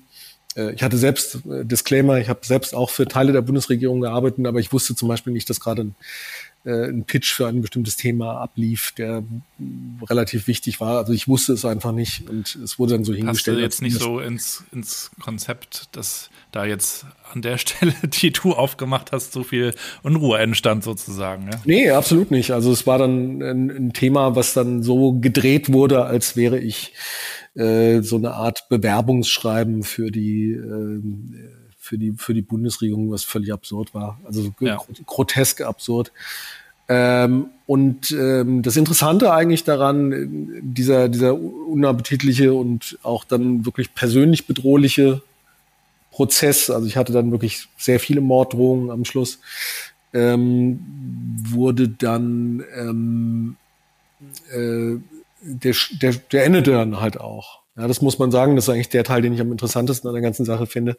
Äh, 0.57 0.73
ich 0.73 0.83
hatte 0.83 0.99
selbst, 0.99 1.41
äh, 1.47 1.65
Disclaimer, 1.65 2.19
ich 2.19 2.29
habe 2.29 2.41
selbst 2.45 2.75
auch 2.75 2.91
für 2.91 3.07
Teile 3.07 3.33
der 3.33 3.43
Bundesregierung 3.43 4.01
gearbeitet, 4.01 4.47
aber 4.47 4.61
ich 4.61 4.73
wusste 4.73 4.95
zum 4.95 5.09
Beispiel 5.09 5.33
nicht, 5.33 5.51
dass 5.51 5.61
gerade 5.61 5.83
ein 5.83 5.95
äh, 6.67 6.89
ein 6.89 7.05
Pitch 7.05 7.33
für 7.33 7.47
ein 7.47 7.63
bestimmtes 7.63 7.97
Thema 7.97 8.41
ablief, 8.41 8.93
der 8.99 9.23
relativ 10.11 10.49
wichtig 10.49 10.81
war. 10.81 10.99
Also 10.99 11.13
ich 11.13 11.29
wusste 11.29 11.53
es 11.53 11.65
einfach 11.65 11.93
nicht 11.93 12.29
und 12.29 12.57
es 12.57 12.79
wurde 12.79 12.95
dann 12.95 13.05
so 13.05 13.15
hingestellt. 13.15 13.57
Hast 13.57 13.61
du 13.61 13.65
jetzt 13.65 13.83
nicht 13.83 14.01
so 14.01 14.19
ins, 14.19 14.65
ins 14.73 15.13
Konzept, 15.21 15.89
dass 15.93 16.29
da 16.51 16.65
jetzt 16.65 17.07
an 17.33 17.41
der 17.41 17.59
Stelle, 17.59 17.95
die 18.03 18.33
du 18.33 18.53
aufgemacht 18.53 19.13
hast, 19.13 19.33
so 19.33 19.45
viel 19.45 19.75
Unruhe 20.03 20.39
entstand 20.39 20.83
sozusagen? 20.83 21.51
Ja? 21.53 21.61
Nee, 21.65 21.91
absolut 21.91 22.33
nicht. 22.33 22.51
Also 22.51 22.73
es 22.73 22.85
war 22.85 22.99
dann 22.99 23.41
ein, 23.41 23.71
ein 23.71 23.93
Thema, 23.93 24.35
was 24.35 24.53
dann 24.53 24.83
so 24.83 25.13
gedreht 25.13 25.73
wurde, 25.73 26.05
als 26.05 26.37
wäre 26.37 26.59
ich 26.59 26.95
äh, 27.55 28.03
so 28.03 28.17
eine 28.17 28.33
Art 28.33 28.69
Bewerbungsschreiben 28.69 29.85
für 29.85 30.11
die 30.11 30.51
äh, 30.51 31.01
für 31.87 31.99
die, 31.99 32.13
für 32.17 32.35
die 32.35 32.43
Bundesregierung, 32.43 33.11
was 33.11 33.25
völlig 33.25 33.53
absurd 33.53 33.95
war. 33.95 34.21
Also 34.25 34.53
ja. 34.61 34.79
grotesk 35.07 35.63
absurd. 35.63 36.13
Ähm, 36.89 37.47
und 37.67 38.13
ähm, 38.13 38.63
das 38.63 38.77
Interessante 38.77 39.33
eigentlich 39.33 39.65
daran, 39.65 40.61
dieser, 40.63 41.09
dieser 41.09 41.35
unappetitliche 41.35 42.55
und 42.55 42.99
auch 43.03 43.25
dann 43.25 43.65
wirklich 43.65 43.95
persönlich 43.95 44.47
bedrohliche 44.47 45.23
Prozess, 46.13 46.71
also 46.71 46.87
ich 46.87 46.97
hatte 46.97 47.13
dann 47.13 47.31
wirklich 47.31 47.69
sehr 47.77 48.01
viele 48.01 48.21
Morddrohungen 48.21 48.91
am 48.91 49.05
Schluss, 49.05 49.41
ähm, 50.13 50.81
wurde 51.51 51.89
dann 51.89 52.65
ähm, 52.75 53.57
äh, 54.53 54.99
der, 55.43 55.75
der, 56.01 56.13
der 56.33 56.45
endete 56.45 56.73
dann 56.73 57.01
halt 57.01 57.21
auch. 57.21 57.61
Ja, 57.77 57.87
das 57.87 58.01
muss 58.01 58.19
man 58.19 58.31
sagen, 58.31 58.57
das 58.57 58.65
ist 58.65 58.69
eigentlich 58.71 58.89
der 58.89 59.05
Teil, 59.05 59.23
den 59.23 59.35
ich 59.35 59.41
am 59.41 59.53
interessantesten 59.53 60.09
an 60.09 60.15
der 60.15 60.23
ganzen 60.23 60.47
Sache 60.47 60.67
finde. 60.67 60.97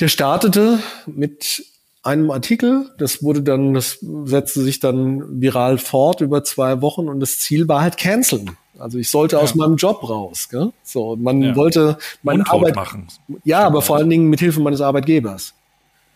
Der 0.00 0.08
startete 0.08 0.80
mit 1.06 1.64
einem 2.02 2.30
Artikel, 2.30 2.90
das 2.98 3.22
wurde 3.22 3.42
dann, 3.42 3.74
das 3.74 3.98
setzte 4.24 4.62
sich 4.62 4.80
dann 4.80 5.40
viral 5.40 5.78
fort 5.78 6.20
über 6.20 6.44
zwei 6.44 6.82
Wochen 6.82 7.08
und 7.08 7.20
das 7.20 7.38
Ziel 7.38 7.66
war 7.68 7.80
halt 7.80 7.96
canceln. 7.96 8.56
Also 8.78 8.98
ich 8.98 9.08
sollte 9.08 9.36
ja. 9.36 9.42
aus 9.42 9.54
meinem 9.54 9.76
Job 9.76 10.08
raus. 10.08 10.48
Gell? 10.50 10.72
So, 10.82 11.16
man 11.16 11.40
ja. 11.42 11.56
wollte 11.56 11.96
meine 12.22 12.48
Arbeit 12.50 12.74
machen. 12.74 13.08
Ja, 13.44 13.60
aber 13.64 13.82
vor 13.82 13.96
allen 13.96 14.10
Dingen 14.10 14.28
mit 14.28 14.40
Hilfe 14.40 14.60
meines 14.60 14.80
Arbeitgebers. 14.80 15.54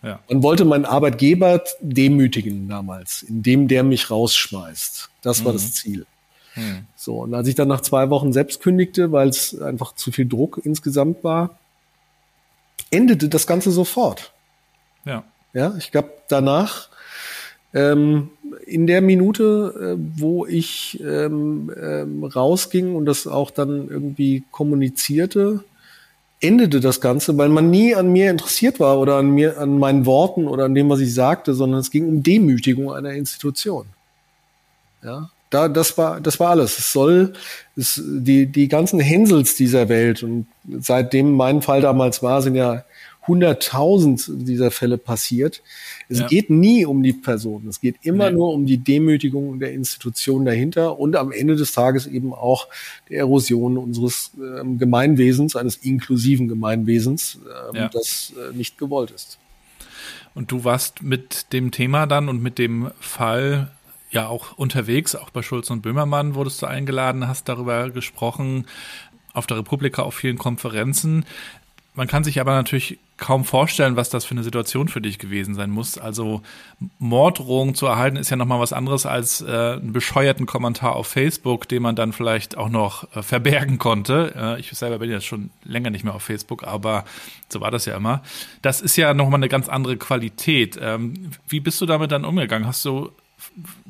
Ja. 0.03 0.19
Man 0.29 0.43
wollte 0.43 0.65
meinen 0.65 0.85
Arbeitgeber 0.85 1.63
demütigen 1.81 2.69
damals, 2.69 3.23
indem 3.23 3.67
der 3.67 3.83
mich 3.83 4.11
rausschmeißt. 4.11 5.09
Das 5.21 5.43
war 5.43 5.53
mhm. 5.53 5.57
das 5.57 5.73
Ziel. 5.73 6.05
Mhm. 6.55 6.85
So, 6.95 7.21
und 7.23 7.33
als 7.33 7.47
ich 7.47 7.55
dann 7.55 7.67
nach 7.67 7.81
zwei 7.81 8.09
Wochen 8.09 8.31
selbst 8.31 8.61
kündigte, 8.61 9.11
weil 9.11 9.29
es 9.29 9.59
einfach 9.59 9.95
zu 9.95 10.11
viel 10.11 10.27
Druck 10.27 10.61
insgesamt 10.63 11.23
war, 11.23 11.57
endete 12.91 13.29
das 13.29 13.47
Ganze 13.47 13.71
sofort. 13.71 14.33
Ja. 15.05 15.23
Ja, 15.53 15.75
ich 15.77 15.91
glaube, 15.91 16.13
danach, 16.27 16.89
ähm, 17.73 18.29
in 18.65 18.87
der 18.87 19.01
Minute, 19.01 19.97
äh, 19.97 20.19
wo 20.19 20.45
ich 20.45 20.99
ähm, 21.03 21.71
ähm, 21.79 22.23
rausging 22.23 22.95
und 22.95 23.05
das 23.05 23.25
auch 23.27 23.51
dann 23.51 23.89
irgendwie 23.89 24.43
kommunizierte, 24.51 25.63
endete 26.39 26.79
das 26.79 27.01
Ganze, 27.01 27.37
weil 27.37 27.49
man 27.49 27.69
nie 27.69 27.95
an 27.95 28.11
mir 28.11 28.29
interessiert 28.29 28.79
war 28.79 28.99
oder 28.99 29.15
an 29.17 29.31
mir, 29.31 29.57
an 29.57 29.77
meinen 29.77 30.05
Worten 30.05 30.47
oder 30.47 30.65
an 30.65 30.75
dem, 30.75 30.89
was 30.89 30.99
ich 30.99 31.13
sagte, 31.13 31.53
sondern 31.53 31.81
es 31.81 31.91
ging 31.91 32.07
um 32.07 32.23
Demütigung 32.23 32.93
einer 32.93 33.11
Institution. 33.13 33.87
Ja, 35.03 35.29
da, 35.49 35.67
das 35.67 35.97
war, 35.97 36.21
das 36.21 36.39
war 36.39 36.51
alles. 36.51 36.77
Es 36.77 36.93
soll, 36.93 37.33
es, 37.75 38.01
die, 38.05 38.45
die 38.45 38.67
ganzen 38.67 38.99
Hänsels 38.99 39.55
dieser 39.55 39.89
Welt 39.89 40.23
und 40.23 40.47
seitdem 40.79 41.33
mein 41.33 41.61
Fall 41.61 41.81
damals 41.81 42.21
war, 42.21 42.41
sind 42.41 42.55
ja 42.55 42.83
hunderttausend 43.29 44.25
dieser 44.27 44.71
Fälle 44.71 44.97
passiert. 44.97 45.61
Es 46.09 46.19
ja. 46.19 46.27
geht 46.27 46.49
nie 46.49 46.85
um 46.85 47.03
die 47.03 47.13
Person. 47.13 47.67
Es 47.67 47.79
geht 47.79 47.97
immer 48.01 48.29
nee. 48.29 48.35
nur 48.35 48.53
um 48.53 48.65
die 48.65 48.77
Demütigung 48.77 49.59
der 49.59 49.71
Institution 49.71 50.45
dahinter 50.45 50.99
und 50.99 51.15
am 51.15 51.31
Ende 51.31 51.55
des 51.55 51.71
Tages 51.71 52.07
eben 52.07 52.33
auch 52.33 52.67
der 53.09 53.19
Erosion 53.19 53.77
unseres 53.77 54.31
äh, 54.37 54.63
Gemeinwesens, 54.77 55.55
eines 55.55 55.77
inklusiven 55.77 56.47
Gemeinwesens, 56.47 57.39
äh, 57.73 57.77
ja. 57.77 57.89
das 57.89 58.33
äh, 58.35 58.55
nicht 58.55 58.77
gewollt 58.77 59.11
ist. 59.11 59.37
Und 60.33 60.51
du 60.51 60.63
warst 60.63 61.03
mit 61.03 61.53
dem 61.53 61.71
Thema 61.71 62.07
dann 62.07 62.29
und 62.29 62.41
mit 62.41 62.57
dem 62.57 62.91
Fall 62.99 63.71
ja 64.11 64.27
auch 64.27 64.57
unterwegs, 64.57 65.15
auch 65.15 65.29
bei 65.29 65.41
Schulz 65.41 65.69
und 65.69 65.81
Böhmermann 65.81 66.35
wurdest 66.35 66.61
du 66.61 66.65
eingeladen, 66.65 67.27
hast 67.27 67.47
darüber 67.47 67.89
gesprochen, 67.89 68.65
auf 69.33 69.47
der 69.47 69.57
Republika 69.57 70.01
auf 70.01 70.15
vielen 70.15 70.37
Konferenzen. 70.37 71.25
Man 71.93 72.07
kann 72.07 72.23
sich 72.23 72.39
aber 72.39 72.53
natürlich 72.53 72.97
kaum 73.17 73.43
vorstellen, 73.43 73.95
was 73.95 74.09
das 74.09 74.23
für 74.23 74.31
eine 74.31 74.43
Situation 74.43 74.87
für 74.87 75.01
dich 75.01 75.19
gewesen 75.19 75.53
sein 75.53 75.69
muss. 75.69 75.97
Also 75.97 76.41
Morddrohungen 76.99 77.75
zu 77.75 77.85
erhalten 77.85 78.15
ist 78.15 78.29
ja 78.29 78.37
nochmal 78.37 78.59
was 78.59 78.71
anderes 78.73 79.05
als 79.05 79.41
äh, 79.41 79.47
einen 79.47 79.91
bescheuerten 79.91 80.45
Kommentar 80.45 80.95
auf 80.95 81.07
Facebook, 81.07 81.67
den 81.67 81.83
man 81.83 81.95
dann 81.95 82.13
vielleicht 82.13 82.57
auch 82.57 82.69
noch 82.69 83.13
äh, 83.15 83.21
verbergen 83.21 83.77
konnte. 83.77 84.33
Äh, 84.35 84.59
ich 84.59 84.71
selber 84.71 84.99
bin 84.99 85.11
jetzt 85.11 85.25
schon 85.25 85.49
länger 85.65 85.89
nicht 85.89 86.05
mehr 86.05 86.15
auf 86.15 86.23
Facebook, 86.23 86.63
aber 86.63 87.03
so 87.49 87.59
war 87.59 87.71
das 87.71 87.85
ja 87.85 87.97
immer. 87.97 88.23
Das 88.61 88.79
ist 88.79 88.95
ja 88.95 89.13
nochmal 89.13 89.39
eine 89.39 89.49
ganz 89.49 89.67
andere 89.67 89.97
Qualität. 89.97 90.79
Ähm, 90.81 91.31
wie 91.47 91.59
bist 91.59 91.81
du 91.81 91.85
damit 91.85 92.11
dann 92.11 92.23
umgegangen? 92.23 92.67
Hast 92.67 92.85
du 92.85 93.11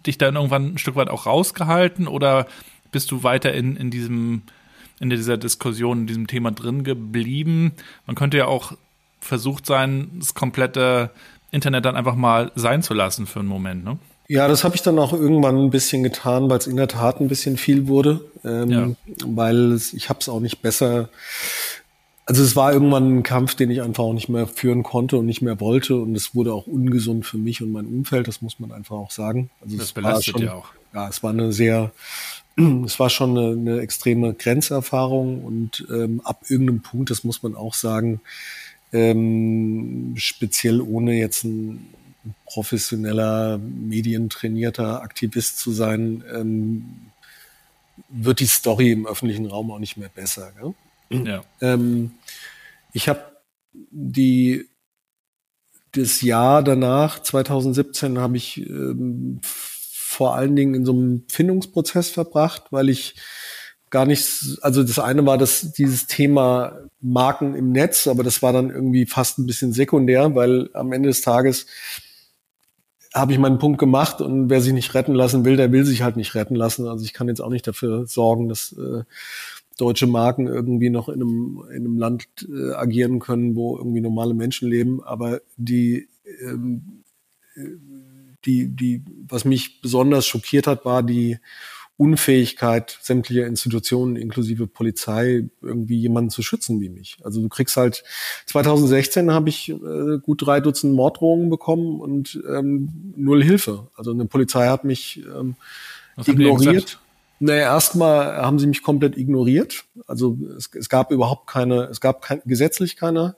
dich 0.06 0.18
dann 0.18 0.36
irgendwann 0.36 0.74
ein 0.74 0.78
Stück 0.78 0.96
weit 0.96 1.10
auch 1.10 1.26
rausgehalten 1.26 2.08
oder 2.08 2.48
bist 2.92 3.12
du 3.12 3.24
weiter 3.24 3.54
in, 3.54 3.76
in 3.76 3.92
diesem 3.92 4.44
in 5.00 5.10
dieser 5.10 5.38
Diskussion, 5.38 6.02
in 6.02 6.08
diesem 6.08 6.28
Thema 6.28 6.52
drin 6.52 6.84
geblieben? 6.84 7.74
Man 8.06 8.16
könnte 8.16 8.38
ja 8.38 8.48
auch 8.48 8.74
versucht 9.22 9.66
sein, 9.66 10.12
das 10.20 10.34
komplette 10.34 11.12
Internet 11.52 11.86
dann 11.86 11.96
einfach 11.96 12.16
mal 12.16 12.52
sein 12.56 12.84
zu 12.84 12.94
lassen 12.94 13.26
für 13.26 13.40
einen 13.40 13.48
Moment, 13.48 13.84
ne? 13.84 13.98
Ja, 14.28 14.48
das 14.48 14.64
habe 14.64 14.76
ich 14.76 14.84
dann 14.84 15.00
auch 15.00 15.12
irgendwann 15.12 15.58
ein 15.58 15.72
bisschen 15.72 16.04
getan, 16.04 16.52
weil 16.52 16.60
es 16.60 16.68
in 16.68 16.76
der 16.76 16.88
Tat 16.88 17.20
ein 17.20 17.28
bisschen 17.28 17.58
viel 17.58 17.88
wurde, 17.88 18.22
ähm, 18.44 18.70
ja. 18.70 18.88
weil 19.26 19.80
ich 19.94 20.08
habe 20.10 20.20
es 20.20 20.30
auch 20.30 20.40
nicht 20.40 20.62
besser 20.62 21.10
also 22.30 22.44
es 22.44 22.56
war 22.56 22.72
irgendwann 22.72 23.18
ein 23.18 23.24
Kampf, 23.24 23.56
den 23.56 23.72
ich 23.72 23.82
einfach 23.82 24.04
auch 24.04 24.14
nicht 24.14 24.30
mehr 24.30 24.46
führen 24.46 24.84
konnte 24.84 25.18
und 25.18 25.26
nicht 25.26 25.42
mehr 25.42 25.60
wollte. 25.60 25.96
Und 25.96 26.16
es 26.16 26.36
wurde 26.36 26.54
auch 26.54 26.68
ungesund 26.68 27.26
für 27.26 27.40
mich 27.40 27.64
und 27.64 27.72
mein 27.72 27.88
Umfeld, 27.88 28.28
das 28.28 28.44
muss 28.44 28.60
man 28.60 28.72
einfach 28.72 28.98
auch 28.98 29.10
sagen. 29.10 29.50
Also 29.62 29.78
das 29.78 29.94
belastet 29.94 30.34
schon, 30.34 30.44
ja 30.44 30.54
auch. 30.54 30.68
Ja, 30.94 31.10
es 31.10 31.24
war 31.24 31.32
eine 31.32 31.52
sehr, 31.52 31.92
es 32.86 33.00
war 33.00 33.10
schon 33.10 33.36
eine, 33.36 33.50
eine 33.54 33.82
extreme 33.82 34.36
Grenzerfahrung 34.36 35.44
und 35.44 35.88
ähm, 35.90 36.22
ab 36.24 36.44
irgendeinem 36.50 36.84
Punkt, 36.84 37.10
das 37.10 37.24
muss 37.24 37.42
man 37.42 37.56
auch 37.56 37.74
sagen, 37.74 38.22
ähm, 38.94 40.14
speziell 40.16 40.82
ohne 40.82 41.16
jetzt 41.16 41.46
ein 41.46 41.88
professioneller, 42.46 43.58
medientrainierter 43.58 45.02
Aktivist 45.02 45.58
zu 45.58 45.72
sein, 45.72 46.24
ähm, 46.32 46.86
wird 48.10 48.40
die 48.40 48.46
Story 48.46 48.92
im 48.92 49.08
öffentlichen 49.08 49.48
Raum 49.48 49.72
auch 49.72 49.80
nicht 49.80 49.98
mehr 49.98 50.10
besser. 50.10 50.52
Gell? 50.60 50.76
Ja. 51.10 51.42
Ähm, 51.62 52.12
ich 52.94 53.10
habe 53.10 53.22
die, 53.74 54.68
das 55.92 56.22
Jahr 56.22 56.64
danach, 56.64 57.22
2017, 57.22 58.20
habe 58.20 58.38
ich 58.38 58.58
ähm, 58.70 59.40
vor 59.42 60.36
allen 60.36 60.56
Dingen 60.56 60.74
in 60.74 60.86
so 60.86 60.92
einem 60.92 61.24
Findungsprozess 61.28 62.10
verbracht, 62.10 62.64
weil 62.72 62.90
ich 62.90 63.16
gar 63.90 64.06
nicht, 64.06 64.60
also 64.62 64.84
das 64.84 65.00
eine 65.00 65.26
war 65.26 65.38
das, 65.38 65.72
dieses 65.72 66.08
Thema 66.08 66.80
Marken 67.02 67.56
im 67.56 67.72
Netz, 67.72 68.08
aber 68.08 68.24
das 68.24 68.42
war 68.42 68.54
dann 68.54 68.70
irgendwie 68.70 69.06
fast 69.06 69.40
ein 69.40 69.48
bisschen 69.48 69.74
sekundär, 69.74 70.36
weil 70.36 70.70
am 70.74 70.92
Ende 70.92 71.10
des 71.10 71.22
Tages 71.22 71.66
habe 73.14 73.32
ich 73.32 73.40
meinen 73.40 73.58
Punkt 73.58 73.80
gemacht 73.80 74.22
und 74.22 74.50
wer 74.50 74.62
sich 74.62 74.74
nicht 74.74 74.94
retten 74.94 75.16
lassen 75.16 75.44
will, 75.44 75.58
der 75.58 75.72
will 75.72 75.86
sich 75.86 76.04
halt 76.04 76.16
nicht 76.16 76.36
retten 76.36 76.56
lassen. 76.56 76.88
Also 76.88 77.04
ich 77.04 77.14
kann 77.14 77.28
jetzt 77.28 77.42
auch 77.42 77.50
nicht 77.50 77.66
dafür 77.66 78.06
sorgen, 78.06 78.50
dass 78.50 78.74
äh, 78.74 79.04
deutsche 79.80 80.08
Marken 80.08 80.48
irgendwie 80.48 80.90
noch 80.90 81.10
in 81.10 81.22
einem, 81.22 81.64
in 81.70 81.86
einem 81.86 81.98
Land 81.98 82.28
äh, 82.48 82.74
agieren 82.74 83.20
können, 83.20 83.56
wo 83.56 83.78
irgendwie 83.78 84.02
normale 84.02 84.34
Menschen 84.34 84.70
leben. 84.70 85.04
Aber 85.04 85.42
die, 85.58 86.08
ähm, 86.42 87.04
äh, 87.56 87.62
die, 88.46 88.68
die, 88.76 89.04
was 89.28 89.46
mich 89.46 89.82
besonders 89.82 90.26
schockiert 90.26 90.68
hat, 90.68 90.86
war 90.86 91.04
die 91.04 91.38
Unfähigkeit 92.00 92.98
sämtlicher 93.02 93.46
Institutionen 93.46 94.16
inklusive 94.16 94.68
Polizei 94.68 95.50
irgendwie 95.62 95.98
jemanden 95.98 96.30
zu 96.30 96.42
schützen 96.42 96.80
wie 96.80 96.88
mich. 96.88 97.18
Also 97.24 97.42
du 97.42 97.50
kriegst 97.50 97.76
halt 97.76 98.06
2016 98.46 99.32
habe 99.32 99.50
ich 99.50 99.70
äh, 99.70 100.18
gut 100.22 100.46
drei 100.46 100.62
Dutzend 100.62 100.94
Morddrohungen 100.94 101.50
bekommen 101.50 102.00
und 102.00 102.42
ähm, 102.50 103.14
null 103.18 103.44
Hilfe. 103.44 103.90
Also 103.96 104.12
eine 104.12 104.26
Polizei 104.26 104.68
hat 104.68 104.86
mich 104.86 105.22
ähm, 105.36 105.56
ignoriert. 106.26 107.00
Naja, 107.40 107.74
erstmal 107.74 108.38
haben 108.38 108.60
sie 108.60 108.68
mich 108.68 108.84
komplett 108.84 109.18
ignoriert. 109.18 109.86
Also 110.08 110.38
es, 110.58 110.70
es 110.74 110.90
gab 110.90 111.12
überhaupt 111.12 111.48
keine, 111.48 111.86
es 111.86 112.02
gab 112.02 112.22
kein, 112.22 112.42
gesetzlich 112.46 112.98
keine, 112.98 113.36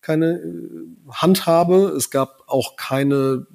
keine 0.00 0.36
äh, 0.36 1.10
Handhabe. 1.10 1.94
Es 1.96 2.10
gab 2.10 2.42
auch 2.46 2.76
keine 2.76 3.46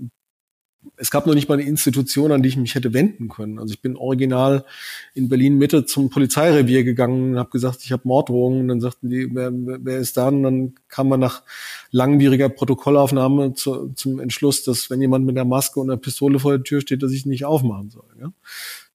es 0.96 1.12
gab 1.12 1.28
noch 1.28 1.34
nicht 1.34 1.50
mal 1.50 1.56
eine 1.56 1.68
Institution, 1.68 2.32
an 2.32 2.42
die 2.42 2.50
ich 2.50 2.58
mich 2.58 2.76
hätte 2.76 2.94
wenden 2.94 3.30
können. 3.30 3.60
Also 3.60 3.74
ich 3.74 3.82
bin 3.82 3.96
original 3.96 4.66
in 5.14 5.30
Berlin 5.30 5.58
Mitte 5.58 5.86
zum 5.86 6.10
Polizeirevier 6.10 6.84
gegangen 6.84 7.32
und 7.32 7.40
habe 7.40 7.50
gesagt, 7.50 7.84
ich 7.84 7.92
habe 7.92 8.08
Morddrohungen. 8.08 8.62
Und 8.62 8.68
dann 8.70 8.82
sagten 8.82 9.10
die, 9.10 9.30
wer, 9.34 9.52
wer 9.54 10.00
ist 10.00 10.18
da? 10.18 10.30
Und 10.30 10.44
dann 10.44 10.76
kam 10.88 11.10
man 11.10 11.20
nach 11.20 11.44
langwieriger 11.92 12.50
Protokollaufnahme 12.50 13.54
zu, 13.54 13.90
zum 13.96 14.20
Entschluss, 14.20 14.64
dass 14.64 14.90
wenn 14.90 15.02
jemand 15.02 15.26
mit 15.26 15.38
einer 15.38 15.48
Maske 15.48 15.80
und 15.80 15.90
einer 15.90 16.00
Pistole 16.00 16.40
vor 16.40 16.52
der 16.52 16.64
Tür 16.64 16.82
steht, 16.82 17.04
dass 17.04 17.12
ich 17.12 17.26
nicht 17.26 17.46
aufmachen 17.46 17.90
soll. 17.90 18.08
Ja? 18.20 18.32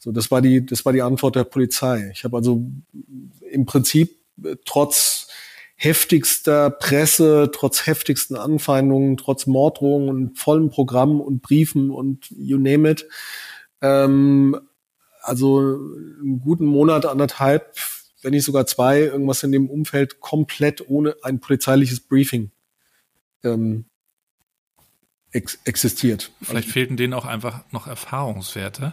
So, 0.05 0.13
das 0.13 0.31
war 0.31 0.43
die, 0.43 0.67
das 0.67 0.85
war 0.85 0.93
die 0.93 1.01
Antwort 1.01 1.35
der 1.35 1.45
Polizei. 1.45 2.11
Ich 2.13 2.25
habe 2.25 2.37
also 2.37 2.63
im 3.51 3.65
Prinzip 3.65 4.19
äh, 4.45 4.57
trotz 4.67 5.29
heftigster 5.77 6.69
Presse, 6.69 7.51
trotz 7.51 7.87
heftigsten 7.87 8.37
Anfeindungen, 8.37 9.17
trotz 9.17 9.47
Morddrohungen 9.47 10.11
und 10.11 10.39
vollem 10.39 10.69
Programm 10.69 11.23
und 11.23 11.41
Briefen 11.41 11.91
und 11.91 12.31
you 12.37 12.59
name 12.59 12.91
it. 12.91 13.09
Ähm, 13.81 14.61
also 15.23 15.59
einen 15.59 16.41
guten 16.45 16.67
Monat, 16.67 17.07
anderthalb, 17.07 17.75
wenn 18.21 18.33
nicht 18.33 18.45
sogar 18.45 18.67
zwei, 18.67 19.01
irgendwas 19.01 19.43
in 19.43 19.53
dem 19.53 19.71
Umfeld 19.71 20.21
komplett 20.21 20.87
ohne 20.87 21.17
ein 21.23 21.41
polizeiliches 21.41 22.01
Briefing 22.01 22.51
ähm, 23.43 23.87
ex 25.31 25.59
existiert. 25.65 26.31
Vielleicht 26.43 26.69
fehlten 26.69 26.99
denen 26.99 27.15
auch 27.15 27.25
einfach 27.25 27.65
noch 27.73 27.87
Erfahrungswerte. 27.87 28.93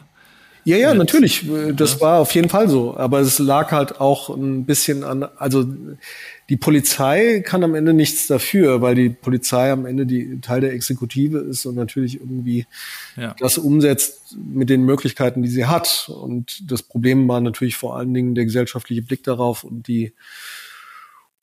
Ja, 0.63 0.77
ja, 0.77 0.93
natürlich. 0.93 1.45
Das 1.75 2.01
war 2.01 2.19
auf 2.19 2.33
jeden 2.35 2.49
Fall 2.49 2.69
so. 2.69 2.95
Aber 2.95 3.19
es 3.19 3.39
lag 3.39 3.71
halt 3.71 3.99
auch 3.99 4.29
ein 4.29 4.65
bisschen 4.65 5.03
an, 5.03 5.23
also 5.37 5.65
die 6.49 6.57
Polizei 6.57 7.41
kann 7.45 7.63
am 7.63 7.75
Ende 7.75 7.93
nichts 7.93 8.27
dafür, 8.27 8.81
weil 8.81 8.93
die 8.93 9.09
Polizei 9.09 9.71
am 9.71 9.85
Ende 9.85 10.05
die 10.05 10.41
Teil 10.41 10.61
der 10.61 10.73
Exekutive 10.73 11.37
ist 11.37 11.65
und 11.65 11.75
natürlich 11.75 12.19
irgendwie 12.19 12.65
ja. 13.15 13.35
das 13.39 13.57
umsetzt 13.57 14.35
mit 14.35 14.69
den 14.69 14.83
Möglichkeiten, 14.83 15.43
die 15.43 15.49
sie 15.49 15.65
hat. 15.65 16.11
Und 16.13 16.69
das 16.69 16.83
Problem 16.83 17.27
war 17.27 17.41
natürlich 17.41 17.77
vor 17.77 17.97
allen 17.97 18.13
Dingen 18.13 18.35
der 18.35 18.45
gesellschaftliche 18.45 19.01
Blick 19.01 19.23
darauf 19.23 19.63
und 19.63 19.87
die 19.87 20.11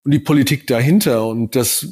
und 0.09 0.13
die 0.13 0.21
Politik 0.21 0.67
dahinter. 0.67 1.27
Und 1.27 1.55
das, 1.55 1.87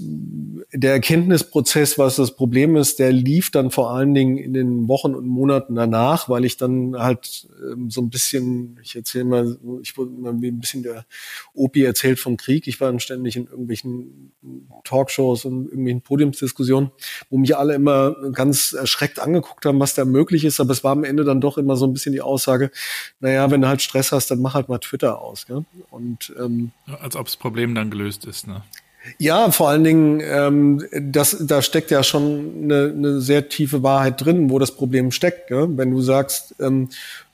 der 0.72 0.92
Erkenntnisprozess, 0.92 1.98
was 1.98 2.16
das 2.16 2.34
Problem 2.34 2.74
ist, 2.74 2.98
der 2.98 3.12
lief 3.12 3.50
dann 3.50 3.70
vor 3.70 3.90
allen 3.90 4.14
Dingen 4.14 4.38
in 4.38 4.54
den 4.54 4.88
Wochen 4.88 5.14
und 5.14 5.26
Monaten 5.26 5.74
danach, 5.74 6.26
weil 6.30 6.46
ich 6.46 6.56
dann 6.56 6.96
halt 6.96 7.46
ähm, 7.62 7.90
so 7.90 8.00
ein 8.00 8.08
bisschen, 8.08 8.78
ich 8.82 8.96
erzähle 8.96 9.24
mal, 9.24 9.58
ich 9.82 9.98
wurde 9.98 10.12
mal 10.12 10.32
ein 10.32 10.60
bisschen 10.60 10.82
der 10.82 11.04
Opi 11.52 11.84
erzählt 11.84 12.18
vom 12.18 12.38
Krieg. 12.38 12.66
Ich 12.66 12.80
war 12.80 12.88
dann 12.88 13.00
ständig 13.00 13.36
in 13.36 13.48
irgendwelchen 13.48 14.32
Talkshows 14.84 15.44
und 15.44 15.66
irgendwelchen 15.66 16.00
Podiumsdiskussionen, 16.00 16.92
wo 17.28 17.36
mich 17.36 17.54
alle 17.54 17.74
immer 17.74 18.16
ganz 18.32 18.72
erschreckt 18.72 19.18
angeguckt 19.18 19.66
haben, 19.66 19.78
was 19.78 19.94
da 19.94 20.06
möglich 20.06 20.46
ist. 20.46 20.58
Aber 20.58 20.70
es 20.70 20.82
war 20.82 20.92
am 20.92 21.04
Ende 21.04 21.24
dann 21.24 21.42
doch 21.42 21.58
immer 21.58 21.76
so 21.76 21.86
ein 21.86 21.92
bisschen 21.92 22.14
die 22.14 22.22
Aussage, 22.22 22.70
naja, 23.20 23.50
wenn 23.50 23.60
du 23.60 23.68
halt 23.68 23.82
Stress 23.82 24.10
hast, 24.10 24.30
dann 24.30 24.40
mach 24.40 24.54
halt 24.54 24.70
mal 24.70 24.78
Twitter 24.78 25.20
aus. 25.20 25.46
Gell? 25.46 25.66
Und 25.90 26.32
ähm, 26.40 26.70
als 27.02 27.14
ob 27.14 27.26
das 27.26 27.36
Problem 27.36 27.74
dann 27.74 27.90
gelöst 27.90 28.05
gelöst 28.06 28.24
ist. 28.24 28.46
Ne? 28.46 28.62
Ja, 29.18 29.50
vor 29.50 29.68
allen 29.68 29.84
Dingen, 29.84 30.20
ähm, 30.22 30.84
das, 31.00 31.36
da 31.40 31.62
steckt 31.62 31.90
ja 31.90 32.02
schon 32.02 32.64
eine, 32.64 32.92
eine 32.94 33.20
sehr 33.20 33.48
tiefe 33.48 33.82
Wahrheit 33.82 34.24
drin, 34.24 34.50
wo 34.50 34.58
das 34.58 34.72
Problem 34.72 35.12
steckt. 35.12 35.48
Gell? 35.48 35.68
Wenn 35.76 35.90
du 35.90 36.00
sagst, 36.00 36.56
ähm, 36.60 36.88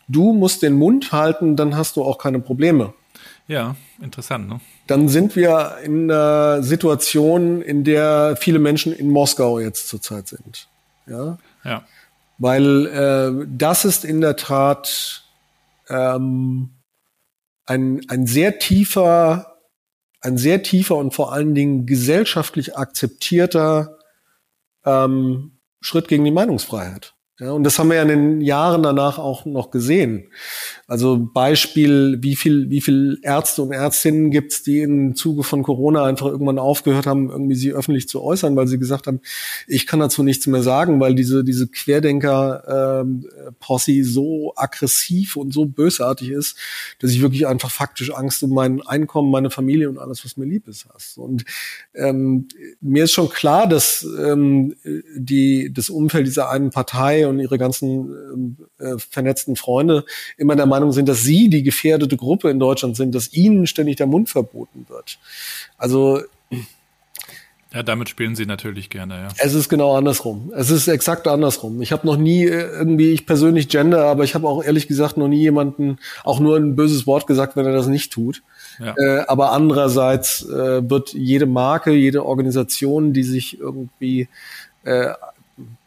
du 0.09 0.33
musst 0.33 0.63
den 0.63 0.75
Mund 0.75 1.13
halten, 1.13 1.57
dann 1.57 1.77
hast 1.77 1.97
du 1.97 2.03
auch 2.03 2.19
keine 2.19 2.41
Probleme. 2.41 2.93
Ja, 3.49 3.77
interessant, 4.01 4.49
ne? 4.49 4.61
Dann 4.87 5.09
sind 5.09 5.37
wir 5.37 5.79
in 5.85 6.11
einer 6.11 6.63
Situation, 6.63 7.63
in 7.63 7.85
der 7.85 8.37
viele 8.39 8.59
Menschen 8.59 8.93
in 8.93 9.11
Moskau 9.11 9.59
jetzt 9.59 9.89
zurzeit 9.89 10.29
sind. 10.29 10.69
Ja. 11.07 11.39
Ja. 11.65 11.85
Weil 12.39 12.87
äh, 12.87 13.47
das 13.49 13.85
ist 13.85 14.05
in 14.05 14.21
der 14.21 14.37
Tat 14.37 15.25
ähm, 15.89 16.71
ein, 17.67 18.01
ein 18.09 18.27
sehr 18.27 18.59
tiefer 18.59 19.52
ein 20.23 20.39
sehr 20.39 20.63
tiefer 20.63 20.97
und 20.97 21.13
vor 21.13 21.33
allen 21.33 21.55
Dingen 21.55 21.85
gesellschaftlich 21.85 22.77
akzeptierter 22.77 23.99
ähm, 24.85 25.59
Schritt 25.81 26.09
gegen 26.09 26.25
die 26.25 26.31
Meinungsfreiheit. 26.31 27.15
Ja, 27.43 27.51
und 27.51 27.65
das 27.65 27.81
haben 27.81 27.89
wir 27.89 27.97
ja 27.97 28.03
in 28.03 28.09
den 28.09 28.41
Jahren 28.41 28.85
danach 28.85 29.19
auch 29.19 29.45
noch 29.47 29.73
gesehen. 29.73 30.29
Also 30.87 31.19
Beispiel, 31.19 32.19
wie 32.21 32.37
viel, 32.37 32.71
wie 32.71 32.81
viel 32.81 33.19
Ärzte 33.23 33.63
und 33.63 33.73
Ärztinnen 33.73 34.31
gibt 34.31 34.53
es, 34.53 34.63
die 34.63 34.79
im 34.81 35.17
Zuge 35.17 35.43
von 35.43 35.65
Corona 35.65 36.05
einfach 36.05 36.27
irgendwann 36.27 36.61
aufgehört 36.61 37.07
haben, 37.07 37.31
irgendwie 37.31 37.57
sie 37.57 37.73
öffentlich 37.73 38.09
zu 38.09 38.23
äußern, 38.23 38.55
weil 38.55 38.69
sie 38.69 38.79
gesagt 38.79 39.09
haben, 39.09 39.21
ich 39.67 39.89
kann 39.89 39.99
dazu 39.99 40.23
nichts 40.23 40.47
mehr 40.47 40.63
sagen, 40.63 41.01
weil 41.01 41.17
diese, 41.17 41.43
diese 41.43 41.67
Querdenker-Posse 41.67 43.91
ähm, 43.91 44.05
so 44.05 44.53
aggressiv 44.55 45.35
und 45.35 45.53
so 45.53 45.65
bösartig 45.65 46.31
ist, 46.31 46.57
dass 47.01 47.11
ich 47.11 47.23
wirklich 47.23 47.49
einfach 47.49 47.73
faktisch 47.73 48.15
Angst 48.15 48.45
um 48.45 48.51
mein 48.51 48.83
Einkommen, 48.83 49.33
meine 49.33 49.51
Familie 49.51 49.89
und 49.89 49.99
alles, 49.99 50.25
was 50.25 50.37
mir 50.37 50.45
lieb 50.45 50.69
ist, 50.69 50.87
hast. 50.95 51.19
Und 51.19 51.45
ähm, 51.95 52.47
mir 52.81 53.03
ist 53.05 53.13
schon 53.13 53.31
klar, 53.31 53.67
dass 53.67 54.07
ähm, 54.21 54.77
die, 55.17 55.73
das 55.73 55.91
Umfeld 55.91 56.29
dieser 56.29 56.49
einen 56.49 56.71
Partei 56.71 57.32
und 57.35 57.41
ihre 57.41 57.59
ganzen 57.59 58.57
äh, 58.79 58.99
vernetzten 58.99 59.57
Freunde 59.57 60.05
immer 60.37 60.57
der 60.57 60.67
Meinung 60.67 60.93
sind, 60.93 61.09
dass 61.09 61.23
sie 61.23 61.49
die 61.49 61.63
gefährdete 61.63 62.17
Gruppe 62.17 62.51
in 62.51 62.59
Deutschland 62.59 62.97
sind, 62.97 63.15
dass 63.15 63.33
ihnen 63.33 63.67
ständig 63.67 63.97
der 63.97 64.07
Mund 64.07 64.29
verboten 64.29 64.87
wird. 64.89 65.19
Also 65.77 66.21
ja, 67.75 67.83
damit 67.83 68.11
spielen 68.11 68.37
sie 68.37 68.45
natürlich 68.45 68.91
gerne, 68.91 69.15
ja. 69.15 69.29
Es 69.39 69.55
ist 69.55 69.71
genau 69.71 69.97
andersrum. 69.97 70.53
Es 70.55 70.71
ist 70.71 70.89
exakt 70.89 71.27
andersrum. 71.27 71.81
Ich 71.81 71.91
habe 71.91 72.07
noch 72.07 72.17
nie 72.17 72.45
äh, 72.45 72.67
irgendwie, 72.67 73.13
ich 73.13 73.25
persönlich 73.25 73.69
gender, 73.69 74.05
aber 74.05 74.25
ich 74.25 74.35
habe 74.35 74.47
auch 74.47 74.63
ehrlich 74.63 74.89
gesagt 74.89 75.17
noch 75.17 75.29
nie 75.29 75.41
jemanden 75.41 75.99
auch 76.23 76.39
nur 76.39 76.57
ein 76.57 76.77
böses 76.77 77.07
Wort 77.07 77.27
gesagt, 77.27 77.57
wenn 77.57 77.65
er 77.65 77.73
das 77.73 77.87
nicht 77.87 78.13
tut. 78.13 78.43
Ja. 78.79 78.95
Äh, 78.99 79.25
aber 79.27 79.53
andererseits 79.53 80.43
äh, 80.43 80.89
wird 80.89 81.15
jede 81.15 81.47
Marke, 81.47 81.93
jede 81.93 82.27
Organisation, 82.27 83.15
die 83.15 83.23
sich 83.23 83.59
irgendwie 83.59 84.29
äh, 84.85 85.13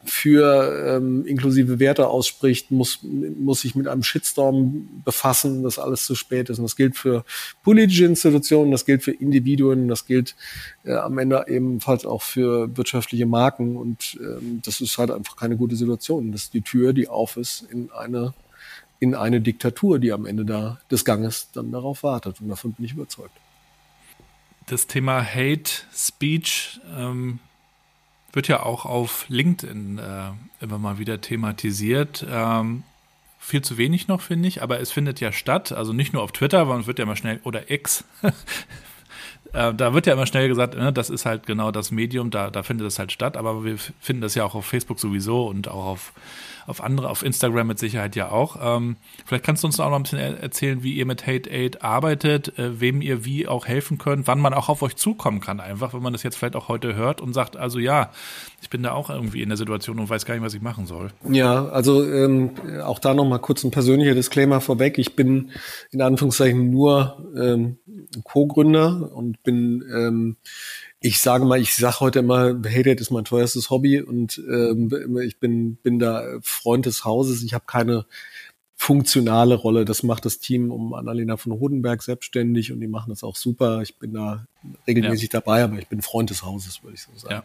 für 0.05 0.97
ähm, 0.97 1.25
inklusive 1.25 1.79
Werte 1.79 2.07
ausspricht, 2.07 2.71
muss, 2.71 2.99
muss 3.03 3.61
sich 3.61 3.75
mit 3.75 3.87
einem 3.87 4.03
Shitstorm 4.03 4.87
befassen, 5.03 5.63
dass 5.63 5.79
alles 5.79 6.05
zu 6.05 6.15
spät 6.15 6.49
ist. 6.49 6.59
Und 6.59 6.65
das 6.65 6.75
gilt 6.75 6.95
für 6.95 7.25
politische 7.63 8.05
Institutionen, 8.05 8.71
das 8.71 8.85
gilt 8.85 9.03
für 9.03 9.11
Individuen, 9.11 9.87
das 9.87 10.05
gilt 10.05 10.35
äh, 10.83 10.93
am 10.93 11.17
Ende 11.17 11.45
ebenfalls 11.47 12.05
auch 12.05 12.21
für 12.21 12.75
wirtschaftliche 12.77 13.25
Marken. 13.25 13.77
Und 13.77 14.19
ähm, 14.21 14.61
das 14.63 14.81
ist 14.81 14.97
halt 14.97 15.11
einfach 15.11 15.35
keine 15.35 15.57
gute 15.57 15.75
Situation. 15.75 16.31
Das 16.31 16.43
ist 16.43 16.53
die 16.53 16.61
Tür, 16.61 16.93
die 16.93 17.07
auf 17.07 17.37
ist 17.37 17.65
in 17.71 17.91
eine, 17.91 18.33
in 18.99 19.15
eine 19.15 19.41
Diktatur, 19.41 19.99
die 19.99 20.11
am 20.11 20.25
Ende 20.25 20.45
da 20.45 20.79
des 20.91 21.03
Ganges 21.03 21.49
dann 21.51 21.71
darauf 21.71 22.03
wartet. 22.03 22.41
Und 22.41 22.49
davon 22.49 22.73
bin 22.73 22.85
ich 22.85 22.93
überzeugt. 22.93 23.33
Das 24.67 24.87
Thema 24.87 25.23
Hate 25.23 25.71
Speech 25.93 26.79
ähm 26.95 27.39
wird 28.35 28.47
ja 28.47 28.63
auch 28.63 28.85
auf 28.85 29.25
LinkedIn 29.29 29.97
äh, 29.97 30.63
immer 30.63 30.77
mal 30.77 30.97
wieder 30.97 31.21
thematisiert. 31.21 32.25
Ähm, 32.29 32.83
viel 33.39 33.61
zu 33.61 33.77
wenig 33.77 34.07
noch, 34.07 34.21
finde 34.21 34.47
ich, 34.47 34.63
aber 34.63 34.79
es 34.79 34.91
findet 34.91 35.19
ja 35.19 35.31
statt. 35.31 35.71
Also 35.71 35.93
nicht 35.93 36.13
nur 36.13 36.23
auf 36.23 36.31
Twitter, 36.31 36.59
sondern 36.59 36.81
es 36.81 36.87
wird 36.87 36.99
ja 36.99 37.05
mal 37.05 37.15
schnell, 37.15 37.39
oder 37.43 37.69
X, 37.69 38.03
äh, 39.53 39.73
da 39.73 39.93
wird 39.93 40.07
ja 40.07 40.13
immer 40.13 40.25
schnell 40.25 40.47
gesagt, 40.47 40.75
ne, 40.75 40.91
das 40.91 41.09
ist 41.09 41.25
halt 41.25 41.45
genau 41.45 41.71
das 41.71 41.91
Medium, 41.91 42.31
da, 42.31 42.49
da 42.49 42.63
findet 42.63 42.87
das 42.87 42.99
halt 42.99 43.11
statt, 43.11 43.37
aber 43.37 43.63
wir 43.63 43.77
finden 43.77 44.21
das 44.21 44.35
ja 44.35 44.43
auch 44.43 44.55
auf 44.55 44.65
Facebook 44.65 44.99
sowieso 44.99 45.47
und 45.47 45.67
auch 45.67 45.85
auf 45.85 46.13
auf 46.67 46.83
andere, 46.83 47.09
auf 47.09 47.23
Instagram 47.23 47.67
mit 47.67 47.79
Sicherheit 47.79 48.15
ja 48.15 48.31
auch. 48.31 48.57
Ähm, 48.61 48.97
vielleicht 49.25 49.43
kannst 49.43 49.63
du 49.63 49.67
uns 49.67 49.79
auch 49.79 49.89
noch 49.89 49.97
ein 49.97 50.03
bisschen 50.03 50.19
erzählen, 50.19 50.83
wie 50.83 50.93
ihr 50.93 51.05
mit 51.05 51.27
Hate 51.27 51.49
Aid 51.49 51.83
arbeitet, 51.83 52.57
äh, 52.57 52.79
wem 52.79 53.01
ihr 53.01 53.25
wie 53.25 53.47
auch 53.47 53.67
helfen 53.67 53.97
könnt, 53.97 54.27
wann 54.27 54.39
man 54.39 54.53
auch 54.53 54.69
auf 54.69 54.81
euch 54.81 54.95
zukommen 54.95 55.41
kann, 55.41 55.59
einfach, 55.59 55.93
wenn 55.93 56.01
man 56.01 56.13
das 56.13 56.23
jetzt 56.23 56.37
vielleicht 56.37 56.55
auch 56.55 56.67
heute 56.67 56.95
hört 56.95 57.21
und 57.21 57.33
sagt, 57.33 57.57
also 57.57 57.79
ja, 57.79 58.11
ich 58.61 58.69
bin 58.69 58.83
da 58.83 58.93
auch 58.93 59.09
irgendwie 59.09 59.41
in 59.41 59.49
der 59.49 59.57
Situation 59.57 59.99
und 59.99 60.09
weiß 60.09 60.25
gar 60.25 60.33
nicht, 60.33 60.43
was 60.43 60.53
ich 60.53 60.61
machen 60.61 60.85
soll. 60.85 61.11
Ja, 61.29 61.67
also 61.67 62.03
ähm, 62.03 62.51
auch 62.83 62.99
da 62.99 63.13
noch 63.13 63.25
mal 63.25 63.39
kurz 63.39 63.63
ein 63.63 63.71
persönlicher 63.71 64.15
Disclaimer 64.15 64.61
vorweg. 64.61 64.97
Ich 64.97 65.15
bin 65.15 65.51
in 65.91 66.01
Anführungszeichen 66.01 66.71
nur 66.71 67.23
ähm, 67.37 67.77
Co-Gründer 68.23 69.11
und 69.13 69.43
bin 69.43 69.83
ähm, 69.93 70.37
ich 71.05 71.21
sage 71.21 71.45
mal, 71.45 71.61
ich 71.61 71.75
sage 71.75 71.99
heute 71.99 72.17
immer, 72.17 72.55
Hated 72.65 72.99
ist 72.99 73.11
mein 73.11 73.25
teuerstes 73.25 73.69
Hobby 73.69 74.01
und 74.01 74.41
ähm, 74.49 75.19
ich 75.23 75.37
bin, 75.39 75.75
bin 75.75 75.99
da 75.99 76.39
Freund 76.41 76.87
des 76.87 77.05
Hauses. 77.05 77.43
Ich 77.43 77.53
habe 77.53 77.65
keine 77.67 78.07
funktionale 78.75 79.53
Rolle. 79.53 79.85
Das 79.85 80.01
macht 80.01 80.25
das 80.25 80.39
Team 80.39 80.71
um 80.71 80.95
Annalena 80.95 81.37
von 81.37 81.53
Hodenberg 81.53 82.01
selbstständig 82.01 82.71
und 82.71 82.79
die 82.79 82.87
machen 82.87 83.11
das 83.11 83.23
auch 83.23 83.35
super. 83.35 83.83
Ich 83.83 83.99
bin 83.99 84.15
da 84.15 84.47
regelmäßig 84.87 85.31
ja. 85.31 85.41
dabei, 85.41 85.63
aber 85.63 85.77
ich 85.77 85.87
bin 85.87 86.01
Freund 86.01 86.31
des 86.31 86.41
Hauses, 86.41 86.81
würde 86.81 86.95
ich 86.95 87.03
so 87.03 87.11
sagen. 87.15 87.35
Ja. 87.35 87.43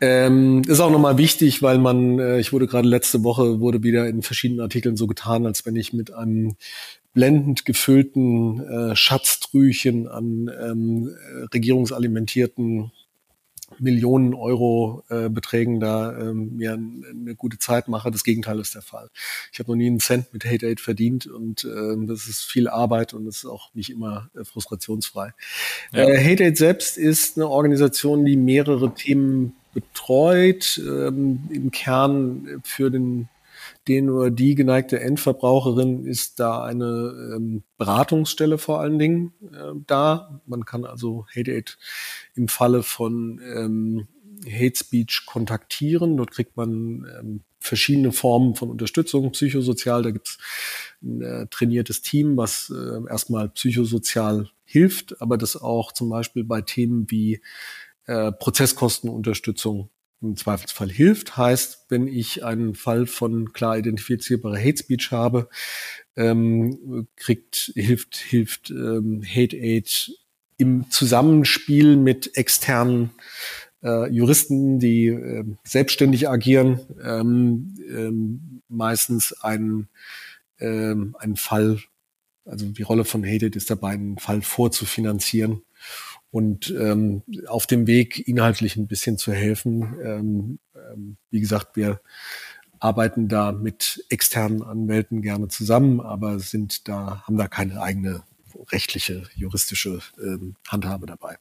Ähm, 0.00 0.62
ist 0.66 0.80
auch 0.80 0.90
nochmal 0.90 1.18
wichtig, 1.18 1.62
weil 1.62 1.78
man, 1.78 2.18
äh, 2.18 2.40
ich 2.40 2.52
wurde 2.52 2.66
gerade 2.66 2.88
letzte 2.88 3.22
Woche, 3.22 3.60
wurde 3.60 3.84
wieder 3.84 4.08
in 4.08 4.22
verschiedenen 4.22 4.60
Artikeln 4.60 4.96
so 4.96 5.06
getan, 5.06 5.46
als 5.46 5.64
wenn 5.66 5.76
ich 5.76 5.92
mit 5.92 6.12
einem 6.12 6.56
blendend 7.16 7.64
gefüllten 7.64 8.60
äh, 8.60 8.94
Schatztrüchen 8.94 10.06
an 10.06 10.50
ähm, 10.60 11.16
regierungsalimentierten 11.54 12.92
Millionen 13.78 14.34
Euro 14.34 15.02
äh, 15.08 15.30
Beträgen 15.30 15.80
da 15.80 16.14
ähm, 16.14 16.56
mir 16.56 16.74
eine 16.74 17.34
gute 17.34 17.58
Zeit 17.58 17.88
mache. 17.88 18.10
Das 18.10 18.22
Gegenteil 18.22 18.60
ist 18.60 18.74
der 18.74 18.82
Fall. 18.82 19.08
Ich 19.50 19.58
habe 19.58 19.70
noch 19.70 19.76
nie 19.76 19.86
einen 19.86 19.98
Cent 19.98 20.34
mit 20.34 20.44
Hate 20.44 20.66
Aid 20.66 20.78
verdient 20.78 21.26
und 21.26 21.64
äh, 21.64 22.06
das 22.06 22.26
ist 22.28 22.44
viel 22.44 22.68
Arbeit 22.68 23.14
und 23.14 23.24
das 23.24 23.38
ist 23.38 23.46
auch 23.46 23.72
nicht 23.72 23.88
immer 23.88 24.28
äh, 24.38 24.44
frustrationsfrei. 24.44 25.32
Ja. 25.92 26.08
Äh, 26.08 26.22
Hate 26.22 26.44
Aid 26.44 26.58
selbst 26.58 26.98
ist 26.98 27.38
eine 27.38 27.48
Organisation, 27.48 28.26
die 28.26 28.36
mehrere 28.36 28.94
Themen 28.94 29.56
betreut, 29.72 30.78
ähm, 30.86 31.48
im 31.48 31.70
Kern 31.70 32.60
für 32.62 32.90
den 32.90 33.30
den 33.88 34.10
oder 34.10 34.30
die 34.30 34.54
geneigte 34.54 35.00
Endverbraucherin 35.00 36.04
ist 36.04 36.40
da 36.40 36.64
eine 36.64 37.34
ähm, 37.34 37.62
Beratungsstelle 37.78 38.58
vor 38.58 38.80
allen 38.80 38.98
Dingen 38.98 39.32
äh, 39.52 39.72
da. 39.86 40.40
Man 40.46 40.64
kann 40.64 40.84
also 40.84 41.26
Hate 41.34 41.52
Aid 41.52 41.78
im 42.34 42.48
Falle 42.48 42.82
von 42.82 43.40
ähm, 43.44 44.08
Hate 44.44 44.76
Speech 44.76 45.24
kontaktieren. 45.26 46.16
Dort 46.16 46.30
kriegt 46.30 46.56
man 46.56 47.06
ähm, 47.18 47.40
verschiedene 47.58 48.12
Formen 48.12 48.54
von 48.54 48.70
Unterstützung, 48.70 49.32
psychosozial. 49.32 50.02
Da 50.02 50.10
gibt's 50.10 50.38
ein 51.02 51.22
äh, 51.22 51.46
trainiertes 51.48 52.02
Team, 52.02 52.36
was 52.36 52.72
äh, 52.74 53.08
erstmal 53.08 53.48
psychosozial 53.50 54.50
hilft, 54.64 55.20
aber 55.20 55.38
das 55.38 55.56
auch 55.56 55.92
zum 55.92 56.10
Beispiel 56.10 56.44
bei 56.44 56.60
Themen 56.60 57.10
wie 57.10 57.40
äh, 58.06 58.32
Prozesskostenunterstützung 58.32 59.90
im 60.22 60.36
Zweifelsfall 60.36 60.90
hilft. 60.90 61.36
Heißt, 61.36 61.86
wenn 61.88 62.08
ich 62.08 62.44
einen 62.44 62.74
Fall 62.74 63.06
von 63.06 63.52
klar 63.52 63.78
identifizierbarer 63.78 64.58
Hate 64.58 64.78
Speech 64.78 65.10
habe, 65.12 65.48
ähm, 66.16 67.08
kriegt, 67.16 67.72
hilft, 67.74 68.16
hilft 68.16 68.70
ähm, 68.70 69.22
Hate 69.24 69.56
Aid 69.56 70.12
im 70.56 70.90
Zusammenspiel 70.90 71.96
mit 71.96 72.36
externen 72.36 73.10
äh, 73.82 74.10
Juristen, 74.10 74.78
die 74.78 75.08
äh, 75.08 75.44
selbstständig 75.64 76.28
agieren, 76.28 76.80
ähm, 77.02 77.74
ähm, 77.88 78.62
meistens 78.68 79.32
einen, 79.42 79.88
ähm, 80.58 81.14
einen 81.18 81.36
Fall, 81.36 81.80
also 82.46 82.66
die 82.66 82.82
Rolle 82.82 83.04
von 83.04 83.24
Hate 83.24 83.46
Aid 83.46 83.56
ist 83.56 83.70
dabei, 83.70 83.90
einen 83.90 84.18
Fall 84.18 84.40
vorzufinanzieren 84.40 85.62
und 86.30 86.70
ähm, 86.70 87.22
auf 87.46 87.66
dem 87.66 87.86
Weg 87.86 88.26
inhaltlich 88.28 88.76
ein 88.76 88.86
bisschen 88.86 89.18
zu 89.18 89.32
helfen. 89.32 89.96
Ähm, 90.02 90.58
ähm, 90.74 91.16
wie 91.30 91.40
gesagt, 91.40 91.76
wir 91.76 92.00
arbeiten 92.78 93.28
da 93.28 93.52
mit 93.52 94.04
externen 94.10 94.62
Anwälten 94.62 95.22
gerne 95.22 95.48
zusammen, 95.48 96.00
aber 96.00 96.38
sind 96.38 96.88
da, 96.88 97.22
haben 97.26 97.36
da 97.36 97.48
keine 97.48 97.80
eigene 97.80 98.22
rechtliche, 98.72 99.24
juristische 99.34 100.00
ähm, 100.22 100.56
Handhabe 100.68 101.06
dabei. 101.06 101.36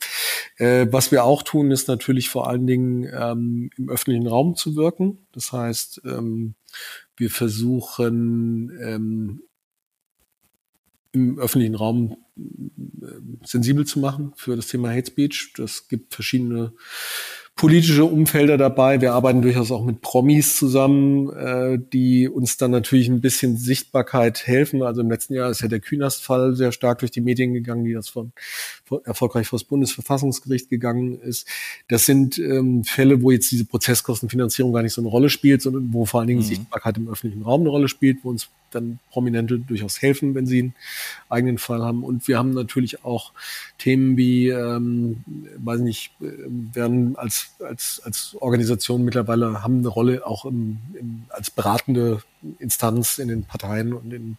Äh, 0.57 0.87
was 0.91 1.11
wir 1.11 1.23
auch 1.23 1.43
tun, 1.43 1.71
ist 1.71 1.87
natürlich 1.87 2.29
vor 2.29 2.49
allen 2.49 2.67
Dingen 2.67 3.09
ähm, 3.13 3.69
im 3.77 3.89
öffentlichen 3.89 4.27
Raum 4.27 4.55
zu 4.55 4.75
wirken. 4.75 5.25
Das 5.31 5.51
heißt, 5.51 6.01
ähm, 6.05 6.55
wir 7.17 7.29
versuchen 7.29 8.71
ähm, 8.81 9.41
im 11.15 11.39
öffentlichen 11.39 11.75
Raum 11.75 12.17
äh, 12.37 13.07
sensibel 13.43 13.85
zu 13.85 13.99
machen 13.99 14.33
für 14.35 14.55
das 14.55 14.67
Thema 14.67 14.89
Hate 14.89 15.07
Speech. 15.07 15.53
Das 15.57 15.87
gibt 15.87 16.13
verschiedene 16.13 16.73
politische 17.55 18.03
Umfelder 18.03 18.57
dabei. 18.57 18.99
Wir 18.99 19.13
arbeiten 19.13 19.41
durchaus 19.41 19.71
auch 19.71 19.85
mit 19.85 20.01
Promis 20.01 20.57
zusammen, 20.57 21.29
äh, 21.33 21.79
die 21.93 22.27
uns 22.27 22.57
dann 22.57 22.71
natürlich 22.71 23.07
ein 23.07 23.21
bisschen 23.21 23.55
Sichtbarkeit 23.55 24.45
helfen. 24.45 24.83
Also 24.83 25.01
im 25.01 25.09
letzten 25.09 25.35
Jahr 25.35 25.49
ist 25.49 25.61
ja 25.61 25.69
der 25.69 25.79
Künast-Fall 25.79 26.55
sehr 26.55 26.73
stark 26.73 26.99
durch 26.99 27.11
die 27.11 27.21
Medien 27.21 27.53
gegangen, 27.53 27.85
die 27.85 27.93
das 27.93 28.09
von 28.09 28.33
erfolgreich 29.03 29.47
vor 29.47 29.59
das 29.59 29.63
Bundesverfassungsgericht 29.63 30.69
gegangen 30.69 31.19
ist. 31.19 31.47
Das 31.87 32.05
sind 32.05 32.37
ähm, 32.37 32.83
Fälle, 32.83 33.21
wo 33.21 33.31
jetzt 33.31 33.51
diese 33.51 33.65
Prozesskostenfinanzierung 33.65 34.73
gar 34.73 34.83
nicht 34.83 34.93
so 34.93 35.01
eine 35.01 35.09
Rolle 35.09 35.29
spielt, 35.29 35.61
sondern 35.61 35.91
wo 35.91 36.05
vor 36.05 36.19
allen 36.19 36.27
Dingen 36.27 36.41
mhm. 36.41 36.45
Sichtbarkeit 36.45 36.97
im 36.97 37.09
öffentlichen 37.09 37.43
Raum 37.43 37.61
eine 37.61 37.69
Rolle 37.69 37.87
spielt, 37.87 38.19
wo 38.23 38.29
uns 38.29 38.49
dann 38.71 38.99
Prominente 39.09 39.57
durchaus 39.57 40.01
helfen, 40.01 40.35
wenn 40.35 40.45
sie 40.45 40.59
einen 40.59 40.75
eigenen 41.29 41.57
Fall 41.57 41.81
haben. 41.81 42.03
Und 42.03 42.27
wir 42.27 42.37
haben 42.37 42.51
natürlich 42.51 43.03
auch 43.03 43.31
Themen 43.77 44.17
wie, 44.17 44.49
ähm, 44.49 45.23
weiß 45.57 45.79
nicht, 45.79 46.11
äh, 46.21 46.25
werden 46.73 47.15
als, 47.15 47.51
als, 47.59 48.01
als 48.03 48.35
Organisation 48.39 49.03
mittlerweile 49.03 49.63
haben 49.63 49.79
eine 49.79 49.87
Rolle 49.87 50.25
auch 50.25 50.45
im, 50.45 50.77
im, 50.99 51.25
als 51.29 51.49
beratende 51.49 52.21
Instanz 52.59 53.17
in 53.17 53.29
den 53.29 53.43
Parteien 53.43 53.93
und 53.93 54.13
in, 54.13 54.37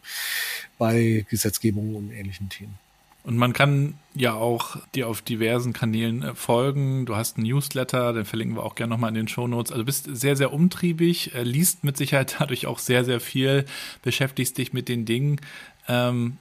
bei 0.78 1.24
Gesetzgebungen 1.28 1.96
und 1.96 2.12
ähnlichen 2.12 2.48
Themen. 2.48 2.85
Und 3.26 3.36
man 3.38 3.52
kann 3.52 3.94
ja 4.14 4.34
auch 4.34 4.76
dir 4.94 5.08
auf 5.08 5.20
diversen 5.20 5.72
Kanälen 5.72 6.22
äh, 6.22 6.34
folgen. 6.36 7.06
Du 7.06 7.16
hast 7.16 7.36
einen 7.36 7.48
Newsletter, 7.48 8.12
den 8.12 8.24
verlinken 8.24 8.56
wir 8.56 8.62
auch 8.62 8.76
gerne 8.76 8.90
nochmal 8.90 9.08
in 9.08 9.16
den 9.16 9.26
Show 9.26 9.48
Notes. 9.48 9.72
Also 9.72 9.84
bist 9.84 10.08
sehr, 10.08 10.36
sehr 10.36 10.52
umtriebig, 10.52 11.34
äh, 11.34 11.42
liest 11.42 11.82
mit 11.82 11.96
Sicherheit 11.96 12.36
dadurch 12.38 12.68
auch 12.68 12.78
sehr, 12.78 13.04
sehr 13.04 13.18
viel, 13.18 13.64
beschäftigst 14.02 14.56
dich 14.56 14.72
mit 14.72 14.88
den 14.88 15.06
Dingen. 15.06 15.40
Ähm, 15.88 16.38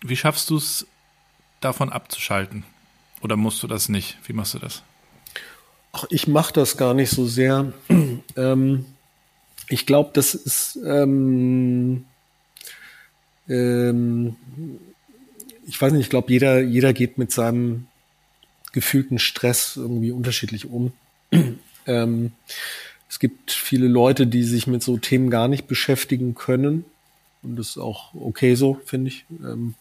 wie 0.00 0.16
schaffst 0.16 0.50
du 0.50 0.56
es, 0.56 0.88
davon 1.60 1.90
abzuschalten? 1.90 2.64
Oder 3.20 3.36
musst 3.36 3.62
du 3.62 3.68
das 3.68 3.88
nicht? 3.88 4.18
Wie 4.24 4.32
machst 4.32 4.54
du 4.54 4.58
das? 4.58 4.82
Ach, 5.92 6.06
ich 6.10 6.26
mache 6.26 6.52
das 6.52 6.76
gar 6.76 6.92
nicht 6.92 7.10
so 7.10 7.24
sehr. 7.24 7.72
ähm, 8.36 8.84
ich 9.68 9.86
glaube, 9.86 10.10
das 10.12 10.34
ist 10.34 10.76
ähm, 10.84 12.04
ähm, 13.48 14.34
ich 15.66 15.80
weiß 15.80 15.92
nicht, 15.92 16.02
ich 16.02 16.10
glaube, 16.10 16.32
jeder, 16.32 16.60
jeder 16.60 16.92
geht 16.92 17.18
mit 17.18 17.32
seinem 17.32 17.86
gefühlten 18.72 19.18
Stress 19.18 19.76
irgendwie 19.76 20.12
unterschiedlich 20.12 20.66
um. 20.66 20.92
ähm, 21.86 22.32
es 23.08 23.18
gibt 23.18 23.50
viele 23.50 23.88
Leute, 23.88 24.26
die 24.26 24.44
sich 24.44 24.66
mit 24.66 24.82
so 24.82 24.96
Themen 24.96 25.30
gar 25.30 25.48
nicht 25.48 25.66
beschäftigen 25.66 26.34
können. 26.34 26.84
Und 27.42 27.56
das 27.56 27.70
ist 27.70 27.78
auch 27.78 28.14
okay 28.14 28.54
so, 28.54 28.80
finde 28.84 29.08
ich. 29.08 29.24
Ähm, 29.42 29.74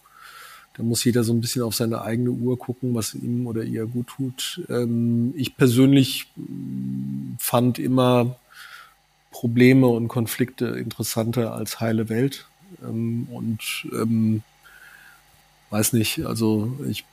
da 0.75 0.83
muss 0.83 1.03
jeder 1.03 1.23
so 1.23 1.33
ein 1.33 1.41
bisschen 1.41 1.61
auf 1.61 1.75
seine 1.75 2.01
eigene 2.01 2.31
Uhr 2.31 2.59
gucken, 2.59 2.95
was 2.95 3.13
ihm 3.13 3.47
oder 3.47 3.63
ihr 3.63 3.85
gut 3.85 4.07
tut. 4.07 4.61
Ähm, 4.69 5.33
ich 5.37 5.55
persönlich 5.55 6.27
mm, 6.35 7.35
fand 7.39 7.79
immer 7.79 8.37
Probleme 9.31 9.87
und 9.87 10.07
Konflikte 10.07 10.67
interessanter 10.67 11.53
als 11.53 11.79
heile 11.79 12.09
Welt. 12.09 12.47
Ähm, 12.83 13.27
und 13.31 13.87
ähm, 13.93 14.43
weiß 15.69 15.93
nicht, 15.93 16.25
also 16.25 16.77
ich, 16.87 17.05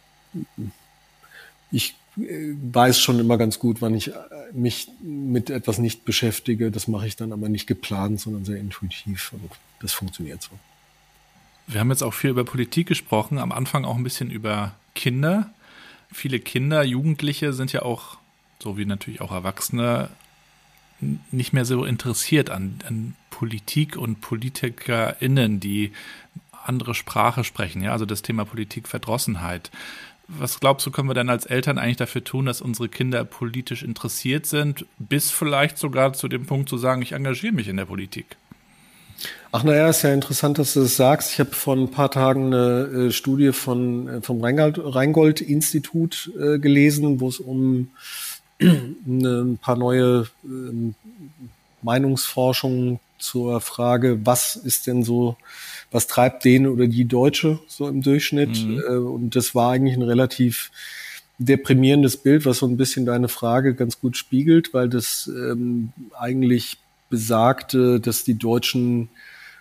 ich 1.70 1.94
weiß 2.16 3.00
schon 3.00 3.18
immer 3.18 3.38
ganz 3.38 3.59
gut, 3.59 3.80
wann 3.80 3.94
ich 3.94 4.12
mich 4.53 4.88
mit 5.03 5.50
etwas 5.50 5.78
nicht 5.78 6.05
beschäftige. 6.05 6.70
Das 6.70 6.88
mache 6.88 7.07
ich 7.07 7.16
dann 7.16 7.32
aber 7.32 7.48
nicht 7.48 7.66
geplant, 7.66 8.20
sondern 8.20 8.44
sehr 8.44 8.59
intuitiv 8.59 9.32
und 9.32 9.50
das 9.80 9.92
funktioniert 9.92 10.42
so. 10.42 10.50
Wir 11.66 11.80
haben 11.80 11.90
jetzt 11.90 12.03
auch 12.03 12.12
viel 12.12 12.30
über 12.30 12.44
Politik 12.44 12.88
gesprochen, 12.88 13.38
am 13.38 13.53
Anfang 13.53 13.84
auch 13.84 13.96
ein 13.96 14.03
bisschen 14.03 14.30
über 14.30 14.74
Kinder. 14.94 15.50
Viele 16.12 16.40
Kinder, 16.40 16.82
Jugendliche 16.82 17.53
sind 17.53 17.72
ja 17.72 17.82
auch, 17.82 18.18
so 18.59 18.76
wie 18.76 18.84
natürlich 18.84 19.20
auch 19.20 19.32
Erwachsene, 19.32 20.11
nicht 21.30 21.53
mehr 21.53 21.64
so 21.64 21.84
interessiert 21.84 22.50
an, 22.50 22.78
an 22.86 23.16
Politik 23.30 23.96
und 23.96 24.20
PolitikerInnen, 24.20 25.61
die 25.61 25.92
andere 26.65 26.95
Sprache 26.95 27.45
sprechen, 27.45 27.83
ja, 27.83 27.93
also 27.93 28.07
das 28.07 28.23
Thema 28.23 28.45
Politikverdrossenheit. 28.45 29.71
was 30.29 30.61
glaubst 30.61 30.87
du, 30.87 30.91
können 30.91 31.09
wir 31.09 31.15
denn 31.15 31.29
als 31.29 31.47
Eltern 31.47 31.79
eigentlich 31.79 31.97
dafür 31.97 32.25
tun, 32.25 32.47
dass 32.47 32.61
unsere 32.61 32.89
Kinder 32.89 33.25
politisch 33.25 33.83
interessiert 33.83 34.47
sind, 34.47 34.87
bis 34.99 35.31
vielleicht 35.31 35.79
sogar 35.79 36.13
zu 36.13 36.29
dem 36.29 36.47
Punkt 36.47 36.69
zu 36.69 36.79
sagen, 36.79 37.03
ich 37.03 37.13
engagiere 37.13 37.53
mich 37.53 37.69
in 37.69 37.77
der 37.77 37.85
Politik? 37.87 38.37
Ach 39.55 39.63
naja, 39.65 39.89
ist 39.89 40.03
ja 40.03 40.13
interessant, 40.15 40.59
dass 40.59 40.73
du 40.75 40.81
das 40.81 40.97
sagst. 40.97 41.33
Ich 41.33 41.41
habe 41.41 41.51
vor 41.51 41.77
ein 41.77 41.91
paar 41.91 42.11
Tagen 42.11 42.47
eine 42.47 43.09
äh, 43.09 43.11
Studie 43.11 43.53
von, 43.53 44.09
äh, 44.09 44.23
vom 44.23 44.41
Rheingold-Institut 44.43 46.33
äh, 46.41 46.59
gelesen, 46.59 47.21
wo 47.21 47.29
es 47.29 47.39
um 47.39 47.91
ein 48.61 49.59
paar 49.61 49.77
neue 49.77 50.27
ähm, 50.45 50.95
Meinungsforschungen 51.83 53.01
zur 53.19 53.61
Frage, 53.61 54.25
was 54.25 54.57
ist 54.57 54.87
denn 54.87 55.05
so, 55.05 55.37
was 55.93 56.07
treibt 56.07 56.45
den 56.45 56.66
oder 56.66 56.86
die 56.86 57.05
Deutsche 57.05 57.59
so 57.68 57.88
im 57.88 58.03
Durchschnitt? 58.03 58.64
Mhm. 58.64 58.80
Äh, 58.80 58.97
und 58.97 59.36
das 59.36 59.55
war 59.55 59.72
eigentlich 59.72 59.97
ein 59.97 60.03
relativ 60.03 60.70
deprimierendes 61.38 62.16
Bild, 62.16 62.47
was 62.47 62.59
so 62.59 62.66
ein 62.66 62.76
bisschen 62.76 63.07
deine 63.07 63.28
Frage 63.28 63.74
ganz 63.74 64.01
gut 64.01 64.16
spiegelt, 64.16 64.74
weil 64.74 64.88
das 64.88 65.30
ähm, 65.34 65.93
eigentlich 66.18 66.78
besagte, 67.11 68.01
dass 68.01 68.24
die 68.24 68.38
Deutschen 68.38 69.09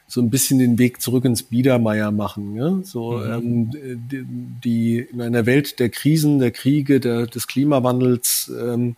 so 0.08 0.22
ein 0.22 0.30
bisschen 0.30 0.60
den 0.60 0.78
Weg 0.78 1.02
zurück 1.02 1.24
ins 1.24 1.44
Biedermeier 1.44 2.12
machen. 2.12 2.56
Ja? 2.56 2.80
So 2.84 3.14
mhm. 3.14 3.32
ähm, 3.32 3.72
die, 3.72 4.26
die 4.64 5.00
in 5.00 5.22
einer 5.22 5.46
Welt 5.46 5.80
der 5.80 5.90
Krisen, 5.90 6.40
der 6.40 6.52
Kriege, 6.52 7.00
der, 7.00 7.28
des 7.28 7.48
Klimawandels 7.48 8.52
ähm, 8.58 8.96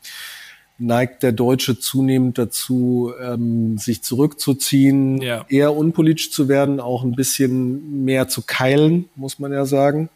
neigt 0.77 1.23
der 1.23 1.31
Deutsche 1.31 1.79
zunehmend 1.79 2.37
dazu, 2.37 3.13
ähm, 3.21 3.77
sich 3.77 4.03
zurückzuziehen, 4.03 5.21
ja. 5.21 5.45
eher 5.47 5.75
unpolitisch 5.75 6.31
zu 6.31 6.47
werden, 6.47 6.79
auch 6.79 7.03
ein 7.03 7.15
bisschen 7.15 8.03
mehr 8.03 8.27
zu 8.27 8.41
keilen, 8.41 9.05
muss 9.15 9.39
man 9.39 9.51
ja 9.51 9.65
sagen, 9.65 10.09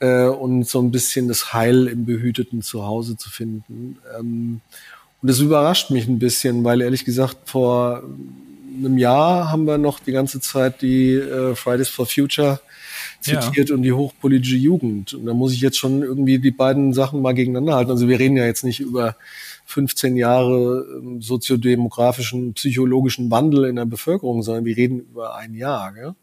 äh, 0.00 0.26
und 0.26 0.68
so 0.68 0.80
ein 0.80 0.90
bisschen 0.90 1.28
das 1.28 1.52
Heil 1.52 1.86
im 1.86 2.04
behüteten 2.04 2.62
Zuhause 2.62 3.16
zu 3.16 3.30
finden. 3.30 3.98
Ähm, 4.18 4.60
und 5.22 5.30
das 5.30 5.38
überrascht 5.38 5.90
mich 5.90 6.06
ein 6.06 6.18
bisschen, 6.18 6.64
weil 6.64 6.82
ehrlich 6.82 7.04
gesagt 7.04 7.48
vor 7.48 8.02
einem 8.76 8.98
Jahr 8.98 9.50
haben 9.50 9.66
wir 9.66 9.78
noch 9.78 10.00
die 10.00 10.12
ganze 10.12 10.40
Zeit 10.40 10.82
die 10.82 11.14
äh, 11.14 11.54
Fridays 11.54 11.88
for 11.88 12.06
Future 12.06 12.60
zitiert 13.20 13.68
ja. 13.68 13.74
und 13.74 13.82
die 13.82 13.92
hochpolitische 13.92 14.56
Jugend. 14.56 15.14
Und 15.14 15.26
da 15.26 15.34
muss 15.34 15.52
ich 15.52 15.60
jetzt 15.60 15.78
schon 15.78 16.02
irgendwie 16.02 16.38
die 16.38 16.50
beiden 16.50 16.92
Sachen 16.92 17.22
mal 17.22 17.32
gegeneinander 17.32 17.76
halten. 17.76 17.90
Also 17.90 18.08
wir 18.08 18.18
reden 18.18 18.36
ja 18.36 18.44
jetzt 18.44 18.64
nicht 18.64 18.80
über 18.80 19.16
15 19.72 20.16
Jahre 20.16 20.86
ähm, 20.98 21.20
soziodemografischen, 21.20 22.54
psychologischen 22.54 23.30
Wandel 23.30 23.64
in 23.64 23.76
der 23.76 23.86
Bevölkerung, 23.86 24.42
sondern 24.42 24.64
wir 24.64 24.76
reden 24.76 25.00
über 25.00 25.34
ein 25.36 25.54
Jahr. 25.54 25.92
Gell? 25.92 26.14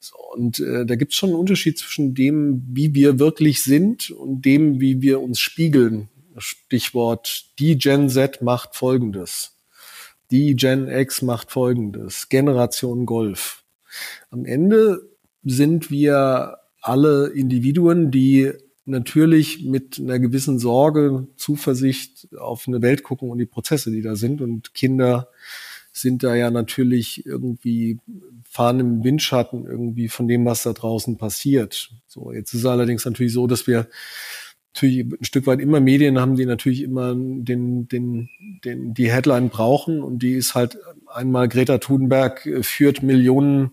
So, 0.00 0.16
und 0.34 0.58
äh, 0.58 0.84
da 0.84 0.96
gibt 0.96 1.12
es 1.12 1.18
schon 1.18 1.30
einen 1.30 1.38
Unterschied 1.38 1.78
zwischen 1.78 2.14
dem, 2.14 2.62
wie 2.70 2.94
wir 2.94 3.18
wirklich 3.18 3.62
sind 3.62 4.10
und 4.10 4.44
dem, 4.44 4.80
wie 4.80 5.00
wir 5.00 5.20
uns 5.20 5.40
spiegeln. 5.40 6.08
Stichwort, 6.36 7.46
die 7.58 7.78
Gen 7.78 8.08
Z 8.08 8.42
macht 8.42 8.74
Folgendes 8.74 9.54
die 10.30 10.56
Gen 10.56 10.88
X 10.88 11.22
macht 11.22 11.50
Folgendes, 11.52 12.28
Generation 12.28 13.06
Golf. 13.06 13.62
Am 14.30 14.44
Ende 14.44 15.08
sind 15.44 15.90
wir 15.90 16.58
alle 16.80 17.28
Individuen, 17.28 18.10
die 18.10 18.52
natürlich 18.86 19.64
mit 19.64 19.98
einer 19.98 20.18
gewissen 20.18 20.58
Sorge, 20.58 21.26
Zuversicht 21.36 22.28
auf 22.38 22.68
eine 22.68 22.82
Welt 22.82 23.02
gucken 23.02 23.30
und 23.30 23.38
die 23.38 23.46
Prozesse, 23.46 23.90
die 23.90 24.02
da 24.02 24.16
sind. 24.16 24.40
Und 24.40 24.74
Kinder 24.74 25.28
sind 25.92 26.22
da 26.22 26.34
ja 26.34 26.50
natürlich 26.50 27.24
irgendwie, 27.24 27.98
fahren 28.48 28.80
im 28.80 29.04
Windschatten 29.04 29.64
irgendwie 29.64 30.08
von 30.08 30.28
dem, 30.28 30.44
was 30.44 30.64
da 30.64 30.72
draußen 30.72 31.16
passiert. 31.16 31.90
So, 32.06 32.32
jetzt 32.32 32.52
ist 32.52 32.60
es 32.60 32.66
allerdings 32.66 33.04
natürlich 33.04 33.32
so, 33.32 33.46
dass 33.46 33.66
wir 33.66 33.88
natürlich 34.74 35.06
ein 35.06 35.24
Stück 35.24 35.46
weit 35.46 35.60
immer 35.60 35.78
Medien 35.78 36.18
haben, 36.18 36.34
die 36.34 36.46
natürlich 36.46 36.82
immer 36.82 37.14
den, 37.14 37.86
den, 37.86 38.28
den, 38.64 38.92
die 38.92 39.10
Headline 39.10 39.48
brauchen 39.48 40.02
und 40.02 40.18
die 40.18 40.32
ist 40.32 40.56
halt 40.56 40.78
einmal 41.06 41.48
Greta 41.48 41.78
Thunberg 41.78 42.44
äh, 42.44 42.62
führt 42.64 43.02
Millionen 43.02 43.70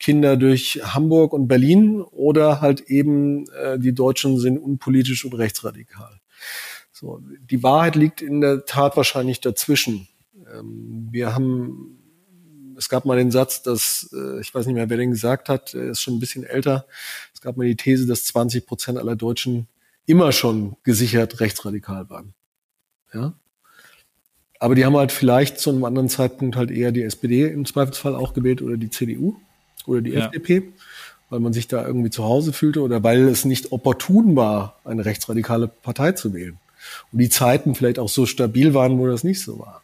Kinder 0.00 0.36
durch 0.36 0.80
Hamburg 0.82 1.32
und 1.32 1.46
Berlin 1.46 2.00
oder 2.02 2.60
halt 2.60 2.80
eben 2.80 3.48
äh, 3.50 3.78
die 3.78 3.94
Deutschen 3.94 4.38
sind 4.38 4.58
unpolitisch 4.58 5.24
und 5.24 5.34
rechtsradikal. 5.34 6.20
So, 6.90 7.20
die 7.48 7.62
Wahrheit 7.62 7.94
liegt 7.94 8.20
in 8.20 8.40
der 8.40 8.64
Tat 8.64 8.96
wahrscheinlich 8.96 9.40
dazwischen. 9.40 10.08
Ähm, 10.52 11.08
wir 11.12 11.32
haben 11.32 11.96
es 12.76 12.88
gab 12.88 13.04
mal 13.04 13.18
den 13.18 13.30
Satz, 13.30 13.62
dass, 13.62 14.08
äh, 14.14 14.40
ich 14.40 14.54
weiß 14.54 14.64
nicht 14.64 14.74
mehr, 14.74 14.88
wer 14.88 14.96
den 14.96 15.10
gesagt 15.10 15.50
hat, 15.50 15.74
er 15.74 15.90
ist 15.90 16.00
schon 16.00 16.14
ein 16.14 16.20
bisschen 16.20 16.44
älter. 16.44 16.86
Es 17.34 17.42
gab 17.42 17.58
mal 17.58 17.66
die 17.66 17.76
These, 17.76 18.06
dass 18.06 18.24
20 18.24 18.64
Prozent 18.64 18.98
aller 18.98 19.16
Deutschen 19.16 19.68
immer 20.06 20.32
schon 20.32 20.76
gesichert 20.82 21.40
rechtsradikal 21.40 22.10
waren. 22.10 22.34
Ja. 23.12 23.34
Aber 24.58 24.74
die 24.74 24.84
haben 24.84 24.96
halt 24.96 25.12
vielleicht 25.12 25.58
zu 25.58 25.70
einem 25.70 25.84
anderen 25.84 26.08
Zeitpunkt 26.08 26.56
halt 26.56 26.70
eher 26.70 26.92
die 26.92 27.02
SPD 27.02 27.46
im 27.46 27.64
Zweifelsfall 27.64 28.14
auch 28.14 28.34
gewählt 28.34 28.60
oder 28.60 28.76
die 28.76 28.90
CDU 28.90 29.36
oder 29.86 30.02
die 30.02 30.10
ja. 30.10 30.26
FDP, 30.26 30.72
weil 31.30 31.40
man 31.40 31.52
sich 31.52 31.66
da 31.66 31.86
irgendwie 31.86 32.10
zu 32.10 32.24
Hause 32.24 32.52
fühlte 32.52 32.82
oder 32.82 33.02
weil 33.02 33.28
es 33.28 33.44
nicht 33.44 33.72
opportun 33.72 34.36
war, 34.36 34.78
eine 34.84 35.04
rechtsradikale 35.04 35.68
Partei 35.68 36.12
zu 36.12 36.34
wählen. 36.34 36.58
Und 37.12 37.18
die 37.20 37.30
Zeiten 37.30 37.74
vielleicht 37.74 37.98
auch 37.98 38.08
so 38.08 38.26
stabil 38.26 38.74
waren, 38.74 38.98
wo 38.98 39.06
das 39.06 39.24
nicht 39.24 39.40
so 39.40 39.58
war. 39.58 39.82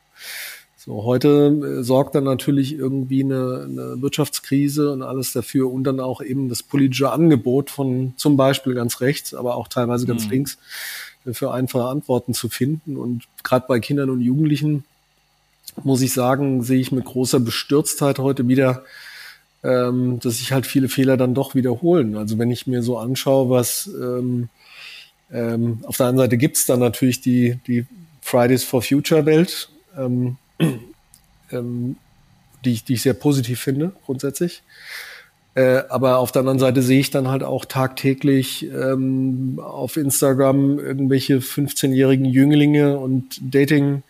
So, 0.87 1.03
heute 1.03 1.79
äh, 1.81 1.83
sorgt 1.83 2.15
dann 2.15 2.23
natürlich 2.23 2.73
irgendwie 2.73 3.25
eine, 3.25 3.67
eine 3.69 4.01
Wirtschaftskrise 4.01 4.93
und 4.93 5.03
alles 5.03 5.33
dafür 5.33 5.71
und 5.71 5.83
dann 5.83 5.99
auch 5.99 6.23
eben 6.23 6.49
das 6.49 6.63
politische 6.63 7.11
Angebot 7.11 7.71
von 7.71 8.15
zum 8.17 8.37
Beispiel 8.37 8.75
ganz 8.75 9.01
rechts, 9.01 9.35
aber 9.35 9.57
auch 9.57 9.67
teilweise 9.67 10.07
ganz 10.07 10.27
mhm. 10.27 10.31
links 10.31 10.59
äh, 11.25 11.33
für 11.33 11.53
einfache 11.53 11.89
Antworten 11.89 12.35
zu 12.35 12.49
finden. 12.49 12.97
Und 12.97 13.25
gerade 13.43 13.67
bei 13.67 13.81
Kindern 13.81 14.11
und 14.11 14.21
Jugendlichen 14.21 14.85
muss 15.83 16.03
ich 16.03 16.13
sagen, 16.13 16.63
sehe 16.63 16.79
ich 16.79 16.93
mit 16.93 17.05
großer 17.05 17.41
Bestürztheit 17.41 18.21
heute 18.21 18.47
wieder, 18.47 18.85
ähm, 19.65 20.21
dass 20.21 20.39
sich 20.39 20.53
halt 20.53 20.67
viele 20.67 20.89
Fehler 20.89 21.17
dann 21.17 21.35
doch 21.35 21.57
wiederholen. 21.57 22.17
Also 22.17 22.39
wenn 22.39 22.53
ich 22.53 22.69
mir 22.69 22.85
so 22.85 22.97
anschaue, 22.97 23.51
was 23.51 23.89
ähm, 23.89 24.51
ähm, 25.33 25.81
auf 25.83 25.97
der 25.97 26.07
einen 26.07 26.19
Seite 26.19 26.37
gibt's 26.37 26.65
dann 26.65 26.79
natürlich 26.79 27.21
die, 27.21 27.59
die 27.67 27.87
Fridays 28.21 28.63
for 28.63 28.83
Future 28.83 29.27
Welt, 29.27 29.69
ähm, 29.99 30.37
ähm, 31.51 31.97
die, 32.65 32.73
ich, 32.73 32.85
die 32.85 32.95
ich 32.95 33.03
sehr 33.03 33.15
positiv 33.15 33.61
finde, 33.61 33.93
grundsätzlich. 34.05 34.63
Äh, 35.55 35.85
aber 35.89 36.19
auf 36.19 36.33
der 36.33 36.41
anderen 36.41 36.59
Seite 36.59 36.83
sehe 36.83 37.01
ich 37.01 37.11
dann 37.11 37.29
halt 37.29 37.43
auch 37.43 37.65
tagtäglich 37.65 38.65
ähm, 38.71 39.59
auf 39.63 39.97
Instagram 39.97 40.79
irgendwelche 40.79 41.39
15-jährigen 41.39 42.27
Jünglinge 42.27 42.99
und 42.99 43.41
Dating- 43.41 44.03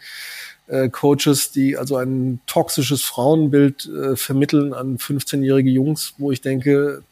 äh, 0.69 0.89
Coaches, 0.89 1.53
die 1.53 1.77
also 1.77 1.97
ein 1.97 2.41
toxisches 2.47 3.03
Frauenbild 3.03 3.87
äh, 3.87 4.17
vermitteln 4.17 4.75
an 4.75 4.99
15-jährige 4.99 5.71
Jungs, 5.71 6.15
wo 6.19 6.33
ich 6.33 6.41
denke, 6.41 7.03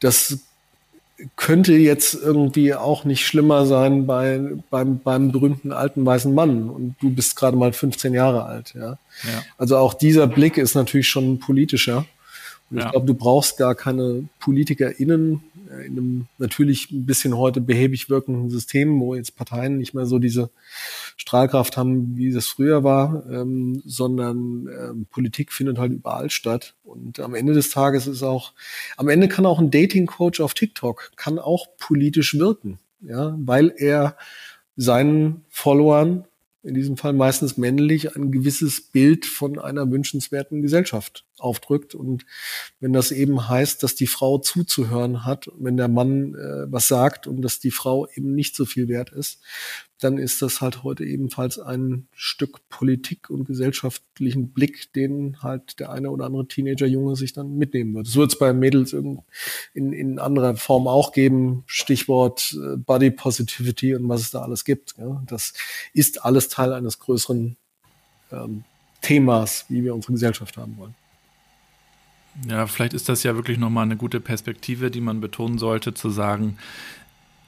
das 0.00 0.38
könnte 1.36 1.72
jetzt 1.72 2.14
irgendwie 2.14 2.74
auch 2.74 3.04
nicht 3.04 3.26
schlimmer 3.26 3.64
sein 3.66 4.06
bei, 4.06 4.40
beim, 4.70 4.98
beim 4.98 5.32
berühmten 5.32 5.72
alten 5.72 6.04
weißen 6.04 6.34
Mann 6.34 6.68
und 6.68 6.96
du 7.00 7.10
bist 7.10 7.36
gerade 7.36 7.56
mal 7.56 7.72
15 7.72 8.12
Jahre 8.12 8.44
alt. 8.44 8.74
Ja? 8.74 8.98
ja. 9.24 9.42
Also 9.56 9.78
auch 9.78 9.94
dieser 9.94 10.26
Blick 10.26 10.58
ist 10.58 10.74
natürlich 10.74 11.08
schon 11.08 11.38
politischer. 11.38 12.04
Und 12.70 12.78
ja. 12.78 12.86
ich 12.86 12.90
glaube, 12.90 13.06
du 13.06 13.14
brauchst 13.14 13.56
gar 13.56 13.74
keine 13.74 14.24
PolitikerInnen 14.40 15.42
in 15.84 15.92
einem 15.92 16.26
natürlich 16.38 16.90
ein 16.90 17.06
bisschen 17.06 17.36
heute 17.36 17.60
behäbig 17.60 18.08
wirkenden 18.08 18.50
System, 18.50 19.00
wo 19.00 19.14
jetzt 19.14 19.36
Parteien 19.36 19.78
nicht 19.78 19.94
mehr 19.94 20.06
so 20.06 20.18
diese 20.18 20.50
Strahlkraft 21.16 21.76
haben, 21.76 22.16
wie 22.16 22.32
das 22.32 22.46
früher 22.46 22.84
war, 22.84 23.24
ähm, 23.30 23.82
sondern 23.84 24.68
ähm, 24.68 25.06
Politik 25.10 25.52
findet 25.52 25.78
halt 25.78 25.92
überall 25.92 26.30
statt. 26.30 26.74
Und 26.84 27.20
am 27.20 27.34
Ende 27.34 27.52
des 27.52 27.70
Tages 27.70 28.06
ist 28.06 28.22
auch, 28.22 28.52
am 28.96 29.08
Ende 29.08 29.28
kann 29.28 29.46
auch 29.46 29.58
ein 29.58 29.70
Dating-Coach 29.70 30.40
auf 30.40 30.54
TikTok, 30.54 31.12
kann 31.16 31.38
auch 31.38 31.66
politisch 31.78 32.38
wirken, 32.38 32.78
ja, 33.00 33.36
weil 33.38 33.72
er 33.76 34.16
seinen 34.76 35.44
Followern 35.48 36.24
in 36.62 36.74
diesem 36.74 36.96
Fall 36.96 37.12
meistens 37.12 37.56
männlich, 37.56 38.16
ein 38.16 38.32
gewisses 38.32 38.80
Bild 38.80 39.24
von 39.24 39.58
einer 39.58 39.90
wünschenswerten 39.90 40.62
Gesellschaft 40.62 41.25
aufdrückt. 41.38 41.94
Und 41.94 42.24
wenn 42.80 42.92
das 42.92 43.12
eben 43.12 43.48
heißt, 43.48 43.82
dass 43.82 43.94
die 43.94 44.06
Frau 44.06 44.38
zuzuhören 44.38 45.24
hat, 45.24 45.50
wenn 45.58 45.76
der 45.76 45.88
Mann 45.88 46.34
äh, 46.34 46.70
was 46.70 46.88
sagt 46.88 47.26
und 47.26 47.42
dass 47.42 47.58
die 47.58 47.70
Frau 47.70 48.06
eben 48.14 48.34
nicht 48.34 48.56
so 48.56 48.64
viel 48.64 48.88
wert 48.88 49.10
ist, 49.10 49.40
dann 50.00 50.18
ist 50.18 50.42
das 50.42 50.60
halt 50.60 50.82
heute 50.82 51.04
ebenfalls 51.04 51.58
ein 51.58 52.08
Stück 52.12 52.68
Politik 52.68 53.30
und 53.30 53.46
gesellschaftlichen 53.46 54.52
Blick, 54.52 54.92
den 54.92 55.42
halt 55.42 55.80
der 55.80 55.90
eine 55.90 56.10
oder 56.10 56.26
andere 56.26 56.46
Teenager-Junge 56.46 57.16
sich 57.16 57.32
dann 57.32 57.56
mitnehmen 57.56 57.94
wird. 57.94 58.06
Das 58.06 58.16
wird 58.16 58.32
es 58.32 58.38
bei 58.38 58.52
Mädels 58.52 58.92
in, 58.92 59.22
in, 59.72 59.92
in 59.92 60.18
anderer 60.18 60.56
Form 60.56 60.86
auch 60.86 61.12
geben. 61.12 61.64
Stichwort 61.66 62.54
äh, 62.62 62.76
Body 62.76 63.10
Positivity 63.10 63.94
und 63.94 64.08
was 64.08 64.20
es 64.20 64.30
da 64.30 64.42
alles 64.42 64.64
gibt. 64.64 64.94
Ja. 64.98 65.22
Das 65.26 65.54
ist 65.94 66.24
alles 66.24 66.48
Teil 66.48 66.74
eines 66.74 66.98
größeren 66.98 67.56
ähm, 68.32 68.64
Themas, 69.00 69.64
wie 69.68 69.82
wir 69.82 69.94
unsere 69.94 70.12
Gesellschaft 70.12 70.56
haben 70.58 70.76
wollen. 70.76 70.94
Ja, 72.48 72.66
vielleicht 72.66 72.92
ist 72.92 73.08
das 73.08 73.22
ja 73.22 73.34
wirklich 73.34 73.58
nochmal 73.58 73.84
eine 73.84 73.96
gute 73.96 74.20
Perspektive, 74.20 74.90
die 74.90 75.00
man 75.00 75.20
betonen 75.20 75.58
sollte, 75.58 75.94
zu 75.94 76.10
sagen, 76.10 76.58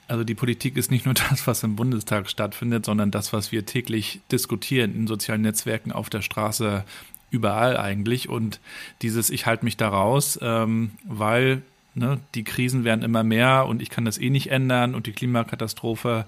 Also 0.09 0.25
die 0.25 0.35
Politik 0.35 0.77
ist 0.77 0.91
nicht 0.91 1.05
nur 1.05 1.15
das, 1.31 1.47
was 1.47 1.63
im 1.63 1.77
Bundestag 1.77 2.31
stattfindet, 2.31 2.87
sondern 2.87 3.11
das, 3.11 3.33
was 3.33 3.53
wir 3.53 3.67
täglich 3.67 4.21
diskutieren 4.33 4.95
in 4.95 5.07
sozialen 5.07 5.43
Netzwerken, 5.43 5.93
auf 5.93 6.11
der 6.11 6.23
Straße, 6.23 6.85
überall 7.31 7.77
eigentlich. 7.77 8.29
Und 8.29 8.59
dieses 9.03 9.29
Ich 9.31 9.45
halte 9.47 9.65
mich 9.67 9.77
da 9.77 9.89
raus, 9.89 10.39
ähm, 10.43 10.93
weil 11.05 11.63
ne, 11.95 12.21
die 12.35 12.45
Krisen 12.45 12.85
werden 12.85 13.05
immer 13.05 13.23
mehr 13.23 13.67
und 13.67 13.83
ich 13.83 13.91
kann 13.91 14.07
das 14.07 14.17
eh 14.19 14.31
nicht 14.31 14.51
ändern 14.51 14.95
und 14.95 15.07
die 15.07 15.13
Klimakatastrophe, 15.13 16.25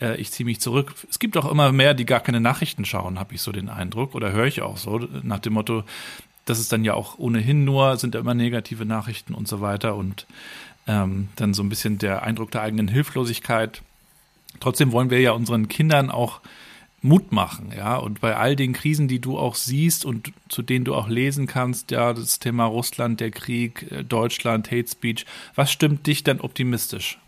äh, 0.00 0.16
ich 0.20 0.30
ziehe 0.30 0.44
mich 0.44 0.60
zurück. 0.60 0.94
Es 1.10 1.18
gibt 1.18 1.36
auch 1.36 1.50
immer 1.50 1.72
mehr, 1.72 1.94
die 1.94 2.06
gar 2.06 2.20
keine 2.20 2.40
Nachrichten 2.40 2.84
schauen, 2.84 3.18
habe 3.18 3.34
ich 3.34 3.42
so 3.42 3.50
den 3.50 3.68
Eindruck. 3.68 4.14
Oder 4.14 4.30
höre 4.30 4.46
ich 4.46 4.62
auch 4.62 4.76
so, 4.76 5.00
nach 5.22 5.40
dem 5.40 5.54
Motto, 5.54 5.82
das 6.44 6.58
ist 6.58 6.72
dann 6.72 6.84
ja 6.84 6.94
auch 6.94 7.18
ohnehin 7.18 7.64
nur, 7.64 7.96
sind 7.96 8.14
ja 8.14 8.20
immer 8.20 8.34
negative 8.34 8.84
Nachrichten 8.84 9.34
und 9.34 9.48
so 9.48 9.60
weiter. 9.60 9.96
Und 9.96 10.26
ähm, 10.86 11.28
dann 11.36 11.54
so 11.54 11.62
ein 11.62 11.68
bisschen 11.68 11.98
der 11.98 12.22
Eindruck 12.22 12.50
der 12.50 12.62
eigenen 12.62 12.88
Hilflosigkeit. 12.88 13.82
Trotzdem 14.60 14.92
wollen 14.92 15.10
wir 15.10 15.20
ja 15.20 15.32
unseren 15.32 15.68
Kindern 15.68 16.10
auch 16.10 16.40
Mut 17.00 17.32
machen, 17.32 17.70
ja. 17.76 17.96
Und 17.96 18.20
bei 18.20 18.36
all 18.36 18.56
den 18.56 18.72
Krisen, 18.72 19.08
die 19.08 19.18
du 19.18 19.38
auch 19.38 19.56
siehst 19.56 20.06
und 20.06 20.32
zu 20.48 20.62
denen 20.62 20.86
du 20.86 20.94
auch 20.94 21.06
lesen 21.06 21.46
kannst, 21.46 21.90
ja, 21.90 22.14
das 22.14 22.38
Thema 22.38 22.64
Russland, 22.64 23.20
der 23.20 23.30
Krieg, 23.30 23.90
äh, 23.90 24.02
Deutschland, 24.04 24.70
Hate 24.70 24.88
Speech, 24.88 25.26
was 25.54 25.70
stimmt 25.70 26.06
dich 26.06 26.24
denn 26.24 26.40
optimistisch? 26.40 27.18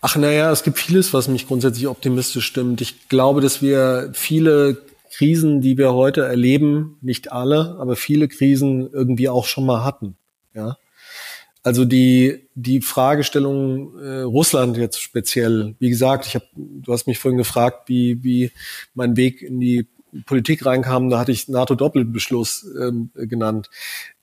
Ach 0.00 0.16
naja, 0.16 0.50
es 0.52 0.62
gibt 0.62 0.78
vieles, 0.78 1.12
was 1.12 1.28
mich 1.28 1.46
grundsätzlich 1.46 1.86
optimistisch 1.86 2.46
stimmt. 2.46 2.80
Ich 2.80 3.08
glaube, 3.08 3.40
dass 3.40 3.60
wir 3.60 4.10
viele 4.14 4.80
Krisen, 5.10 5.60
die 5.60 5.78
wir 5.78 5.94
heute 5.94 6.22
erleben, 6.22 6.96
nicht 7.00 7.32
alle, 7.32 7.76
aber 7.78 7.96
viele 7.96 8.28
Krisen 8.28 8.88
irgendwie 8.92 9.28
auch 9.28 9.46
schon 9.46 9.66
mal 9.66 9.84
hatten. 9.84 10.16
Ja. 10.54 10.76
Also 11.62 11.84
die, 11.84 12.48
die 12.54 12.80
Fragestellung 12.80 13.98
äh, 13.98 14.20
Russland 14.20 14.76
jetzt 14.76 15.02
speziell, 15.02 15.74
wie 15.78 15.90
gesagt, 15.90 16.26
ich 16.26 16.34
habe, 16.34 16.46
du 16.54 16.92
hast 16.92 17.06
mich 17.06 17.18
vorhin 17.18 17.38
gefragt, 17.38 17.88
wie, 17.88 18.22
wie 18.22 18.52
mein 18.94 19.16
Weg 19.16 19.42
in 19.42 19.60
die 19.60 19.86
Politik 20.24 20.64
reinkam, 20.64 21.10
da 21.10 21.18
hatte 21.18 21.32
ich 21.32 21.48
NATO-Doppelbeschluss 21.48 22.66
ähm, 22.80 23.10
genannt. 23.14 23.68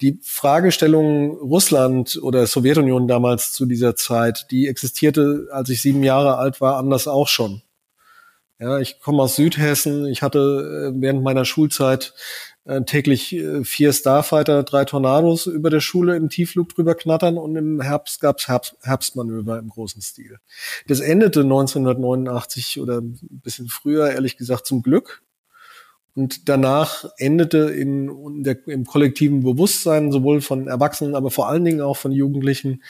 Die 0.02 0.20
Fragestellung 0.24 1.38
Russland 1.38 2.20
oder 2.22 2.48
Sowjetunion 2.48 3.08
damals 3.08 3.54
zu 3.54 3.66
dieser 3.66 3.96
Zeit, 3.96 4.48
die 4.50 4.68
existierte, 4.68 5.48
als 5.52 5.70
ich 5.70 5.82
sieben 5.82 6.04
Jahre 6.04 6.38
alt 6.38 6.62
war, 6.62 6.78
anders 6.78 7.08
auch 7.08 7.28
schon. 7.28 7.62
Ja, 8.58 8.80
ich 8.80 9.02
komme 9.02 9.22
aus 9.22 9.36
Südhessen. 9.36 10.06
Ich 10.06 10.22
hatte 10.22 10.94
äh, 10.96 11.02
während 11.02 11.24
meiner 11.24 11.44
Schulzeit 11.44 12.14
äh, 12.64 12.84
täglich 12.84 13.36
äh, 13.36 13.66
vier 13.66 13.92
Starfighter, 13.92 14.64
drei 14.64 14.86
Tornados 14.86 15.46
über 15.46 15.70
der 15.70 15.82
Schule 15.82 16.16
im 16.16 16.30
Tiefflug 16.30 16.70
drüber 16.70 16.96
knattern 16.96 17.38
und 17.38 17.58
im 17.58 17.82
Herbst 17.82 18.22
gab's 18.22 18.48
Herbst, 18.48 18.78
Herbstmanöver 18.82 19.60
im 19.60 19.68
großen 19.68 20.02
Stil. 20.02 20.40
Das 20.88 21.02
endete 21.02 21.42
1989 21.42 22.80
oder 22.80 23.02
ein 23.02 23.20
bisschen 23.44 23.68
früher, 23.68 24.10
ehrlich 24.12 24.38
gesagt, 24.38 24.66
zum 24.66 24.84
Glück. 24.84 25.22
Und 26.16 26.48
danach 26.48 27.06
endete 27.18 27.72
in, 27.72 28.44
der, 28.44 28.66
im 28.68 28.86
kollektiven 28.86 29.44
Bewusstsein 29.44 30.14
sowohl 30.14 30.40
von 30.40 30.70
Erwachsenen, 30.70 31.14
aber 31.14 31.30
vor 31.30 31.50
allen 31.50 31.66
Dingen 31.66 31.82
auch 31.82 31.98
von 31.98 32.14
Jugendlichen 32.14 32.84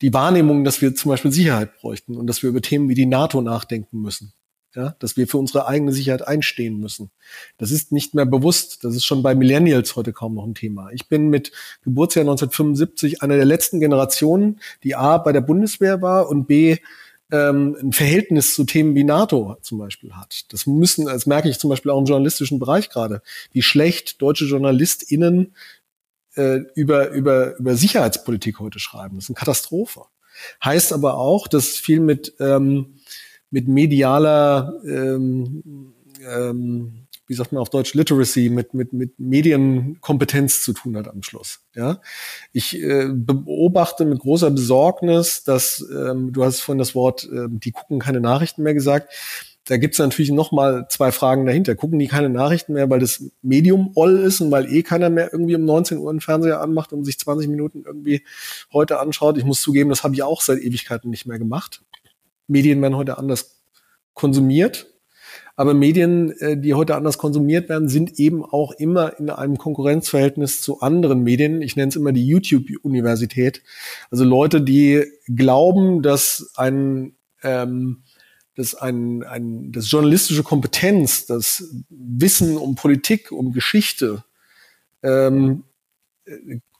die 0.00 0.14
Wahrnehmung, 0.14 0.64
dass 0.64 0.80
wir 0.80 0.94
zum 0.94 1.10
Beispiel 1.10 1.32
Sicherheit 1.32 1.76
bräuchten 1.80 2.16
und 2.16 2.26
dass 2.28 2.42
wir 2.42 2.48
über 2.48 2.62
Themen 2.62 2.88
wie 2.88 2.94
die 2.94 3.04
NATO 3.04 3.42
nachdenken 3.42 4.00
müssen 4.00 4.32
ja, 4.74 4.96
dass 4.98 5.16
wir 5.16 5.28
für 5.28 5.38
unsere 5.38 5.66
eigene 5.66 5.92
Sicherheit 5.92 6.26
einstehen 6.26 6.78
müssen. 6.78 7.10
Das 7.58 7.70
ist 7.70 7.92
nicht 7.92 8.14
mehr 8.14 8.26
bewusst. 8.26 8.84
Das 8.84 8.94
ist 8.96 9.04
schon 9.04 9.22
bei 9.22 9.34
Millennials 9.34 9.96
heute 9.96 10.12
kaum 10.12 10.34
noch 10.34 10.46
ein 10.46 10.54
Thema. 10.54 10.90
Ich 10.92 11.08
bin 11.08 11.28
mit 11.28 11.52
Geburtsjahr 11.82 12.22
1975 12.22 13.22
einer 13.22 13.36
der 13.36 13.44
letzten 13.44 13.80
Generationen, 13.80 14.60
die 14.82 14.94
A 14.94 15.18
bei 15.18 15.32
der 15.32 15.42
Bundeswehr 15.42 16.00
war 16.00 16.28
und 16.28 16.46
B 16.46 16.78
ähm, 17.30 17.76
ein 17.80 17.92
Verhältnis 17.92 18.54
zu 18.54 18.64
Themen 18.64 18.94
wie 18.94 19.04
NATO 19.04 19.56
zum 19.62 19.78
Beispiel 19.78 20.12
hat. 20.12 20.52
Das 20.52 20.66
müssen, 20.66 21.06
das 21.06 21.26
merke 21.26 21.48
ich 21.48 21.58
zum 21.58 21.70
Beispiel 21.70 21.90
auch 21.90 21.98
im 21.98 22.04
journalistischen 22.04 22.58
Bereich 22.58 22.90
gerade, 22.90 23.22
wie 23.52 23.62
schlecht 23.62 24.20
deutsche 24.20 24.44
JournalistInnen 24.44 25.54
äh, 26.36 26.60
über, 26.74 27.10
über, 27.10 27.56
über 27.56 27.76
Sicherheitspolitik 27.76 28.60
heute 28.60 28.78
schreiben. 28.78 29.16
Das 29.16 29.24
ist 29.24 29.30
eine 29.30 29.36
Katastrophe. 29.36 30.02
Heißt 30.64 30.92
aber 30.92 31.16
auch, 31.16 31.46
dass 31.48 31.68
viel 31.68 32.00
mit 32.00 32.34
ähm, 32.40 32.94
mit 33.52 33.68
medialer, 33.68 34.80
ähm, 34.84 35.92
ähm, 36.26 37.06
wie 37.26 37.34
sagt 37.34 37.52
man 37.52 37.60
auf 37.60 37.70
Deutsch, 37.70 37.94
Literacy, 37.94 38.48
mit, 38.48 38.74
mit, 38.74 38.92
mit 38.92 39.20
Medienkompetenz 39.20 40.62
zu 40.62 40.72
tun 40.72 40.96
hat 40.96 41.06
am 41.06 41.22
Schluss. 41.22 41.60
Ja, 41.74 42.00
ich 42.52 42.82
äh, 42.82 43.08
beobachte 43.12 44.04
mit 44.06 44.20
großer 44.20 44.50
Besorgnis, 44.50 45.44
dass 45.44 45.86
ähm, 45.90 46.32
du 46.32 46.44
hast 46.44 46.60
vorhin 46.60 46.78
das 46.78 46.94
Wort, 46.94 47.24
äh, 47.24 47.46
die 47.48 47.72
gucken 47.72 48.00
keine 48.00 48.20
Nachrichten 48.20 48.62
mehr 48.62 48.74
gesagt. 48.74 49.12
Da 49.66 49.76
gibt's 49.76 49.98
natürlich 49.98 50.32
noch 50.32 50.50
mal 50.50 50.88
zwei 50.88 51.12
Fragen 51.12 51.46
dahinter. 51.46 51.76
Gucken 51.76 51.98
die 51.98 52.08
keine 52.08 52.28
Nachrichten 52.28 52.72
mehr, 52.72 52.90
weil 52.90 52.98
das 52.98 53.22
Medium 53.42 53.92
all 53.94 54.18
ist 54.18 54.40
und 54.40 54.50
weil 54.50 54.72
eh 54.72 54.82
keiner 54.82 55.08
mehr 55.08 55.32
irgendwie 55.32 55.54
um 55.54 55.64
19 55.64 55.98
Uhr 55.98 56.10
einen 56.10 56.20
Fernseher 56.20 56.60
anmacht 56.60 56.92
und 56.92 57.04
sich 57.04 57.18
20 57.18 57.48
Minuten 57.48 57.84
irgendwie 57.86 58.24
heute 58.72 58.98
anschaut. 58.98 59.38
Ich 59.38 59.44
muss 59.44 59.62
zugeben, 59.62 59.90
das 59.90 60.02
habe 60.02 60.14
ich 60.14 60.24
auch 60.24 60.40
seit 60.40 60.58
Ewigkeiten 60.58 61.10
nicht 61.10 61.26
mehr 61.26 61.38
gemacht. 61.38 61.82
Medien 62.46 62.80
werden 62.82 62.96
heute 62.96 63.18
anders 63.18 63.62
konsumiert. 64.14 64.92
Aber 65.54 65.74
Medien, 65.74 66.30
äh, 66.40 66.56
die 66.56 66.74
heute 66.74 66.96
anders 66.96 67.18
konsumiert 67.18 67.68
werden, 67.68 67.88
sind 67.88 68.18
eben 68.18 68.44
auch 68.44 68.72
immer 68.72 69.18
in 69.18 69.30
einem 69.30 69.58
Konkurrenzverhältnis 69.58 70.62
zu 70.62 70.80
anderen 70.80 71.22
Medien. 71.22 71.62
Ich 71.62 71.76
nenne 71.76 71.88
es 71.88 71.96
immer 71.96 72.12
die 72.12 72.26
YouTube-Universität. 72.26 73.62
Also 74.10 74.24
Leute, 74.24 74.62
die 74.62 75.04
glauben, 75.26 76.02
dass 76.02 76.52
ein, 76.56 77.16
ähm, 77.42 78.02
dass 78.56 78.74
ein, 78.74 79.22
ein, 79.24 79.72
das 79.72 79.90
journalistische 79.90 80.42
Kompetenz, 80.42 81.26
das 81.26 81.70
Wissen 81.88 82.56
um 82.56 82.74
Politik, 82.74 83.30
um 83.30 83.52
Geschichte, 83.52 84.24
ähm, 85.02 85.64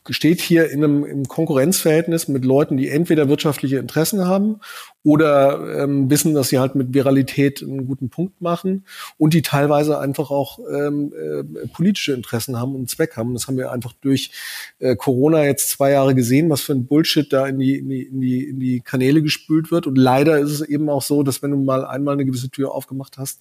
steht 0.08 0.40
hier 0.40 0.70
in 0.70 0.82
einem 0.82 1.04
im 1.04 1.28
Konkurrenzverhältnis 1.28 2.26
mit 2.28 2.44
Leuten, 2.44 2.76
die 2.76 2.88
entweder 2.88 3.28
wirtschaftliche 3.28 3.78
Interessen 3.78 4.26
haben 4.26 4.60
oder 5.04 5.82
ähm, 5.82 6.08
wissen, 6.10 6.34
dass 6.34 6.48
sie 6.48 6.60
halt 6.60 6.76
mit 6.76 6.94
Viralität 6.94 7.62
einen 7.62 7.86
guten 7.86 8.08
Punkt 8.08 8.40
machen 8.40 8.84
und 9.18 9.34
die 9.34 9.42
teilweise 9.42 9.98
einfach 9.98 10.30
auch 10.30 10.60
ähm, 10.70 11.12
äh, 11.12 11.66
politische 11.68 12.12
Interessen 12.12 12.58
haben 12.58 12.74
und 12.76 12.88
Zweck 12.88 13.16
haben. 13.16 13.34
Das 13.34 13.48
haben 13.48 13.56
wir 13.56 13.72
einfach 13.72 13.94
durch 14.00 14.30
äh, 14.78 14.94
Corona 14.94 15.44
jetzt 15.44 15.70
zwei 15.70 15.90
Jahre 15.90 16.14
gesehen, 16.14 16.50
was 16.50 16.60
für 16.60 16.72
ein 16.72 16.86
Bullshit 16.86 17.32
da 17.32 17.46
in 17.46 17.58
die, 17.58 17.78
in 17.78 17.88
die, 17.88 18.02
in 18.02 18.20
die, 18.20 18.44
in 18.44 18.60
die 18.60 18.80
Kanäle 18.80 19.22
gespült 19.22 19.72
wird. 19.72 19.88
Und 19.88 19.96
leider 19.96 20.38
ist 20.38 20.50
es 20.50 20.60
eben 20.60 20.88
auch 20.88 21.02
so, 21.02 21.24
dass 21.24 21.42
wenn 21.42 21.50
du 21.50 21.56
mal 21.56 21.84
einmal 21.84 22.14
eine 22.14 22.24
gewisse 22.24 22.50
Tür 22.50 22.72
aufgemacht 22.72 23.18
hast, 23.18 23.40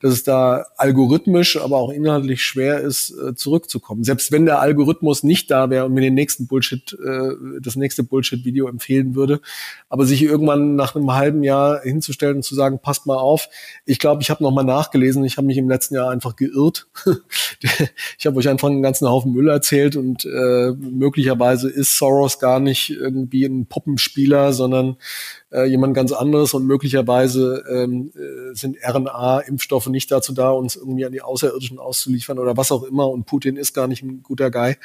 dass 0.00 0.12
es 0.12 0.22
da 0.22 0.66
algorithmisch, 0.76 1.58
aber 1.58 1.78
auch 1.78 1.90
inhaltlich 1.90 2.42
schwer 2.42 2.80
ist, 2.80 3.10
äh, 3.10 3.34
zurückzukommen. 3.34 4.04
Selbst 4.04 4.32
wenn 4.32 4.44
der 4.44 4.60
Algorithmus 4.60 5.22
nicht 5.22 5.50
da 5.50 5.70
wäre 5.70 5.86
und 5.86 5.94
mir 5.94 6.00
den 6.02 6.14
nächsten 6.14 6.46
Bullshit, 6.46 6.92
äh, 6.92 7.30
das 7.60 7.76
nächste 7.76 8.02
Bullshit-Video 8.02 8.68
empfehlen 8.68 9.14
würde, 9.14 9.40
aber 9.88 10.04
sich 10.04 10.22
irgendwann 10.22 10.76
nach 10.76 10.89
einem 10.98 11.12
halben 11.12 11.42
Jahr 11.42 11.82
hinzustellen 11.82 12.36
und 12.36 12.42
zu 12.42 12.54
sagen, 12.54 12.80
passt 12.80 13.06
mal 13.06 13.16
auf, 13.16 13.48
ich 13.84 13.98
glaube, 13.98 14.22
ich 14.22 14.30
habe 14.30 14.42
noch 14.42 14.50
mal 14.50 14.62
nachgelesen, 14.62 15.24
ich 15.24 15.36
habe 15.36 15.46
mich 15.46 15.58
im 15.58 15.68
letzten 15.68 15.94
Jahr 15.94 16.10
einfach 16.10 16.36
geirrt. 16.36 16.88
ich 18.18 18.26
habe 18.26 18.36
euch 18.36 18.48
einfach 18.48 18.68
einen 18.68 18.82
ganzen 18.82 19.08
Haufen 19.08 19.32
Müll 19.32 19.48
erzählt 19.48 19.96
und 19.96 20.24
äh, 20.24 20.72
möglicherweise 20.72 21.70
ist 21.70 21.96
Soros 21.98 22.38
gar 22.38 22.60
nicht 22.60 22.90
irgendwie 22.90 23.44
ein 23.44 23.66
Puppenspieler, 23.66 24.52
sondern 24.52 24.96
äh, 25.52 25.64
jemand 25.64 25.94
ganz 25.94 26.12
anderes 26.12 26.54
und 26.54 26.66
möglicherweise 26.66 27.64
ähm, 27.70 28.12
äh, 28.14 28.54
sind 28.54 28.76
RNA-Impfstoffe 28.82 29.88
nicht 29.88 30.10
dazu 30.10 30.32
da, 30.32 30.50
uns 30.50 30.76
irgendwie 30.76 31.04
an 31.04 31.12
die 31.12 31.22
Außerirdischen 31.22 31.78
auszuliefern 31.78 32.38
oder 32.38 32.56
was 32.56 32.72
auch 32.72 32.82
immer 32.82 33.08
und 33.08 33.26
Putin 33.26 33.56
ist 33.56 33.72
gar 33.72 33.88
nicht 33.88 34.02
ein 34.02 34.22
guter 34.22 34.50
Guy. 34.50 34.76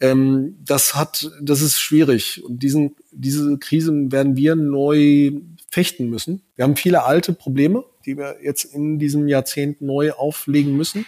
Ähm, 0.00 0.56
das 0.64 0.94
hat, 0.94 1.30
das 1.40 1.60
ist 1.60 1.80
schwierig 1.80 2.42
und 2.44 2.62
diesen, 2.62 2.96
diese 3.10 3.58
Krise 3.58 3.92
werden 4.10 4.36
wir 4.36 4.56
neu 4.56 5.32
fechten 5.70 6.10
müssen. 6.10 6.42
Wir 6.56 6.64
haben 6.64 6.76
viele 6.76 7.04
alte 7.04 7.32
Probleme, 7.32 7.84
die 8.04 8.16
wir 8.16 8.36
jetzt 8.42 8.64
in 8.64 8.98
diesem 8.98 9.28
Jahrzehnt 9.28 9.80
neu 9.80 10.12
auflegen 10.12 10.76
müssen. 10.76 11.06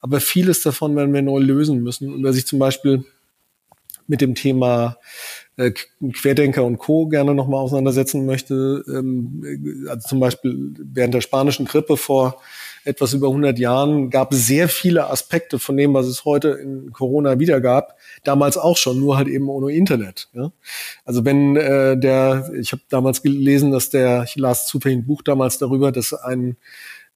Aber 0.00 0.20
vieles 0.20 0.62
davon 0.62 0.96
werden 0.96 1.14
wir 1.14 1.22
neu 1.22 1.38
lösen 1.38 1.82
müssen. 1.82 2.12
Und 2.12 2.24
wer 2.24 2.32
sich 2.32 2.46
zum 2.46 2.58
Beispiel 2.58 3.04
mit 4.08 4.20
dem 4.20 4.34
Thema 4.34 4.98
äh, 5.56 5.72
Querdenker 6.12 6.64
und 6.64 6.78
Co. 6.78 7.06
gerne 7.08 7.34
nochmal 7.34 7.60
auseinandersetzen 7.60 8.24
möchte, 8.26 8.84
ähm, 8.88 9.86
also 9.88 10.08
zum 10.08 10.20
Beispiel 10.20 10.74
während 10.78 11.14
der 11.14 11.20
spanischen 11.20 11.66
Grippe 11.66 11.96
vor 11.96 12.40
etwas 12.84 13.12
über 13.12 13.28
100 13.28 13.58
Jahren 13.58 14.10
gab 14.10 14.32
es 14.32 14.46
sehr 14.46 14.68
viele 14.68 15.08
Aspekte 15.08 15.58
von 15.58 15.76
dem, 15.76 15.94
was 15.94 16.06
es 16.06 16.24
heute 16.24 16.48
in 16.50 16.92
Corona 16.92 17.38
wieder 17.38 17.60
gab, 17.60 17.96
damals 18.24 18.56
auch 18.56 18.76
schon, 18.76 18.98
nur 18.98 19.16
halt 19.16 19.28
eben 19.28 19.48
ohne 19.48 19.72
Internet. 19.72 20.28
Ja? 20.32 20.50
Also 21.04 21.24
wenn 21.24 21.56
äh, 21.56 21.96
der, 21.96 22.50
ich 22.58 22.72
habe 22.72 22.82
damals 22.88 23.22
gelesen, 23.22 23.70
dass 23.70 23.90
der, 23.90 24.24
ich 24.24 24.36
las 24.36 24.66
zufällig 24.66 24.98
ein 24.98 25.06
Buch 25.06 25.22
damals 25.22 25.58
darüber, 25.58 25.92
dass 25.92 26.12
ein 26.12 26.56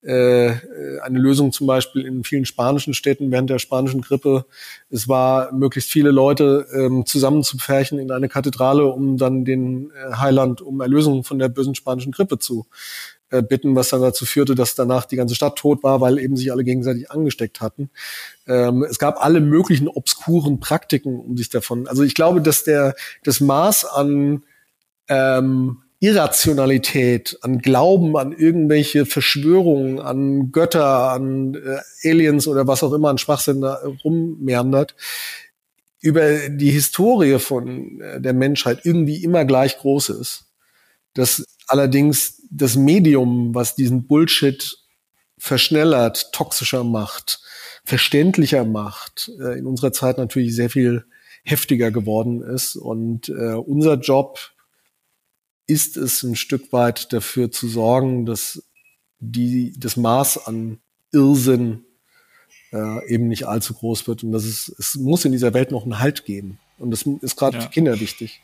äh, 0.07 0.55
eine 1.03 1.19
Lösung 1.19 1.51
zum 1.53 1.67
Beispiel 1.67 2.07
in 2.07 2.23
vielen 2.23 2.45
spanischen 2.45 2.95
Städten 2.95 3.33
während 3.33 3.51
der 3.51 3.59
spanischen 3.59 4.03
Grippe. 4.03 4.47
Es 4.89 5.09
war 5.09 5.53
möglichst 5.53 5.91
viele 5.91 6.13
Leute 6.13 6.67
ähm, 6.73 7.05
zusammenzupferchen 7.07 7.99
in 7.99 8.13
eine 8.13 8.29
Kathedrale, 8.29 8.87
um 8.87 9.17
dann 9.17 9.45
den 9.45 9.91
äh, 9.91 10.15
Heiland 10.15 10.63
um 10.63 10.81
Erlösung 10.81 11.25
von 11.25 11.41
der 11.41 11.49
bösen 11.49 11.75
spanischen 11.75 12.13
Grippe 12.13 12.39
zu 12.39 12.67
äh, 13.31 13.43
bitten, 13.43 13.75
was 13.75 13.89
dann 13.89 14.01
dazu 14.01 14.27
führte, 14.27 14.55
dass 14.55 14.77
danach 14.77 15.07
die 15.07 15.17
ganze 15.17 15.35
Stadt 15.35 15.57
tot 15.57 15.83
war, 15.83 16.01
weil 16.01 16.21
eben 16.21 16.37
sich 16.37 16.53
alle 16.53 16.63
gegenseitig 16.63 17.11
angesteckt 17.11 17.61
hatten. 17.61 17.91
Ähm, 18.47 18.85
es 18.85 19.01
gab 19.01 19.25
alle 19.25 19.41
möglichen 19.41 19.89
obskuren 19.89 20.61
Praktiken, 20.61 21.19
um 21.19 21.37
sich 21.37 21.49
davon. 21.49 21.89
Also 21.89 22.05
ich 22.05 22.15
glaube, 22.15 22.41
dass 22.41 22.63
der 22.63 22.95
das 23.25 23.41
Maß 23.41 23.87
an 23.87 24.45
ähm, 25.09 25.83
Irrationalität, 25.99 27.39
an 27.41 27.59
Glauben, 27.59 28.17
an 28.17 28.33
irgendwelche 28.33 29.07
Verschwörungen, 29.07 29.99
an 29.99 30.53
Götter, 30.53 31.11
an 31.11 31.55
äh, 31.55 32.09
Aliens 32.09 32.47
oder 32.47 32.67
was 32.67 32.83
auch 32.83 32.93
immer 32.93 33.09
an 33.09 33.19
Schwachsinn 33.19 33.63
da 33.63 33.81
rummeandert, 34.05 34.95
über 36.01 36.49
die 36.51 36.71
Historie 36.71 37.39
von 37.39 38.01
äh, 38.01 38.21
der 38.21 38.35
Menschheit 38.35 38.81
irgendwie 38.85 39.25
immer 39.25 39.45
gleich 39.45 39.79
groß 39.79 40.11
ist. 40.11 40.45
Dass 41.15 41.47
allerdings 41.67 42.43
das 42.51 42.77
Medium, 42.77 43.55
was 43.55 43.75
diesen 43.75 44.07
Bullshit 44.07 44.77
verschnellert, 45.39 46.33
toxischer 46.33 46.85
macht, 46.85 47.41
verständlicher 47.85 48.65
macht, 48.65 49.31
äh, 49.41 49.59
in 49.59 49.67
unserer 49.67 49.93
Zeit 49.93 50.19
natürlich 50.19 50.55
sehr 50.55 50.69
viel 50.69 51.07
heftiger 51.43 51.91
geworden 51.91 52.43
ist. 52.43 52.77
Und 52.77 53.31
äh, 53.31 53.55
unser 53.55 53.95
Job 53.95 54.39
ist 55.67 55.97
es 55.97 56.23
ein 56.23 56.37
Stück 56.37 56.73
weit 56.73 57.13
dafür 57.13 57.51
zu 57.51 57.69
sorgen, 57.69 58.27
dass 58.27 58.63
die, 59.19 59.73
das 59.79 59.97
Maß 59.97 60.47
an 60.47 60.79
Irrsinn 61.13 61.85
äh, 62.73 63.09
eben 63.09 63.29
nicht 63.29 63.47
allzu 63.47 63.75
groß 63.75 64.07
wird 64.07 64.23
und 64.23 64.33
dass 64.33 64.45
es, 64.45 64.75
es 64.79 64.97
muss 64.97 65.25
in 65.25 65.33
dieser 65.33 65.55
Welt 65.55 65.71
noch 65.71 65.85
einen 65.85 65.99
Halt 65.99 66.25
geben. 66.25 66.59
Und 66.79 66.91
das 66.91 67.03
ist 67.23 67.37
gerade 67.37 67.57
ja. 67.57 67.63
für 67.63 67.71
Kinder 67.71 68.01
wichtig. 68.01 68.43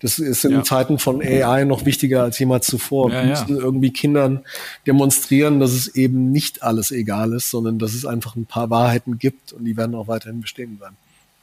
Das 0.00 0.18
ist 0.18 0.44
in 0.46 0.52
ja. 0.52 0.62
Zeiten 0.62 0.98
von 0.98 1.20
AI 1.20 1.64
noch 1.64 1.84
wichtiger 1.84 2.22
als 2.22 2.38
jemals 2.38 2.66
zuvor. 2.66 3.12
Ja, 3.12 3.22
Wir 3.22 3.30
müssen 3.30 3.56
irgendwie 3.58 3.90
Kindern 3.90 4.44
demonstrieren, 4.86 5.60
dass 5.60 5.72
es 5.72 5.88
eben 5.88 6.32
nicht 6.32 6.62
alles 6.62 6.90
egal 6.92 7.34
ist, 7.34 7.50
sondern 7.50 7.78
dass 7.78 7.92
es 7.92 8.06
einfach 8.06 8.36
ein 8.36 8.46
paar 8.46 8.70
Wahrheiten 8.70 9.18
gibt 9.18 9.52
und 9.52 9.66
die 9.66 9.76
werden 9.76 9.94
auch 9.94 10.08
weiterhin 10.08 10.40
bestehen 10.40 10.78
bleiben. 10.78 10.96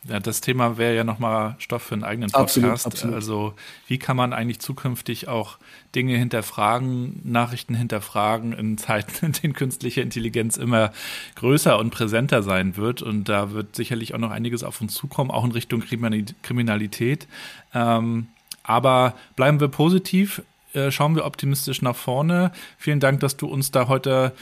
Ja, 0.08 0.20
das 0.20 0.42
Thema 0.42 0.78
wäre 0.78 0.96
ja 0.96 1.04
nochmal 1.04 1.56
Stoff 1.60 1.84
für 1.84 1.94
einen 1.94 2.04
eigenen 2.04 2.32
Podcast. 2.32 2.86
Absolut, 2.86 2.86
absolut. 2.86 3.16
Also 3.16 3.54
wie 3.86 4.00
kann 4.00 4.18
man 4.18 4.34
eigentlich 4.34 4.60
zukünftig 4.60 5.28
auch 5.28 5.60
Dinge 5.94 6.18
hinterfragen, 6.18 7.22
Nachrichten 7.24 7.76
hinterfragen 7.76 8.52
in 8.54 8.80
Zeiten, 8.80 9.28
in 9.28 9.32
denen 9.34 9.54
künstliche 9.54 10.02
Intelligenz 10.02 10.58
immer 10.58 10.92
größer 11.36 11.78
und 11.78 11.92
präsenter 11.92 12.42
sein 12.42 12.78
wird. 12.78 13.04
Und 13.04 13.30
da 13.30 13.52
wird 13.52 13.76
sicherlich 13.76 14.16
auch 14.16 14.20
noch 14.20 14.32
einiges 14.32 14.64
auf 14.64 14.82
uns 14.82 14.96
zukommen, 14.96 15.30
auch 15.30 15.46
in 15.46 15.52
Richtung 15.52 15.82
Kriminalität. 15.82 17.28
Ähm, 17.76 18.28
aber 18.64 19.14
bleiben 19.36 19.60
wir 19.60 19.68
positiv. 19.68 20.42
Äh, 20.74 20.90
schauen 20.90 21.16
wir 21.16 21.26
optimistisch 21.26 21.82
nach 21.82 21.96
vorne. 21.96 22.52
Vielen 22.78 23.00
Dank, 23.00 23.20
dass 23.20 23.38
du 23.38 23.48
uns 23.48 23.72
da 23.72 23.88
heute 23.88 24.34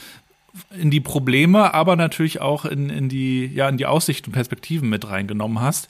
in 0.76 0.90
die 0.90 1.00
Probleme, 1.00 1.74
aber 1.74 1.96
natürlich 1.96 2.40
auch 2.40 2.64
in, 2.64 2.90
in 2.90 3.08
die, 3.08 3.46
ja, 3.46 3.68
in 3.68 3.76
die 3.76 3.86
Aussichten 3.86 4.30
und 4.30 4.34
Perspektiven 4.34 4.88
mit 4.88 5.08
reingenommen 5.08 5.60
hast. 5.60 5.88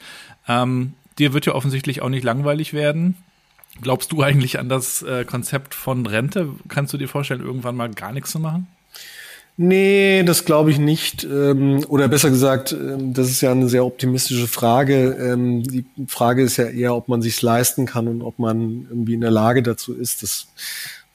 Ähm, 0.48 0.94
dir 1.18 1.32
wird 1.32 1.46
ja 1.46 1.54
offensichtlich 1.54 2.02
auch 2.02 2.08
nicht 2.08 2.24
langweilig 2.24 2.72
werden. 2.72 3.16
Glaubst 3.80 4.12
du 4.12 4.22
eigentlich 4.22 4.58
an 4.58 4.68
das 4.68 5.02
äh, 5.02 5.24
Konzept 5.24 5.74
von 5.74 6.04
Rente? 6.06 6.48
Kannst 6.68 6.92
du 6.92 6.98
dir 6.98 7.08
vorstellen, 7.08 7.40
irgendwann 7.40 7.76
mal 7.76 7.90
gar 7.90 8.12
nichts 8.12 8.30
zu 8.30 8.40
machen? 8.40 8.66
Nee, 9.62 10.22
das 10.24 10.46
glaube 10.46 10.70
ich 10.70 10.78
nicht. 10.78 11.24
Ähm, 11.24 11.84
oder 11.88 12.08
besser 12.08 12.30
gesagt, 12.30 12.72
ähm, 12.72 13.12
das 13.12 13.28
ist 13.28 13.42
ja 13.42 13.52
eine 13.52 13.68
sehr 13.68 13.84
optimistische 13.84 14.46
Frage. 14.46 15.16
Ähm, 15.20 15.62
die 15.62 15.84
Frage 16.06 16.42
ist 16.42 16.56
ja 16.56 16.64
eher, 16.64 16.94
ob 16.94 17.08
man 17.08 17.20
sich 17.20 17.40
leisten 17.42 17.84
kann 17.84 18.08
und 18.08 18.22
ob 18.22 18.38
man 18.38 18.86
irgendwie 18.88 19.14
in 19.14 19.20
der 19.20 19.30
Lage 19.30 19.62
dazu 19.62 19.92
ist. 19.94 20.22
Das 20.22 20.48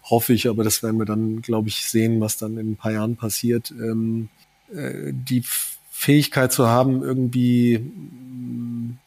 hoffe 0.05 0.33
ich, 0.33 0.47
aber 0.47 0.63
das 0.63 0.83
werden 0.83 0.99
wir 0.99 1.05
dann, 1.05 1.41
glaube 1.41 1.69
ich, 1.69 1.85
sehen, 1.85 2.21
was 2.21 2.37
dann 2.37 2.57
in 2.57 2.71
ein 2.71 2.75
paar 2.75 2.91
Jahren 2.91 3.15
passiert. 3.15 3.71
Ähm, 3.71 4.29
äh, 4.73 5.11
die 5.11 5.43
Fähigkeit 5.89 6.53
zu 6.53 6.67
haben, 6.67 7.01
irgendwie 7.01 7.79
mm, 7.79 8.97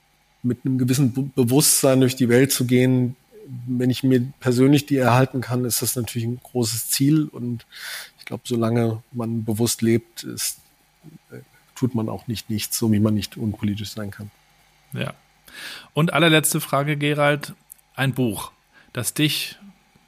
mit 0.43 0.59
einem 0.65 0.79
gewissen 0.79 1.13
Be 1.13 1.23
Bewusstsein 1.35 2.01
durch 2.01 2.17
die 2.17 2.29
Welt 2.29 2.53
zu 2.53 2.67
gehen, 2.67 3.17
wenn 3.67 3.91
ich 3.91 4.03
mir 4.03 4.21
persönlich 4.41 4.87
die 4.87 4.97
erhalten 4.97 5.41
kann, 5.41 5.65
ist 5.65 5.83
das 5.83 5.97
natürlich 5.97 6.27
ein 6.27 6.41
großes 6.43 6.91
Ziel. 6.91 7.25
Und 7.25 7.67
ich 8.19 8.25
glaube, 8.25 8.43
solange 8.47 9.03
man 9.13 9.45
bewusst 9.45 9.83
lebt, 9.83 10.25
ist, 10.25 10.59
äh, 11.31 11.39
tut 11.75 11.95
man 11.95 12.09
auch 12.09 12.27
nicht 12.27 12.51
nichts, 12.51 12.79
so 12.79 12.93
wie 12.93 13.01
man 13.01 13.15
nicht 13.15 13.37
unpolitisch 13.37 13.91
sein 13.91 14.11
kann. 14.11 14.31
Ja. 14.93 15.15
Und 15.95 16.13
allerletzte 16.13 16.61
Frage, 16.61 16.97
Gerald. 16.97 17.55
Ein 17.95 18.15
Buch, 18.15 18.53
das 18.93 19.15
dich 19.15 19.57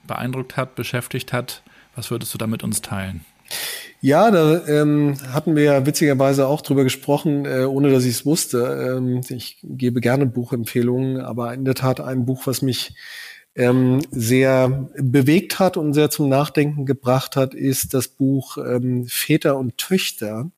beeindruckt 0.06 0.56
hat, 0.56 0.74
beschäftigt 0.74 1.32
hat. 1.32 1.62
Was 1.94 2.10
würdest 2.10 2.32
du 2.34 2.38
da 2.38 2.46
mit 2.46 2.62
uns 2.62 2.82
teilen? 2.82 3.24
Ja, 4.00 4.30
da 4.30 4.66
ähm, 4.66 5.16
hatten 5.32 5.56
wir 5.56 5.64
ja 5.64 5.86
witzigerweise 5.86 6.46
auch 6.46 6.62
drüber 6.62 6.84
gesprochen, 6.84 7.44
äh, 7.44 7.64
ohne 7.64 7.90
dass 7.90 8.04
ich 8.04 8.12
es 8.12 8.26
wusste. 8.26 8.96
Ähm, 8.96 9.20
ich 9.28 9.58
gebe 9.62 10.00
gerne 10.00 10.24
Buchempfehlungen, 10.26 11.20
aber 11.20 11.52
in 11.52 11.64
der 11.64 11.74
Tat 11.74 12.00
ein 12.00 12.24
Buch, 12.24 12.46
was 12.46 12.62
mich 12.62 12.94
ähm, 13.56 14.00
sehr 14.10 14.88
bewegt 14.96 15.58
hat 15.58 15.76
und 15.76 15.92
sehr 15.92 16.08
zum 16.08 16.28
Nachdenken 16.28 16.86
gebracht 16.86 17.36
hat, 17.36 17.52
ist 17.52 17.92
das 17.92 18.08
Buch 18.08 18.56
ähm, 18.56 19.06
Väter 19.06 19.58
und 19.58 19.76
Töchter. 19.76 20.50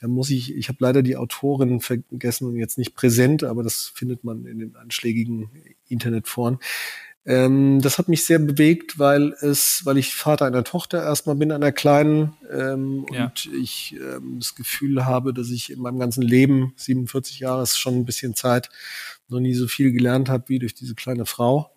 Da 0.00 0.08
muss 0.08 0.30
ich, 0.30 0.56
ich 0.56 0.68
habe 0.68 0.78
leider 0.80 1.02
die 1.02 1.16
Autorin 1.16 1.80
vergessen 1.80 2.48
und 2.48 2.56
jetzt 2.56 2.78
nicht 2.78 2.96
präsent, 2.96 3.44
aber 3.44 3.62
das 3.62 3.92
findet 3.94 4.24
man 4.24 4.46
in 4.46 4.58
den 4.58 4.74
anschlägigen 4.74 5.50
Internetforen. 5.88 6.58
Ähm, 7.24 7.80
das 7.80 7.98
hat 7.98 8.08
mich 8.08 8.24
sehr 8.24 8.40
bewegt, 8.40 8.98
weil 8.98 9.34
es, 9.40 9.82
weil 9.84 9.96
ich 9.96 10.14
Vater 10.14 10.44
einer 10.44 10.64
Tochter 10.64 11.02
erstmal 11.02 11.36
bin, 11.36 11.52
einer 11.52 11.70
kleinen, 11.70 12.32
ähm, 12.50 13.06
ja. 13.12 13.26
und 13.26 13.48
ich 13.54 13.96
ähm, 14.00 14.38
das 14.40 14.56
Gefühl 14.56 15.06
habe, 15.06 15.32
dass 15.32 15.50
ich 15.50 15.70
in 15.70 15.80
meinem 15.80 16.00
ganzen 16.00 16.22
Leben, 16.22 16.72
47 16.76 17.38
Jahre 17.38 17.62
ist 17.62 17.78
schon 17.78 17.94
ein 17.94 18.04
bisschen 18.04 18.34
Zeit, 18.34 18.70
noch 19.28 19.38
nie 19.38 19.54
so 19.54 19.68
viel 19.68 19.92
gelernt 19.92 20.28
habe 20.28 20.48
wie 20.48 20.58
durch 20.58 20.74
diese 20.74 20.96
kleine 20.96 21.24
Frau. 21.24 21.70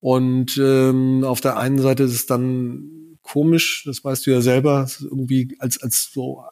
Und 0.00 0.58
ähm, 0.58 1.24
auf 1.24 1.40
der 1.40 1.56
einen 1.56 1.78
Seite 1.78 2.02
ist 2.02 2.14
es 2.14 2.26
dann 2.26 3.16
komisch, 3.22 3.84
das 3.86 4.04
weißt 4.04 4.26
du 4.26 4.32
ja 4.32 4.42
selber, 4.42 4.86
irgendwie 5.00 5.56
als, 5.60 5.82
als 5.82 6.10
so 6.12 6.44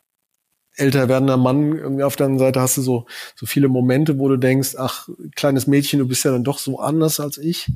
älter 0.74 1.10
werdender 1.10 1.36
Mann, 1.36 1.76
irgendwie 1.76 2.02
auf 2.02 2.16
der 2.16 2.26
anderen 2.26 2.46
Seite 2.46 2.60
hast 2.62 2.78
du 2.78 2.82
so, 2.82 3.06
so 3.36 3.44
viele 3.44 3.68
Momente, 3.68 4.18
wo 4.18 4.28
du 4.28 4.38
denkst, 4.38 4.76
ach, 4.78 5.06
kleines 5.36 5.66
Mädchen, 5.66 5.98
du 5.98 6.08
bist 6.08 6.24
ja 6.24 6.30
dann 6.32 6.44
doch 6.44 6.58
so 6.58 6.80
anders 6.80 7.20
als 7.20 7.36
ich. 7.36 7.70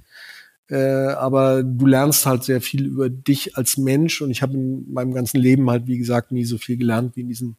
Äh, 0.69 0.77
aber 0.77 1.63
du 1.63 1.87
lernst 1.87 2.27
halt 2.27 2.45
sehr 2.45 2.61
viel 2.61 2.87
über 2.87 3.09
dich 3.09 3.57
als 3.57 3.77
Mensch 3.77 4.21
und 4.21 4.31
ich 4.31 4.43
habe 4.43 4.55
in 4.55 4.93
meinem 4.93 5.15
ganzen 5.15 5.39
Leben 5.39 5.71
halt, 5.71 5.87
wie 5.87 5.99
gesagt, 5.99 6.33
nie 6.33 6.45
so 6.45 6.59
viel 6.59 6.77
gelernt 6.77 7.15
wie 7.17 7.21
in 7.21 7.29
diesen 7.29 7.57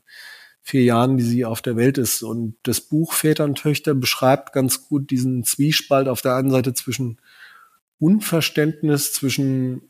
vier 0.62 0.84
Jahren, 0.84 1.16
die 1.16 1.24
sie 1.24 1.46
auf 1.46 1.62
der 1.62 1.78
Welt 1.78 1.98
ist. 1.98 2.24
Und 2.24 2.58
das 2.64 2.82
Buch 2.82 3.14
Väter 3.14 3.46
und 3.46 3.58
Töchter 3.58 3.96
beschreibt 3.96 4.52
ganz 4.52 4.88
gut 4.88 5.10
diesen 5.10 5.46
Zwiespalt 5.46 6.10
auf 6.10 6.22
der 6.22 6.36
einen 6.36 6.52
Seite 6.52 6.74
zwischen 6.74 7.20
Unverständnis 8.00 9.14
zwischen 9.14 9.82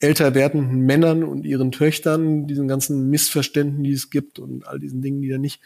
älter 0.00 0.34
werdenden 0.34 0.80
Männern 0.80 1.22
und 1.22 1.44
ihren 1.44 1.70
Töchtern, 1.70 2.46
diesen 2.46 2.66
ganzen 2.66 3.08
Missverständnissen, 3.08 3.84
die 3.84 3.92
es 3.92 4.10
gibt 4.10 4.38
und 4.38 4.66
all 4.66 4.80
diesen 4.80 5.00
Dingen, 5.00 5.22
die 5.22 5.28
da 5.28 5.38
nicht 5.38 5.60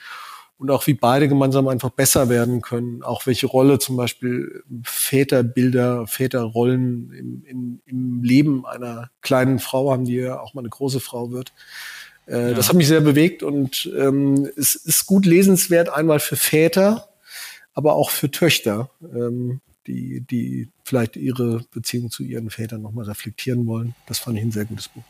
und 0.59 0.71
auch 0.71 0.87
wie 0.87 0.95
beide 0.95 1.29
gemeinsam 1.29 1.69
einfach 1.69 1.91
besser 1.91 2.29
werden 2.29 2.63
können. 2.63 3.03
Auch 3.03 3.27
welche 3.27 3.47
Rolle 3.47 3.79
zum 3.79 3.97
Beispiel 3.97 4.63
Väterbilder, 4.83 6.07
Väterrollen 6.07 7.13
im, 7.13 7.45
im, 7.47 7.81
im 7.85 8.23
Leben 8.23 8.65
einer 8.65 9.11
kleinen 9.21 9.59
Frau 9.59 9.93
haben, 9.93 10.05
die 10.07 10.15
ja 10.15 10.41
auch 10.41 10.55
mal 10.55 10.63
eine 10.63 10.71
große 10.71 11.01
Frau 11.01 11.31
wird. 11.31 11.53
Äh, 12.27 12.51
ja. 12.51 12.55
Das 12.55 12.69
hat 12.69 12.77
mich 12.77 12.89
sehr 12.89 13.03
bewegt 13.03 13.43
und 13.43 13.91
ähm, 13.97 14.49
es 14.57 14.75
ist 14.75 15.07
gut 15.07 15.27
lesenswert 15.27 15.91
einmal 15.91 16.21
für 16.21 16.37
Väter, 16.37 17.09
aber 17.75 17.95
auch 17.95 18.11
für 18.11 18.31
Töchter, 18.31 18.91
ähm, 19.03 19.61
die, 19.87 20.23
die 20.23 20.69
vielleicht 20.85 21.17
ihre 21.17 21.65
Beziehung 21.71 22.11
zu 22.11 22.23
ihren 22.23 22.51
Vätern 22.51 22.83
nochmal 22.83 23.05
reflektieren 23.05 23.67
wollen. 23.67 23.95
Das 24.07 24.19
fand 24.19 24.39
ich 24.39 24.43
ein 24.43 24.53
sehr 24.53 24.65
gutes 24.65 24.89
Buch. 24.89 25.05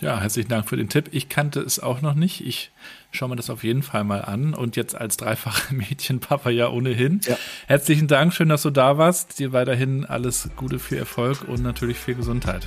Ja, 0.00 0.20
herzlichen 0.20 0.48
Dank 0.48 0.68
für 0.68 0.76
den 0.76 0.88
Tipp. 0.88 1.08
Ich 1.12 1.28
kannte 1.28 1.60
es 1.60 1.80
auch 1.80 2.02
noch 2.02 2.14
nicht. 2.14 2.46
Ich 2.46 2.70
schaue 3.10 3.30
mir 3.30 3.36
das 3.36 3.50
auf 3.50 3.64
jeden 3.64 3.82
Fall 3.82 4.04
mal 4.04 4.22
an. 4.22 4.54
Und 4.54 4.76
jetzt 4.76 4.94
als 4.94 5.16
dreifache 5.16 5.74
Mädchenpapa 5.74 6.50
ja 6.50 6.68
ohnehin. 6.68 7.20
Ja. 7.24 7.36
Herzlichen 7.66 8.08
Dank, 8.08 8.34
schön, 8.34 8.48
dass 8.48 8.62
du 8.62 8.70
da 8.70 8.98
warst. 8.98 9.38
Dir 9.38 9.52
weiterhin 9.52 10.04
alles 10.04 10.50
Gute, 10.56 10.78
viel 10.78 10.98
Erfolg 10.98 11.48
und 11.48 11.62
natürlich 11.62 11.98
viel 11.98 12.14
Gesundheit. 12.14 12.66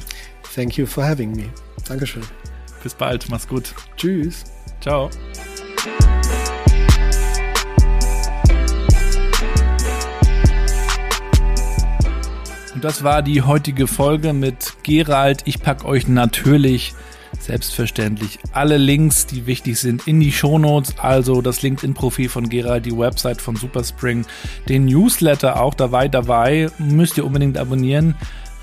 Thank 0.54 0.78
you 0.78 0.86
for 0.86 1.06
having 1.06 1.32
me. 1.32 1.50
Dankeschön. 1.88 2.24
Bis 2.84 2.94
bald, 2.94 3.30
mach's 3.30 3.48
gut. 3.48 3.74
Tschüss. 3.96 4.44
Ciao. 4.82 5.10
Und 12.74 12.86
das 12.86 13.04
war 13.04 13.22
die 13.22 13.44
heutige 13.44 13.86
Folge 13.86 14.34
mit 14.34 14.78
Gerald. 14.82 15.44
Ich 15.46 15.62
packe 15.62 15.86
euch 15.86 16.08
natürlich 16.08 16.96
selbstverständlich 17.46 18.40
alle 18.52 18.78
Links, 18.78 19.26
die 19.26 19.46
wichtig 19.46 19.80
sind, 19.80 20.08
in 20.08 20.20
die 20.20 20.32
Shownotes, 20.32 20.96
also 20.98 21.42
das 21.42 21.62
LinkedIn-Profil 21.62 22.30
von 22.30 22.50
Gerald, 22.50 22.86
die 22.86 22.98
Website 22.98 23.42
von 23.42 23.56
Superspring, 23.56 24.26
den 24.70 24.86
Newsletter 24.86 25.62
auch 25.62 25.74
dabei, 25.74 26.08
dabei, 26.08 26.70
müsst 26.78 27.18
ihr 27.18 27.26
unbedingt 27.26 27.58
abonnieren. 27.58 28.16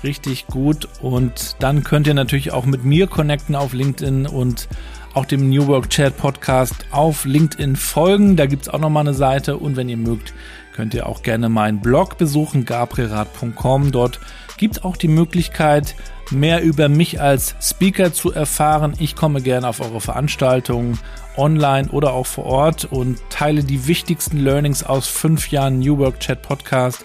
Richtig 0.03 0.47
gut. 0.47 0.87
Und 1.01 1.57
dann 1.59 1.83
könnt 1.83 2.07
ihr 2.07 2.13
natürlich 2.13 2.51
auch 2.51 2.65
mit 2.65 2.85
mir 2.85 3.07
connecten 3.07 3.55
auf 3.55 3.73
LinkedIn 3.73 4.27
und 4.27 4.69
auch 5.13 5.25
dem 5.25 5.49
New 5.49 5.67
Work 5.67 5.89
Chat 5.89 6.15
Podcast 6.17 6.85
auf 6.91 7.25
LinkedIn 7.25 7.75
folgen. 7.75 8.35
Da 8.35 8.45
gibt's 8.45 8.69
auch 8.69 8.79
nochmal 8.79 9.01
eine 9.01 9.13
Seite. 9.13 9.57
Und 9.57 9.75
wenn 9.75 9.89
ihr 9.89 9.97
mögt, 9.97 10.33
könnt 10.73 10.93
ihr 10.93 11.07
auch 11.07 11.23
gerne 11.23 11.49
meinen 11.49 11.81
Blog 11.81 12.17
besuchen, 12.17 12.63
gabrielrad.com. 12.63 13.91
Dort 13.91 14.19
gibt's 14.57 14.83
auch 14.83 14.95
die 14.95 15.07
Möglichkeit, 15.07 15.95
mehr 16.31 16.61
über 16.61 16.89
mich 16.89 17.21
als 17.21 17.55
Speaker 17.61 18.13
zu 18.13 18.31
erfahren. 18.31 18.93
Ich 18.99 19.15
komme 19.15 19.41
gerne 19.41 19.67
auf 19.67 19.79
eure 19.79 20.01
Veranstaltungen 20.01 20.99
online 21.37 21.89
oder 21.89 22.13
auch 22.13 22.25
vor 22.27 22.45
Ort 22.45 22.85
und 22.85 23.19
teile 23.29 23.63
die 23.63 23.87
wichtigsten 23.87 24.37
Learnings 24.37 24.83
aus 24.83 25.07
fünf 25.07 25.49
Jahren 25.51 25.79
New 25.79 25.97
Work 25.97 26.19
Chat 26.19 26.41
Podcast 26.41 27.03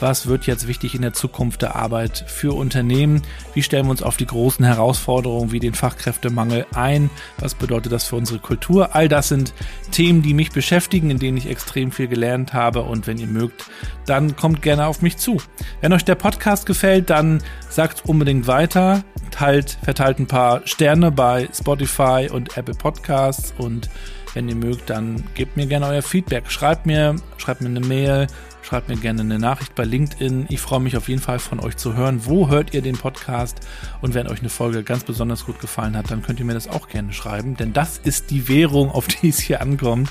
was 0.00 0.26
wird 0.26 0.46
jetzt 0.46 0.66
wichtig 0.66 0.94
in 0.94 1.02
der 1.02 1.12
Zukunft 1.12 1.62
der 1.62 1.76
Arbeit 1.76 2.24
für 2.26 2.54
Unternehmen? 2.54 3.22
Wie 3.54 3.62
stellen 3.62 3.86
wir 3.86 3.90
uns 3.90 4.02
auf 4.02 4.16
die 4.16 4.26
großen 4.26 4.64
Herausforderungen 4.64 5.52
wie 5.52 5.60
den 5.60 5.74
Fachkräftemangel 5.74 6.66
ein? 6.74 7.10
Was 7.38 7.54
bedeutet 7.54 7.92
das 7.92 8.04
für 8.04 8.16
unsere 8.16 8.38
Kultur? 8.38 8.94
All 8.94 9.08
das 9.08 9.28
sind 9.28 9.54
Themen, 9.90 10.22
die 10.22 10.34
mich 10.34 10.50
beschäftigen, 10.50 11.10
in 11.10 11.18
denen 11.18 11.36
ich 11.36 11.48
extrem 11.48 11.92
viel 11.92 12.08
gelernt 12.08 12.52
habe. 12.52 12.82
Und 12.82 13.06
wenn 13.06 13.18
ihr 13.18 13.26
mögt, 13.26 13.64
dann 14.06 14.36
kommt 14.36 14.62
gerne 14.62 14.86
auf 14.86 15.02
mich 15.02 15.16
zu. 15.16 15.38
Wenn 15.80 15.92
euch 15.92 16.04
der 16.04 16.16
Podcast 16.16 16.66
gefällt, 16.66 17.10
dann 17.10 17.42
sagt 17.68 18.04
unbedingt 18.04 18.46
weiter, 18.46 19.04
teilt, 19.30 19.78
verteilt 19.82 20.18
ein 20.18 20.26
paar 20.26 20.66
Sterne 20.66 21.10
bei 21.10 21.48
Spotify 21.52 22.28
und 22.30 22.56
Apple 22.56 22.74
Podcasts 22.74 23.54
und 23.58 23.88
wenn 24.34 24.48
ihr 24.48 24.56
mögt, 24.56 24.90
dann 24.90 25.22
gebt 25.34 25.56
mir 25.56 25.66
gerne 25.66 25.86
euer 25.86 26.02
Feedback. 26.02 26.50
Schreibt 26.50 26.86
mir, 26.86 27.14
schreibt 27.36 27.60
mir 27.60 27.68
eine 27.68 27.80
Mail 27.80 28.26
Schreibt 28.64 28.88
mir 28.88 28.96
gerne 28.96 29.20
eine 29.20 29.38
Nachricht 29.38 29.74
bei 29.74 29.84
LinkedIn. 29.84 30.46
Ich 30.48 30.58
freue 30.58 30.80
mich 30.80 30.96
auf 30.96 31.10
jeden 31.10 31.20
Fall 31.20 31.38
von 31.38 31.60
euch 31.60 31.76
zu 31.76 31.94
hören. 31.94 32.22
Wo 32.24 32.48
hört 32.48 32.72
ihr 32.72 32.80
den 32.80 32.96
Podcast? 32.96 33.60
Und 34.00 34.14
wenn 34.14 34.26
euch 34.26 34.40
eine 34.40 34.48
Folge 34.48 34.82
ganz 34.82 35.04
besonders 35.04 35.44
gut 35.44 35.60
gefallen 35.60 35.94
hat, 35.94 36.10
dann 36.10 36.22
könnt 36.22 36.40
ihr 36.40 36.46
mir 36.46 36.54
das 36.54 36.66
auch 36.66 36.88
gerne 36.88 37.12
schreiben. 37.12 37.58
Denn 37.58 37.74
das 37.74 37.98
ist 37.98 38.30
die 38.30 38.48
Währung, 38.48 38.90
auf 38.90 39.06
die 39.06 39.28
es 39.28 39.38
hier 39.38 39.60
ankommt. 39.60 40.10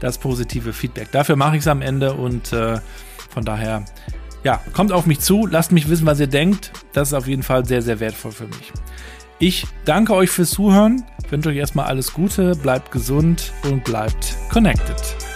Das 0.00 0.16
positive 0.16 0.72
Feedback. 0.72 1.12
Dafür 1.12 1.36
mache 1.36 1.56
ich 1.56 1.60
es 1.60 1.68
am 1.68 1.82
Ende 1.82 2.14
und 2.14 2.54
äh, 2.54 2.80
von 3.28 3.44
daher, 3.44 3.84
ja, 4.44 4.62
kommt 4.72 4.92
auf 4.92 5.04
mich 5.04 5.20
zu. 5.20 5.46
Lasst 5.46 5.70
mich 5.70 5.90
wissen, 5.90 6.06
was 6.06 6.20
ihr 6.20 6.26
denkt. 6.26 6.72
Das 6.94 7.08
ist 7.08 7.14
auf 7.14 7.26
jeden 7.26 7.42
Fall 7.42 7.66
sehr, 7.66 7.82
sehr 7.82 8.00
wertvoll 8.00 8.32
für 8.32 8.46
mich. 8.46 8.72
Ich 9.38 9.66
danke 9.84 10.14
euch 10.14 10.30
fürs 10.30 10.50
Zuhören, 10.50 11.04
wünsche 11.28 11.50
euch 11.50 11.56
erstmal 11.56 11.86
alles 11.86 12.14
Gute, 12.14 12.56
bleibt 12.56 12.92
gesund 12.92 13.52
und 13.64 13.84
bleibt 13.84 14.36
connected. 14.50 15.29